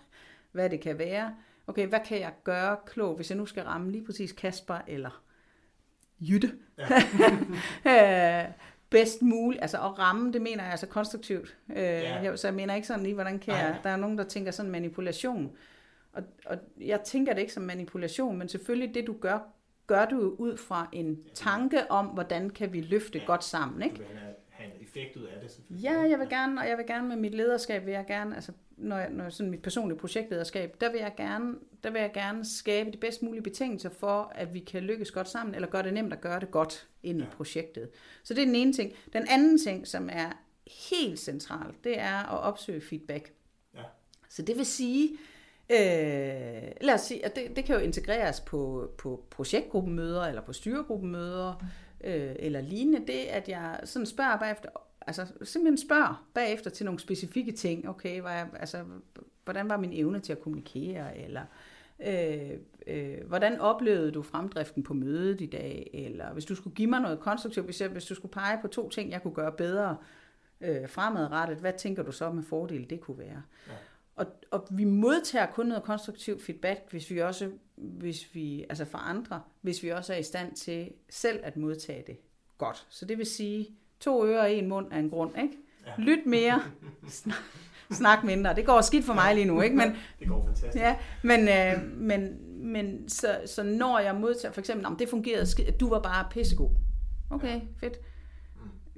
hvad 0.53 0.71
det 0.71 0.81
kan 0.81 0.99
være, 0.99 1.35
okay, 1.67 1.87
hvad 1.87 2.01
kan 2.07 2.21
jeg 2.21 2.33
gøre 2.45 2.77
klogt, 2.87 3.19
hvis 3.19 3.31
jeg 3.31 3.39
nu 3.39 3.47
skal 3.47 3.65
ramme 3.65 3.93
lige 3.93 4.05
præcis 4.05 4.33
Kasper, 4.33 4.79
eller 4.87 5.23
Jytte, 6.21 6.53
ja. 7.85 8.47
bedst 8.91 9.23
muligt, 9.23 9.63
altså 9.63 9.77
at 9.77 9.99
ramme, 9.99 10.33
det 10.33 10.43
mener 10.43 10.63
jeg 10.63 10.71
altså 10.71 10.87
konstruktivt, 10.87 11.57
øh, 11.71 12.37
så 12.37 12.47
jeg 12.47 12.55
mener 12.55 12.75
ikke 12.75 12.87
sådan 12.87 13.03
lige, 13.03 13.15
hvordan 13.15 13.39
kan 13.39 13.55
jeg, 13.55 13.81
der 13.85 13.91
er 13.91 13.97
nogen, 13.97 14.19
der 14.19 14.25
tænker 14.25 14.51
sådan 14.53 14.71
manipulation, 14.71 15.57
og, 16.13 16.23
og 16.47 16.59
jeg 16.81 17.01
tænker 17.01 17.33
det 17.33 17.41
ikke 17.41 17.53
som 17.53 17.63
manipulation, 17.63 18.39
men 18.39 18.49
selvfølgelig 18.49 18.95
det, 18.95 19.07
du 19.07 19.17
gør, 19.21 19.39
gør 19.87 20.05
du 20.05 20.35
ud 20.39 20.57
fra 20.57 20.89
en 20.93 21.19
tanke 21.35 21.91
om, 21.91 22.07
hvordan 22.07 22.51
kan 22.51 22.73
vi 22.73 22.81
løfte 22.81 23.19
ja. 23.19 23.25
godt 23.25 23.45
sammen. 23.45 23.83
Ikke? 23.83 23.97
Du 23.97 24.03
vil 24.03 24.19
have 24.49 24.67
en 24.81 24.84
effekt 24.97 25.17
ud 25.17 25.23
af 25.23 25.41
det 25.41 25.51
selvfølgelig. 25.51 25.85
Ja, 25.85 26.01
jeg 26.01 26.19
vil 26.19 26.29
gerne, 26.29 26.61
og 26.61 26.69
jeg 26.69 26.79
vil 26.79 26.87
gerne 26.87 27.09
med 27.09 27.17
mit 27.17 27.35
lederskab, 27.35 27.87
vil 27.87 27.93
jeg 27.93 28.05
gerne, 28.07 28.35
altså 28.35 28.53
når, 28.77 28.99
jeg, 28.99 29.11
når 29.11 29.29
sådan 29.29 29.51
mit 29.51 29.63
personlige 29.63 29.99
projektlederskab, 29.99 30.77
der 30.81 30.93
vil, 30.93 31.01
jeg 31.01 31.13
gerne, 31.17 31.55
der 31.85 31.91
vil 31.91 32.01
jeg 32.01 32.13
gerne 32.15 32.45
skabe 32.45 32.91
de 32.91 32.97
bedst 32.97 33.23
mulige 33.23 33.43
betingelser 33.43 33.91
for, 33.91 34.33
at 34.35 34.55
vi 34.55 34.59
kan 34.59 34.83
lykkes 34.83 35.11
godt 35.11 35.29
sammen, 35.29 35.55
eller 35.55 35.69
gøre 35.69 35.83
det 35.83 35.95
nemt 35.95 36.13
at 36.13 36.21
gøre 36.21 36.41
det 36.41 36.51
godt 36.51 36.89
ind 37.03 37.19
ja. 37.19 37.25
i 37.25 37.29
projektet. 37.37 37.89
Så 38.23 38.35
det 38.35 38.43
er 38.43 38.47
den 38.47 38.55
ene 38.55 38.73
ting. 38.73 38.93
Den 39.13 39.27
anden 39.31 39.59
ting, 39.59 39.87
som 39.87 40.09
er 40.13 40.31
helt 40.89 41.19
central, 41.19 41.75
det 41.85 41.99
er 41.99 42.33
at 42.33 42.41
opsøge 42.41 42.81
feedback. 42.81 43.33
Ja. 43.75 43.83
Så 44.29 44.43
det 44.43 44.57
vil 44.57 44.67
sige, 44.67 45.19
Øh, 45.71 46.71
lad 46.81 46.95
os 46.95 47.01
sige, 47.01 47.25
at 47.25 47.37
det, 47.37 47.57
det 47.57 47.65
kan 47.65 47.75
jo 47.75 47.81
integreres 47.81 48.41
på, 48.41 48.91
på 48.99 49.25
projektgruppemøder, 49.31 50.23
eller 50.23 50.43
på 50.43 50.53
styregruppemøder, 50.53 51.65
øh, 52.05 52.37
eller 52.39 52.61
lignende. 52.61 53.07
Det, 53.13 53.21
at 53.31 53.49
jeg 53.49 53.81
sådan 53.85 54.07
spørger 54.07 54.39
bagefter, 54.39 54.69
altså 55.07 55.27
simpelthen 55.43 55.79
spørger 55.89 56.27
bagefter 56.35 56.71
til 56.71 56.85
nogle 56.87 57.01
specifikke 57.01 57.53
ting. 57.53 57.89
Okay, 57.89 58.21
var 58.21 58.33
jeg, 58.33 58.49
altså, 58.61 58.85
hvordan 59.45 59.69
var 59.69 59.77
min 59.77 59.93
evne 59.93 60.21
til 60.21 60.33
at 60.33 60.41
kommunikere, 60.41 61.19
eller 61.19 61.43
øh, 62.07 62.51
øh, 62.87 63.27
hvordan 63.27 63.61
oplevede 63.61 64.11
du 64.11 64.23
fremdriften 64.23 64.83
på 64.83 64.95
mødet 64.95 65.41
i 65.41 65.47
dag, 65.47 65.91
eller 65.93 66.33
hvis 66.33 66.45
du 66.45 66.55
skulle 66.55 66.77
give 66.77 66.91
mig 66.91 67.01
noget 67.01 67.21
konstruktivt, 67.21 67.67
hvis, 67.67 67.81
jeg, 67.81 67.89
hvis 67.89 68.05
du 68.05 68.15
skulle 68.15 68.33
pege 68.33 68.59
på 68.63 68.69
to 68.69 68.89
ting, 68.89 69.11
jeg 69.11 69.23
kunne 69.23 69.35
gøre 69.35 69.53
bedre 69.53 69.97
øh, 70.61 70.89
fremadrettet, 70.89 71.59
hvad 71.59 71.73
tænker 71.79 72.03
du 72.03 72.13
så 72.13 72.33
med 72.33 72.43
fordel, 72.43 72.91
det 72.91 73.01
kunne 73.01 73.19
være? 73.19 73.43
Ja. 73.69 73.73
Og, 74.17 74.27
og 74.51 74.67
vi 74.71 74.85
modtager 74.85 75.47
kun 75.47 75.67
noget 75.67 75.85
konstruktiv 75.85 76.41
feedback, 76.41 76.81
hvis 76.91 77.11
vi 77.11 77.19
også, 77.19 77.51
hvis 77.77 78.35
vi, 78.35 78.65
altså 78.69 78.85
fra 78.85 79.11
andre, 79.11 79.43
hvis 79.61 79.83
vi 79.83 79.89
også 79.89 80.13
er 80.13 80.19
i 80.19 80.23
stand 80.23 80.57
til 80.57 80.91
selv 81.11 81.41
at 81.43 81.57
modtage 81.57 82.05
det 82.07 82.17
godt. 82.59 82.87
Så 82.89 83.05
det 83.05 83.19
vil 83.19 83.27
sige, 83.27 83.67
to 84.01 84.27
ører 84.27 84.43
og 84.43 84.53
en 84.53 84.69
mund 84.69 84.93
er 84.93 84.99
en 84.99 85.11
grund, 85.11 85.39
ikke? 85.39 85.57
Ja. 85.87 85.93
Lyt 85.99 86.27
mere, 86.27 86.63
snak, 87.09 87.37
snak 87.91 88.25
mindre. 88.25 88.55
Det 88.55 88.67
går 88.67 88.81
skidt 88.81 89.05
for 89.05 89.15
mig 89.15 89.35
lige 89.35 89.47
nu, 89.47 89.61
ikke? 89.61 89.77
Men, 89.77 89.97
det 90.21 90.29
går 90.29 90.45
fantastisk. 90.45 90.77
Ja, 90.77 90.97
men, 91.23 91.49
øh, 91.49 91.93
men, 91.97 92.39
men 92.73 93.09
så, 93.09 93.41
så 93.47 93.63
når 93.63 93.99
jeg 93.99 94.15
modtager, 94.15 94.53
for 94.53 94.61
eksempel, 94.61 94.87
om 94.87 94.97
det 94.97 95.09
fungerede 95.09 95.47
skidt, 95.47 95.81
du 95.81 95.89
var 95.89 96.01
bare 96.01 96.27
pissegod. 96.31 96.71
Okay, 97.31 97.61
fedt 97.81 97.99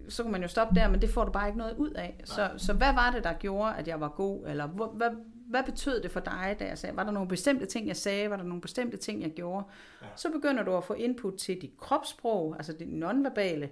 så 0.08 0.22
kan 0.22 0.32
man 0.32 0.42
jo 0.42 0.48
stoppe 0.48 0.80
der, 0.80 0.88
men 0.88 1.00
det 1.00 1.10
får 1.10 1.24
du 1.24 1.32
bare 1.32 1.46
ikke 1.48 1.58
noget 1.58 1.76
ud 1.76 1.90
af. 1.90 2.20
Så, 2.24 2.50
så 2.56 2.72
hvad 2.72 2.92
var 2.92 3.10
det, 3.10 3.24
der 3.24 3.32
gjorde, 3.32 3.74
at 3.76 3.88
jeg 3.88 4.00
var 4.00 4.08
god? 4.08 4.46
Eller 4.46 4.66
hvad, 4.66 5.10
hvad 5.46 5.62
betød 5.62 6.02
det 6.02 6.10
for 6.10 6.20
dig, 6.20 6.56
da 6.58 6.64
jeg 6.64 6.78
sagde? 6.78 6.96
Var 6.96 7.04
der 7.04 7.10
nogle 7.10 7.28
bestemte 7.28 7.66
ting, 7.66 7.88
jeg 7.88 7.96
sagde? 7.96 8.30
Var 8.30 8.36
der 8.36 8.44
nogle 8.44 8.60
bestemte 8.60 8.96
ting, 8.96 9.22
jeg 9.22 9.30
gjorde? 9.30 9.64
Ja. 10.02 10.06
Så 10.16 10.30
begynder 10.30 10.62
du 10.62 10.76
at 10.76 10.84
få 10.84 10.92
input 10.92 11.34
til 11.34 11.62
dit 11.62 11.76
kropssprog, 11.78 12.54
altså 12.56 12.72
dit 12.72 12.92
nonverbale, 12.92 13.70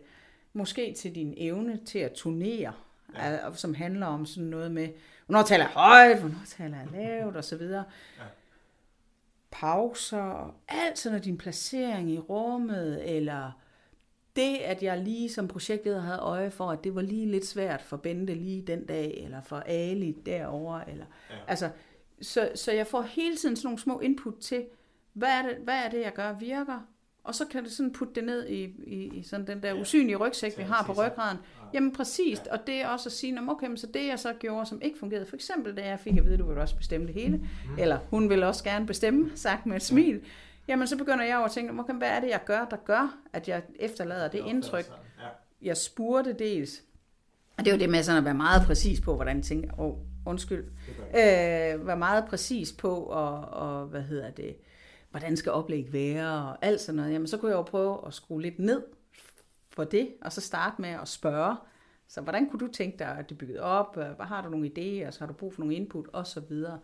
måske 0.53 0.95
til 0.99 1.15
din 1.15 1.35
evne 1.37 1.81
til 1.87 1.99
at 1.99 2.13
turnere, 2.13 2.73
ja. 3.15 3.53
som 3.53 3.75
handler 3.75 4.07
om 4.07 4.27
sådan 4.27 4.49
noget 4.49 4.73
med, 4.73 4.89
hvornår 5.27 5.43
taler 5.43 5.65
jeg 5.65 5.73
højt, 5.73 6.21
hvornår 6.21 6.43
taler 6.47 6.77
jeg 6.77 6.89
lavt, 6.93 7.37
og 7.37 7.45
så 7.45 7.57
videre. 7.57 7.85
Ja. 8.19 8.23
Pauser, 9.51 10.55
alt 10.69 10.99
sådan 10.99 11.21
din 11.21 11.39
placering 11.39 12.11
i 12.11 12.19
rummet, 12.19 13.17
eller 13.17 13.64
det, 14.37 14.57
at 14.57 14.83
jeg 14.83 14.99
lige 14.99 15.29
som 15.29 15.49
projektleder 15.49 16.01
havde 16.01 16.19
øje 16.19 16.51
for, 16.51 16.71
at 16.71 16.85
det 16.85 16.95
var 16.95 17.03
lige 17.03 17.27
lidt 17.27 17.47
svært 17.47 17.83
for 17.83 17.97
Bente 17.97 18.35
lige 18.35 18.63
den 18.63 18.87
dag, 18.87 19.21
eller 19.25 19.43
for 19.43 19.57
Ali 19.57 20.13
derovre, 20.27 20.91
eller, 20.91 21.05
ja. 21.31 21.35
altså, 21.47 21.71
så, 22.23 22.51
så 22.55 22.73
jeg 22.73 22.87
får 22.87 23.03
hele 23.03 23.37
tiden 23.37 23.57
sådan 23.57 23.67
nogle 23.67 23.79
små 23.79 24.01
input 24.01 24.35
til, 24.41 24.65
hvad 25.13 25.29
er 25.29 25.43
det, 25.43 25.57
hvad 25.65 25.79
er 25.85 25.91
det 25.91 26.01
jeg 26.01 26.13
gør 26.15 26.33
virker, 26.33 26.81
og 27.25 27.35
så 27.35 27.45
kan 27.47 27.65
det 27.65 27.73
sådan 27.73 27.93
putte 27.93 28.15
det 28.15 28.25
ned 28.25 28.49
i, 28.49 28.63
i, 28.87 29.11
i 29.19 29.23
sådan 29.23 29.47
den 29.47 29.63
der 29.63 29.75
ja. 29.75 29.81
usynlige 29.81 30.17
rygsæk, 30.17 30.59
vi 30.59 30.63
har 30.63 30.83
på 30.83 30.93
ryggraden. 30.93 31.39
Ja. 31.39 31.65
Jamen 31.75 31.93
præcis, 31.93 32.41
ja. 32.47 32.53
og 32.53 32.67
det 32.67 32.75
er 32.75 32.89
også 32.89 33.09
at 33.09 33.13
sige, 33.13 33.41
okay, 33.49 33.67
men 33.67 33.77
så 33.77 33.87
det 33.87 34.07
jeg 34.07 34.19
så 34.19 34.33
gjorde, 34.33 34.67
som 34.67 34.83
ikke 34.83 34.99
fungerede, 34.99 35.27
for 35.27 35.37
eksempel 35.37 35.77
da 35.77 35.87
jeg 35.87 36.01
fik 36.01 36.17
at 36.17 36.25
vide, 36.25 36.39
du 36.39 36.49
vil 36.49 36.59
også 36.59 36.77
bestemme 36.77 37.07
det 37.07 37.15
hele, 37.15 37.37
mm. 37.37 37.79
eller 37.79 37.99
hun 38.11 38.31
vil 38.31 38.43
også 38.43 38.65
gerne 38.65 38.87
bestemme, 38.87 39.31
sagt 39.35 39.67
med 39.67 39.77
et 39.77 39.83
smil, 39.83 40.21
Jamen, 40.69 40.87
så 40.87 40.97
begynder 40.99 41.25
jeg 41.25 41.37
over 41.37 41.47
at 41.47 41.53
tænke, 41.53 41.81
okay, 41.81 41.95
hvad 41.95 42.09
er 42.09 42.21
det, 42.21 42.29
jeg 42.29 42.41
gør, 42.45 42.65
der 42.65 42.77
gør, 42.77 43.17
at 43.33 43.49
jeg 43.49 43.63
efterlader 43.75 44.29
det 44.29 44.39
indtryk. 44.39 44.85
Ja. 45.19 45.27
Jeg 45.63 45.77
spurgte 45.77 46.33
dels, 46.33 46.83
og 47.59 47.65
det 47.65 47.71
er 47.71 47.75
jo 47.75 47.81
det 47.81 47.91
med 47.91 48.03
sådan 48.03 48.19
at 48.19 48.25
være 48.25 48.35
meget 48.35 48.63
præcis 48.67 49.01
på, 49.01 49.15
hvordan 49.15 49.37
jeg 49.37 49.45
tænker, 49.45 49.81
oh, 49.81 49.99
undskyld, 50.27 50.65
øh, 50.99 51.87
være 51.87 51.97
meget 51.97 52.25
præcis 52.25 52.73
på, 52.73 52.97
og, 52.97 53.41
og 53.41 53.87
hvad 53.87 54.03
hedder 54.03 54.31
det, 54.31 54.57
hvordan 55.11 55.37
skal 55.37 55.53
oplæg 55.53 55.93
være, 55.93 56.33
og 56.33 56.59
alt 56.63 56.81
sådan 56.81 56.97
noget. 56.97 57.13
Jamen, 57.13 57.27
så 57.27 57.37
kunne 57.37 57.51
jeg 57.51 57.57
jo 57.57 57.63
prøve 57.63 58.07
at 58.07 58.15
skrue 58.15 58.43
lidt 58.43 58.59
ned 58.59 58.83
for 59.71 59.85
det, 59.85 60.15
og 60.23 60.33
så 60.33 60.41
starte 60.41 60.83
med 60.83 60.91
at 60.91 61.09
spørge, 61.09 61.57
så 62.09 62.21
hvordan 62.21 62.51
kunne 62.51 62.61
du 62.61 62.73
tænke 62.73 62.99
dig, 62.99 63.19
at 63.19 63.31
det 63.31 63.39
bygget 63.39 63.61
op? 63.61 63.95
Hvad 63.95 64.27
har 64.27 64.43
du 64.43 64.49
nogle 64.49 64.67
idéer? 64.67 65.11
Så 65.11 65.21
har 65.21 65.27
du 65.27 65.33
brug 65.33 65.55
for 65.55 65.61
nogle 65.61 65.75
input? 65.75 66.07
Og 66.13 66.27
så 66.27 66.41
videre, 66.41 66.79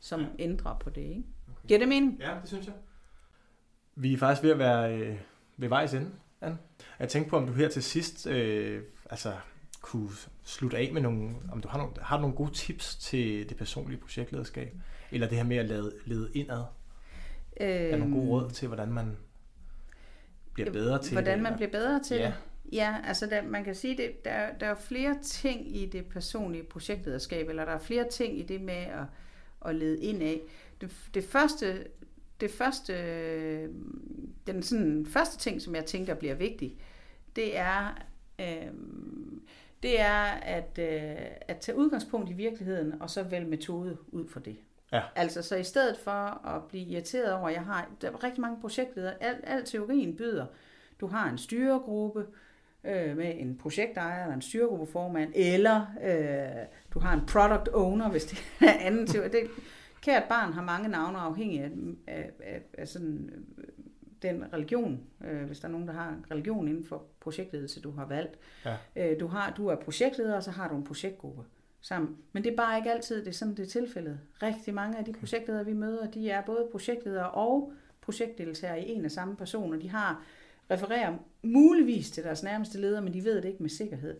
som 0.00 0.20
ja. 0.20 0.26
ændrer 0.38 0.78
på 0.78 0.90
det. 0.90 1.00
Ikke? 1.00 1.22
Okay. 1.48 1.68
Giver 1.68 1.78
det 1.78 1.88
mening? 1.88 2.18
Ja, 2.20 2.34
det 2.40 2.48
synes 2.48 2.66
jeg. 2.66 2.74
Vi 3.94 4.12
er 4.12 4.18
faktisk 4.18 4.42
ved 4.42 4.50
at 4.50 4.58
være 4.58 4.98
øh, 4.98 5.16
ved 5.56 5.68
vejs 5.68 5.94
ende, 5.94 6.10
Anne. 6.40 6.58
Jeg 6.98 7.08
tænkte 7.08 7.30
på, 7.30 7.36
om 7.36 7.46
du 7.46 7.52
her 7.52 7.68
til 7.68 7.82
sidst 7.82 8.26
øh, 8.26 8.82
altså, 9.10 9.32
kunne 9.80 10.10
slutte 10.44 10.76
af 10.76 10.90
med 10.92 11.02
nogle, 11.02 11.30
om 11.52 11.60
du 11.60 11.68
har 11.68 11.78
nogle, 11.78 11.94
har 12.00 12.20
nogle 12.20 12.36
gode 12.36 12.52
tips 12.52 12.96
til 12.96 13.48
det 13.48 13.56
personlige 13.56 14.00
projektlederskab, 14.00 14.74
eller 15.12 15.28
det 15.28 15.36
her 15.36 15.44
med 15.44 15.56
at 15.56 15.66
lede, 15.66 15.92
lede 16.04 16.30
indad. 16.34 16.64
Øh, 17.60 17.68
er 17.68 17.96
nogle 17.96 18.14
gode 18.14 18.28
råd 18.28 18.50
til, 18.50 18.68
hvordan 18.68 18.92
man 18.92 19.16
bliver 20.54 20.72
bedre 20.72 21.02
til 21.02 21.12
hvordan 21.12 21.34
det? 21.34 21.42
Man 21.42 21.54
bliver 21.54 21.70
bedre 21.70 22.02
til 22.02 22.16
ja. 22.16 22.26
det? 22.26 22.34
Ja, 22.72 22.96
altså 23.04 23.26
der, 23.26 23.42
man 23.42 23.64
kan 23.64 23.74
sige, 23.74 23.96
det, 23.96 24.24
der, 24.24 24.46
der 24.60 24.66
er 24.66 24.74
flere 24.74 25.18
ting 25.22 25.76
i 25.76 25.86
det 25.86 26.06
personlige 26.06 26.64
projektlederskab, 26.64 27.48
eller 27.48 27.64
der 27.64 27.72
er 27.72 27.78
flere 27.78 28.08
ting 28.10 28.38
i 28.38 28.42
det 28.42 28.60
med 28.60 28.74
at, 28.74 29.04
at 29.66 29.74
lede 29.74 30.02
ind 30.02 30.22
af. 30.22 30.40
Det, 30.80 30.90
det 31.14 31.24
første 31.24 31.86
det 32.42 32.50
første, 32.50 32.92
den 34.46 34.62
sådan 34.62 35.06
første 35.06 35.38
ting, 35.38 35.62
som 35.62 35.74
jeg 35.74 35.84
tænker 35.84 36.14
bliver 36.14 36.34
vigtig, 36.34 36.76
det 37.36 37.58
er, 37.58 38.02
øh, 38.40 38.72
det 39.82 40.00
er 40.00 40.22
at, 40.42 40.78
øh, 40.78 41.26
at 41.48 41.56
tage 41.56 41.78
udgangspunkt 41.78 42.30
i 42.30 42.32
virkeligheden, 42.32 43.02
og 43.02 43.10
så 43.10 43.22
vælge 43.22 43.48
metode 43.48 43.96
ud 44.08 44.28
for 44.28 44.40
det. 44.40 44.56
Ja. 44.92 45.02
Altså, 45.14 45.42
så 45.42 45.56
i 45.56 45.64
stedet 45.64 45.98
for 45.98 46.46
at 46.46 46.62
blive 46.68 46.84
irriteret 46.84 47.32
over, 47.32 47.48
at 47.48 47.54
jeg 47.54 47.62
har 47.62 47.90
der 48.00 48.10
er 48.10 48.24
rigtig 48.24 48.40
mange 48.40 48.60
projektledere, 48.60 49.22
al, 49.22 49.36
al 49.44 49.64
teorien 49.64 50.16
byder, 50.16 50.46
du 51.00 51.06
har 51.06 51.30
en 51.30 51.38
styregruppe, 51.38 52.26
øh, 52.84 53.16
med 53.16 53.34
en 53.38 53.58
projektejer 53.58 54.22
eller 54.22 54.34
en 54.34 54.42
styregruppeformand, 54.42 55.32
eller 55.34 55.86
øh, 56.04 56.66
du 56.94 56.98
har 56.98 57.12
en 57.12 57.26
product 57.26 57.68
owner, 57.72 58.08
hvis 58.08 58.24
det 58.24 58.44
er 58.60 58.78
anden 58.80 59.06
teori. 59.06 59.28
Det, 59.28 59.50
Kært 60.02 60.24
barn 60.28 60.52
har 60.52 60.62
mange 60.62 60.88
navne 60.88 61.18
afhængig 61.18 61.60
af, 61.60 61.70
af, 62.06 62.30
af, 62.40 62.62
af 62.78 62.88
sådan, 62.88 63.30
øh, 63.58 63.64
den 64.22 64.52
religion, 64.52 65.00
øh, 65.24 65.44
hvis 65.44 65.60
der 65.60 65.68
er 65.68 65.72
nogen, 65.72 65.88
der 65.88 65.94
har 65.94 66.08
en 66.08 66.24
religion 66.30 66.68
inden 66.68 66.84
for 66.84 67.04
projektledelse, 67.20 67.80
du 67.80 67.90
har 67.90 68.06
valgt. 68.06 68.38
Ja. 68.64 68.76
Øh, 68.96 69.20
du, 69.20 69.26
har, 69.26 69.52
du 69.56 69.66
er 69.66 69.76
projektleder, 69.76 70.36
og 70.36 70.42
så 70.42 70.50
har 70.50 70.68
du 70.68 70.76
en 70.76 70.84
projektgruppe 70.84 71.42
sammen. 71.80 72.16
Men 72.32 72.44
det 72.44 72.52
er 72.52 72.56
bare 72.56 72.76
ikke 72.76 72.92
altid, 72.92 73.20
det 73.20 73.28
er 73.28 73.32
sådan, 73.32 73.54
det 73.54 73.62
er 73.62 73.70
tilfældet. 73.70 74.20
Rigtig 74.42 74.74
mange 74.74 74.98
af 74.98 75.04
de 75.04 75.12
projektledere, 75.12 75.64
vi 75.64 75.72
møder, 75.72 76.10
de 76.10 76.30
er 76.30 76.42
både 76.42 76.68
projektledere 76.70 77.30
og 77.30 77.72
projektdeltagere 78.00 78.80
i 78.80 78.92
en 78.92 79.04
og 79.04 79.10
samme 79.10 79.36
person, 79.36 79.74
og 79.74 79.80
de 79.80 79.90
har 79.90 80.24
refererer 80.70 81.16
muligvis 81.42 82.10
til 82.10 82.24
deres 82.24 82.42
nærmeste 82.42 82.80
leder, 82.80 83.00
men 83.00 83.14
de 83.14 83.24
ved 83.24 83.36
det 83.36 83.44
ikke 83.44 83.62
med 83.62 83.70
sikkerhed. 83.70 84.16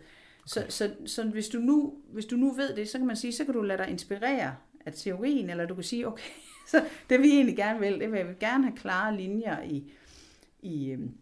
Så, 0.47 0.65
så, 0.69 0.91
så 1.07 1.25
hvis, 1.25 1.49
du 1.49 1.59
nu, 1.59 1.95
hvis 2.13 2.27
du 2.27 2.37
nu 2.37 2.53
ved 2.53 2.77
det, 2.77 2.89
så 2.89 2.99
kan 2.99 3.07
man 3.07 3.17
sige, 3.17 3.33
så 3.33 3.45
kan 3.45 3.55
du 3.55 3.63
lade 3.63 3.79
dig 3.79 3.89
inspirere 3.91 4.57
af 4.87 4.93
teorien, 4.93 5.51
eller 5.51 5.67
du 5.67 5.75
kan 5.75 5.85
sige, 5.85 6.07
okay, 6.07 6.31
så 6.71 6.85
det 7.11 7.23
vi 7.23 7.29
egentlig 7.29 7.57
gerne 7.57 7.81
vil, 7.81 8.01
det 8.01 8.13
vil 8.13 8.19
jeg 8.19 8.29
vil 8.29 8.39
gerne 8.41 8.65
have 8.65 8.77
klare 8.77 9.17
linjer 9.17 9.63
i, 9.63 9.93
i 10.63 10.91
øhm, 10.91 11.15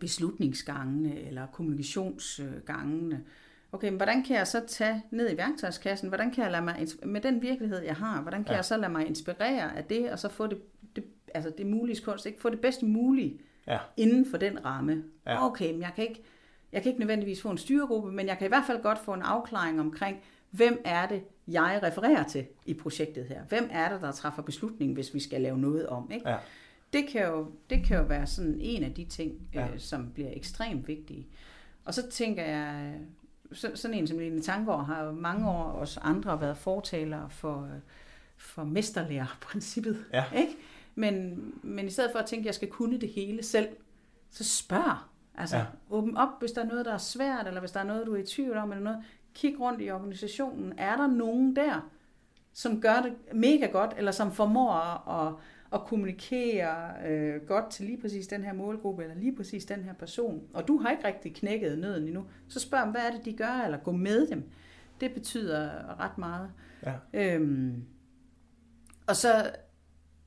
beslutningsgangene 0.00 1.20
eller 1.20 1.46
kommunikationsgangene. 1.46 3.24
Okay, 3.72 3.88
men 3.88 3.96
hvordan 3.96 4.24
kan 4.24 4.36
jeg 4.36 4.46
så 4.46 4.62
tage 4.66 5.02
ned 5.10 5.32
i 5.32 5.36
værktøjskassen? 5.36 6.08
Hvordan 6.08 6.30
kan 6.30 6.44
jeg 6.44 6.52
lade 6.52 6.64
mig, 6.64 6.86
med 7.02 7.20
den 7.20 7.42
virkelighed, 7.42 7.82
jeg 7.82 7.96
har, 7.96 8.22
hvordan 8.22 8.44
kan 8.44 8.52
ja. 8.52 8.56
jeg 8.56 8.64
så 8.64 8.76
lade 8.76 8.92
mig 8.92 9.06
inspirere 9.06 9.76
af 9.76 9.84
det, 9.84 10.10
og 10.10 10.18
så 10.18 10.28
få 10.28 10.46
det, 10.46 10.58
det 10.96 11.04
altså 11.34 11.52
det 11.58 11.66
mulige 11.66 12.02
kunst, 12.04 12.26
ikke? 12.26 12.40
få 12.40 12.50
det 12.50 12.60
bedste 12.60 12.86
mulige 12.86 13.40
ja. 13.66 13.78
inden 13.96 14.30
for 14.30 14.36
den 14.36 14.64
ramme. 14.64 15.04
Ja. 15.26 15.46
Okay, 15.46 15.72
men 15.72 15.80
jeg 15.80 15.92
kan, 15.96 16.08
ikke, 16.08 16.22
jeg 16.72 16.82
kan 16.82 16.90
ikke 16.90 17.00
nødvendigvis 17.00 17.42
få 17.42 17.50
en 17.50 17.58
styregruppe, 17.58 18.12
men 18.12 18.26
jeg 18.26 18.38
kan 18.38 18.46
i 18.46 18.48
hvert 18.48 18.64
fald 18.66 18.82
godt 18.82 18.98
få 18.98 19.12
en 19.14 19.22
afklaring 19.22 19.80
omkring, 19.80 20.16
hvem 20.52 20.82
er 20.84 21.06
det, 21.06 21.24
jeg 21.48 21.80
refererer 21.82 22.22
til 22.22 22.46
i 22.66 22.74
projektet 22.74 23.24
her? 23.24 23.42
Hvem 23.42 23.68
er 23.72 23.92
det, 23.92 24.00
der 24.00 24.12
træffer 24.12 24.42
beslutningen, 24.42 24.94
hvis 24.94 25.14
vi 25.14 25.20
skal 25.20 25.40
lave 25.40 25.58
noget 25.58 25.86
om? 25.86 26.10
Ikke? 26.10 26.30
Ja. 26.30 26.36
Det, 26.92 27.08
kan 27.08 27.26
jo, 27.26 27.50
det 27.70 27.84
kan 27.86 27.96
jo 27.96 28.02
være 28.02 28.26
sådan 28.26 28.58
en 28.60 28.82
af 28.82 28.94
de 28.94 29.04
ting, 29.04 29.32
ja. 29.54 29.68
øh, 29.68 29.78
som 29.78 30.10
bliver 30.14 30.30
ekstremt 30.32 30.88
vigtige. 30.88 31.26
Og 31.84 31.94
så 31.94 32.10
tænker 32.10 32.44
jeg, 32.44 32.94
så, 33.52 33.70
sådan 33.74 33.96
en 33.96 34.06
som 34.06 34.18
Lene 34.18 34.42
Tangård 34.42 34.86
har 34.86 35.04
jo 35.04 35.12
mange 35.12 35.50
år 35.50 35.72
os 35.72 35.98
andre 36.02 36.40
været 36.40 36.56
fortalere 36.56 37.30
for, 37.30 37.68
for 38.36 38.64
mesterlærerprincippet. 38.64 40.04
Ja. 40.12 40.24
Ikke? 40.36 40.56
Men, 40.94 41.44
men 41.62 41.86
i 41.86 41.90
stedet 41.90 42.12
for 42.12 42.18
at 42.18 42.26
tænke, 42.26 42.42
at 42.42 42.46
jeg 42.46 42.54
skal 42.54 42.68
kunne 42.68 43.00
det 43.00 43.08
hele 43.08 43.42
selv, 43.42 43.68
så 44.30 44.44
spørg. 44.44 44.98
Altså, 45.34 45.56
ja. 45.56 45.64
åbn 45.90 46.16
op, 46.16 46.28
hvis 46.40 46.52
der 46.52 46.62
er 46.62 46.68
noget, 46.68 46.86
der 46.86 46.92
er 46.92 46.98
svært, 46.98 47.46
eller 47.46 47.60
hvis 47.60 47.70
der 47.70 47.80
er 47.80 47.84
noget, 47.84 48.06
du 48.06 48.14
er 48.14 48.18
i 48.18 48.26
tvivl 48.26 48.56
om, 48.56 48.72
eller 48.72 48.84
noget. 48.84 49.04
Kig 49.34 49.60
rundt 49.60 49.80
i 49.80 49.90
organisationen. 49.90 50.72
Er 50.78 50.96
der 50.96 51.06
nogen 51.06 51.56
der, 51.56 51.90
som 52.52 52.80
gør 52.80 53.02
det 53.02 53.34
mega 53.34 53.66
godt, 53.66 53.94
eller 53.96 54.12
som 54.12 54.32
formår 54.32 54.72
at, 55.10 55.34
at 55.72 55.80
kommunikere 55.80 57.06
øh, 57.08 57.46
godt 57.46 57.70
til 57.70 57.86
lige 57.86 58.00
præcis 58.00 58.26
den 58.26 58.44
her 58.44 58.52
målgruppe, 58.52 59.02
eller 59.02 59.16
lige 59.16 59.36
præcis 59.36 59.64
den 59.64 59.84
her 59.84 59.92
person, 59.92 60.42
og 60.54 60.68
du 60.68 60.78
har 60.78 60.90
ikke 60.90 61.06
rigtig 61.06 61.34
knækket 61.34 61.78
nøden 61.78 62.06
endnu, 62.06 62.24
så 62.48 62.60
spørg 62.60 62.82
dem, 62.82 62.90
hvad 62.90 63.02
er 63.02 63.10
det, 63.10 63.24
de 63.24 63.32
gør, 63.32 63.62
eller 63.64 63.78
gå 63.78 63.92
med 63.92 64.26
dem. 64.26 64.50
Det 65.00 65.14
betyder 65.14 65.70
ret 66.00 66.18
meget. 66.18 66.50
Ja. 66.86 66.92
Øhm, 67.12 67.84
og 69.06 69.16
så 69.16 69.50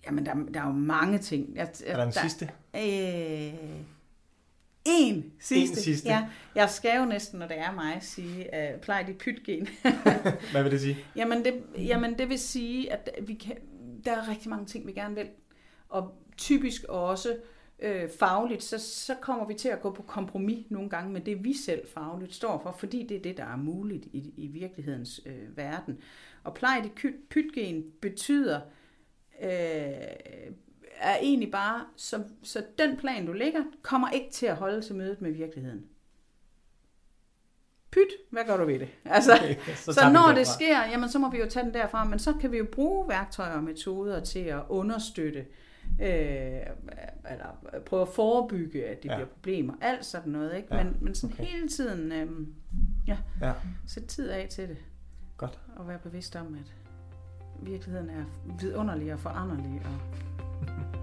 Jamen, 0.05 0.25
der, 0.25 0.33
der 0.53 0.61
er 0.61 0.67
jo 0.67 0.73
mange 0.73 1.17
ting. 1.17 1.55
Jeg, 1.55 1.69
er 1.85 1.95
der 1.95 2.03
en 2.03 2.11
der, 2.11 2.21
sidste? 2.21 2.49
Øh, 2.75 3.81
en 4.85 5.33
sidste. 5.39 5.77
En 5.77 5.83
sidste. 5.83 6.09
Ja, 6.09 6.27
jeg 6.55 6.69
skal 6.69 6.99
jo 6.99 7.05
næsten, 7.05 7.39
når 7.39 7.47
det 7.47 7.59
er 7.59 7.71
mig, 7.71 7.97
sige, 8.01 8.49
uh, 8.53 8.81
pleje 8.81 9.07
dit 9.07 9.17
pytgen. 9.17 9.67
Hvad 10.51 10.63
vil 10.63 10.71
det 10.71 10.81
sige? 10.81 10.97
Jamen 11.15 11.45
det, 11.45 11.63
jamen, 11.77 12.17
det 12.17 12.29
vil 12.29 12.39
sige, 12.39 12.93
at 12.93 13.09
vi 13.21 13.33
kan, 13.33 13.55
der 14.05 14.11
er 14.11 14.29
rigtig 14.29 14.49
mange 14.49 14.65
ting, 14.65 14.87
vi 14.87 14.91
gerne 14.91 15.15
vil. 15.15 15.27
Og 15.89 16.13
typisk 16.37 16.83
også 16.83 17.37
øh, 17.79 18.09
fagligt, 18.19 18.63
så, 18.63 18.79
så 18.79 19.15
kommer 19.21 19.47
vi 19.47 19.53
til 19.53 19.69
at 19.69 19.81
gå 19.81 19.91
på 19.91 20.01
kompromis 20.01 20.65
nogle 20.69 20.89
gange 20.89 21.13
med 21.13 21.21
det, 21.21 21.43
vi 21.43 21.53
selv 21.53 21.87
fagligt 21.87 22.33
står 22.33 22.59
for, 22.63 22.75
fordi 22.79 23.07
det 23.07 23.17
er 23.17 23.21
det, 23.21 23.37
der 23.37 23.45
er 23.45 23.55
muligt 23.55 24.05
i, 24.05 24.33
i 24.37 24.47
virkelighedens 24.47 25.21
øh, 25.25 25.57
verden. 25.57 25.99
Og 26.43 26.53
pleje 26.53 26.83
dit 26.83 27.13
pytgen 27.29 27.83
betyder, 28.01 28.61
øh, 29.43 29.49
er 30.99 31.17
egentlig 31.17 31.51
bare, 31.51 31.85
så, 31.95 32.23
så 32.43 32.63
den 32.77 32.97
plan, 32.97 33.25
du 33.25 33.33
lægger, 33.33 33.63
kommer 33.81 34.09
ikke 34.09 34.31
til 34.31 34.45
at 34.45 34.55
holde 34.55 34.81
til 34.81 34.95
mødet 34.95 35.21
med 35.21 35.31
virkeligheden. 35.31 35.85
Pyt, 37.91 38.07
hvad 38.31 38.43
gør 38.45 38.57
du 38.57 38.65
ved 38.65 38.79
det? 38.79 38.89
Altså, 39.05 39.33
okay, 39.33 39.55
så, 39.75 39.93
så 39.93 40.09
når 40.13 40.33
det 40.35 40.47
sker, 40.47 40.85
jamen, 40.91 41.09
så 41.09 41.19
må 41.19 41.29
vi 41.29 41.37
jo 41.37 41.45
tage 41.49 41.65
den 41.65 41.73
derfra, 41.73 42.03
men 42.03 42.19
så 42.19 42.33
kan 42.33 42.51
vi 42.51 42.57
jo 42.57 42.65
bruge 42.71 43.09
værktøjer 43.09 43.55
og 43.55 43.63
metoder 43.63 44.19
til 44.19 44.39
at 44.39 44.61
understøtte, 44.69 45.45
øh, 46.01 46.59
eller 47.31 47.79
prøve 47.85 48.01
at 48.01 48.07
forebygge, 48.07 48.85
at 48.85 49.03
det 49.03 49.09
ja. 49.09 49.15
bliver 49.15 49.27
problemer, 49.27 49.73
alt 49.81 50.05
sådan 50.05 50.31
noget. 50.31 50.55
Ikke? 50.57 50.75
Ja, 50.75 50.83
men, 50.83 50.97
men 51.01 51.15
sådan 51.15 51.33
okay. 51.33 51.45
hele 51.45 51.67
tiden, 51.67 52.11
øh, 52.11 52.47
ja, 53.07 53.17
ja, 53.41 53.53
sæt 53.87 54.03
tid 54.03 54.29
af 54.29 54.47
til 54.49 54.69
det. 54.69 54.77
Godt. 55.37 55.59
Og 55.75 55.87
være 55.87 55.99
bevidst 55.99 56.35
om, 56.35 56.55
at 56.55 56.73
virkeligheden 57.61 58.09
er 58.09 58.23
vidunderlig 58.59 59.13
og 59.13 59.19
foranderlig 59.19 59.81
og 59.85 59.99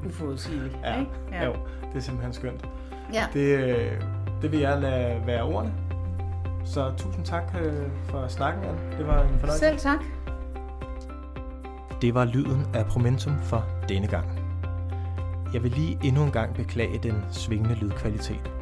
uforudsigelig. 0.07 0.79
ja, 0.85 1.01
ikke? 1.01 1.11
ja, 1.33 1.45
jo, 1.45 1.53
det 1.93 1.97
er 1.97 2.01
simpelthen 2.01 2.33
skønt. 2.33 2.69
Ja. 3.13 3.27
Det, 3.33 3.59
øh, 3.59 4.03
det 4.43 4.53
vil 4.53 4.61
jeg 4.61 4.81
lade 4.81 5.27
være 5.27 5.43
ordene. 5.43 5.73
Så 6.65 6.93
tusind 6.97 7.25
tak 7.25 7.43
øh, 7.63 7.87
for 8.05 8.29
snakken, 8.29 8.65
Anne. 8.65 8.99
Det 8.99 9.07
var 9.07 9.23
en 9.23 9.39
fornøjelse. 9.39 9.59
Selv 9.59 9.79
tak. 9.79 10.05
Det 12.03 12.15
var 12.15 12.25
lyden 12.25 12.67
af 12.75 12.87
Promentum 12.87 13.39
for 13.43 13.65
denne 13.89 14.07
gang. 14.07 14.27
Jeg 15.55 15.63
vil 15.63 15.71
lige 15.71 15.99
endnu 16.05 16.23
en 16.23 16.31
gang 16.31 16.55
beklage 16.55 16.99
den 16.99 17.25
svingende 17.31 17.75
lydkvalitet. 17.75 18.53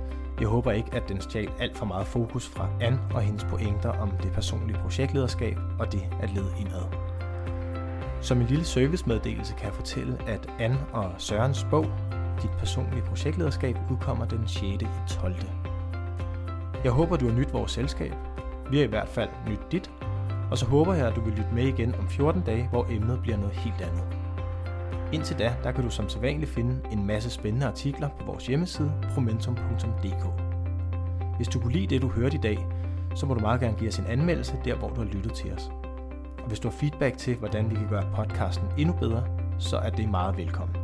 Jeg 0.40 0.48
håber 0.48 0.72
ikke, 0.72 0.90
at 0.92 1.08
den 1.08 1.20
stjal 1.20 1.50
alt 1.58 1.78
for 1.78 1.86
meget 1.86 2.06
fokus 2.06 2.48
fra 2.48 2.68
Anne 2.80 3.00
og 3.14 3.20
hendes 3.20 3.44
pointer 3.44 3.90
om 3.90 4.10
det 4.22 4.32
personlige 4.32 4.78
projektlederskab 4.78 5.56
og 5.78 5.92
det 5.92 6.02
at 6.22 6.30
lede 6.30 6.52
indad. 6.60 7.09
Som 8.20 8.40
en 8.40 8.46
lille 8.46 8.64
servicemeddelelse 8.64 9.54
kan 9.54 9.66
jeg 9.66 9.74
fortælle, 9.74 10.18
at 10.26 10.50
Anne 10.58 10.78
og 10.92 11.12
Sørens 11.18 11.66
bog, 11.70 11.86
Dit 12.42 12.50
personlige 12.50 13.02
projektlederskab, 13.02 13.76
udkommer 13.90 14.24
den 14.24 14.48
6. 14.48 14.62
i 14.62 14.86
12. 15.08 15.34
Jeg 16.84 16.92
håber, 16.92 17.16
du 17.16 17.28
har 17.28 17.38
nyt 17.38 17.52
vores 17.52 17.72
selskab. 17.72 18.12
Vi 18.70 18.76
har 18.76 18.84
i 18.84 18.88
hvert 18.88 19.08
fald 19.08 19.28
nyt 19.48 19.72
dit. 19.72 19.90
Og 20.50 20.58
så 20.58 20.66
håber 20.66 20.94
jeg, 20.94 21.06
at 21.06 21.16
du 21.16 21.20
vil 21.20 21.32
lytte 21.32 21.54
med 21.54 21.64
igen 21.64 21.94
om 21.94 22.08
14 22.08 22.42
dage, 22.42 22.68
hvor 22.70 22.86
emnet 22.90 23.20
bliver 23.22 23.36
noget 23.36 23.54
helt 23.54 23.80
andet. 23.80 24.04
Indtil 25.12 25.38
da, 25.38 25.54
der 25.64 25.72
kan 25.72 25.84
du 25.84 25.90
som 25.90 26.08
sædvanligt 26.08 26.50
finde 26.50 26.80
en 26.92 27.06
masse 27.06 27.30
spændende 27.30 27.66
artikler 27.66 28.08
på 28.08 28.24
vores 28.24 28.46
hjemmeside 28.46 28.92
promentum.dk. 29.14 30.26
Hvis 31.36 31.48
du 31.48 31.60
kunne 31.60 31.72
lide 31.72 31.86
det, 31.86 32.02
du 32.02 32.08
hørte 32.08 32.36
i 32.36 32.40
dag, 32.40 32.66
så 33.14 33.26
må 33.26 33.34
du 33.34 33.40
meget 33.40 33.60
gerne 33.60 33.78
give 33.78 33.88
os 33.88 33.98
en 33.98 34.06
anmeldelse 34.06 34.56
der, 34.64 34.76
hvor 34.76 34.88
du 34.88 34.94
har 34.94 35.08
lyttet 35.08 35.32
til 35.32 35.52
os. 35.52 35.70
Hvis 36.50 36.60
du 36.60 36.68
har 36.68 36.76
feedback 36.76 37.18
til, 37.18 37.36
hvordan 37.36 37.70
vi 37.70 37.74
kan 37.74 37.88
gøre 37.88 38.12
podcasten 38.14 38.68
endnu 38.78 38.94
bedre, 38.94 39.24
så 39.58 39.76
er 39.76 39.90
det 39.90 40.08
meget 40.08 40.36
velkommen. 40.36 40.76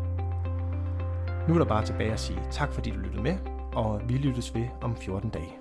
Nu 1.49 1.55
er 1.55 1.59
der 1.59 1.65
bare 1.65 1.85
tilbage 1.85 2.13
at 2.13 2.21
sige 2.21 2.39
tak, 2.51 2.73
fordi 2.73 2.91
du 2.91 2.99
lyttede 2.99 3.23
med, 3.23 3.39
og 3.73 4.01
vi 4.09 4.15
lyttes 4.15 4.55
ved 4.55 4.67
om 4.83 4.97
14 4.97 5.31
dage. 5.31 5.53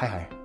Hej 0.00 0.08
hej. 0.08 0.41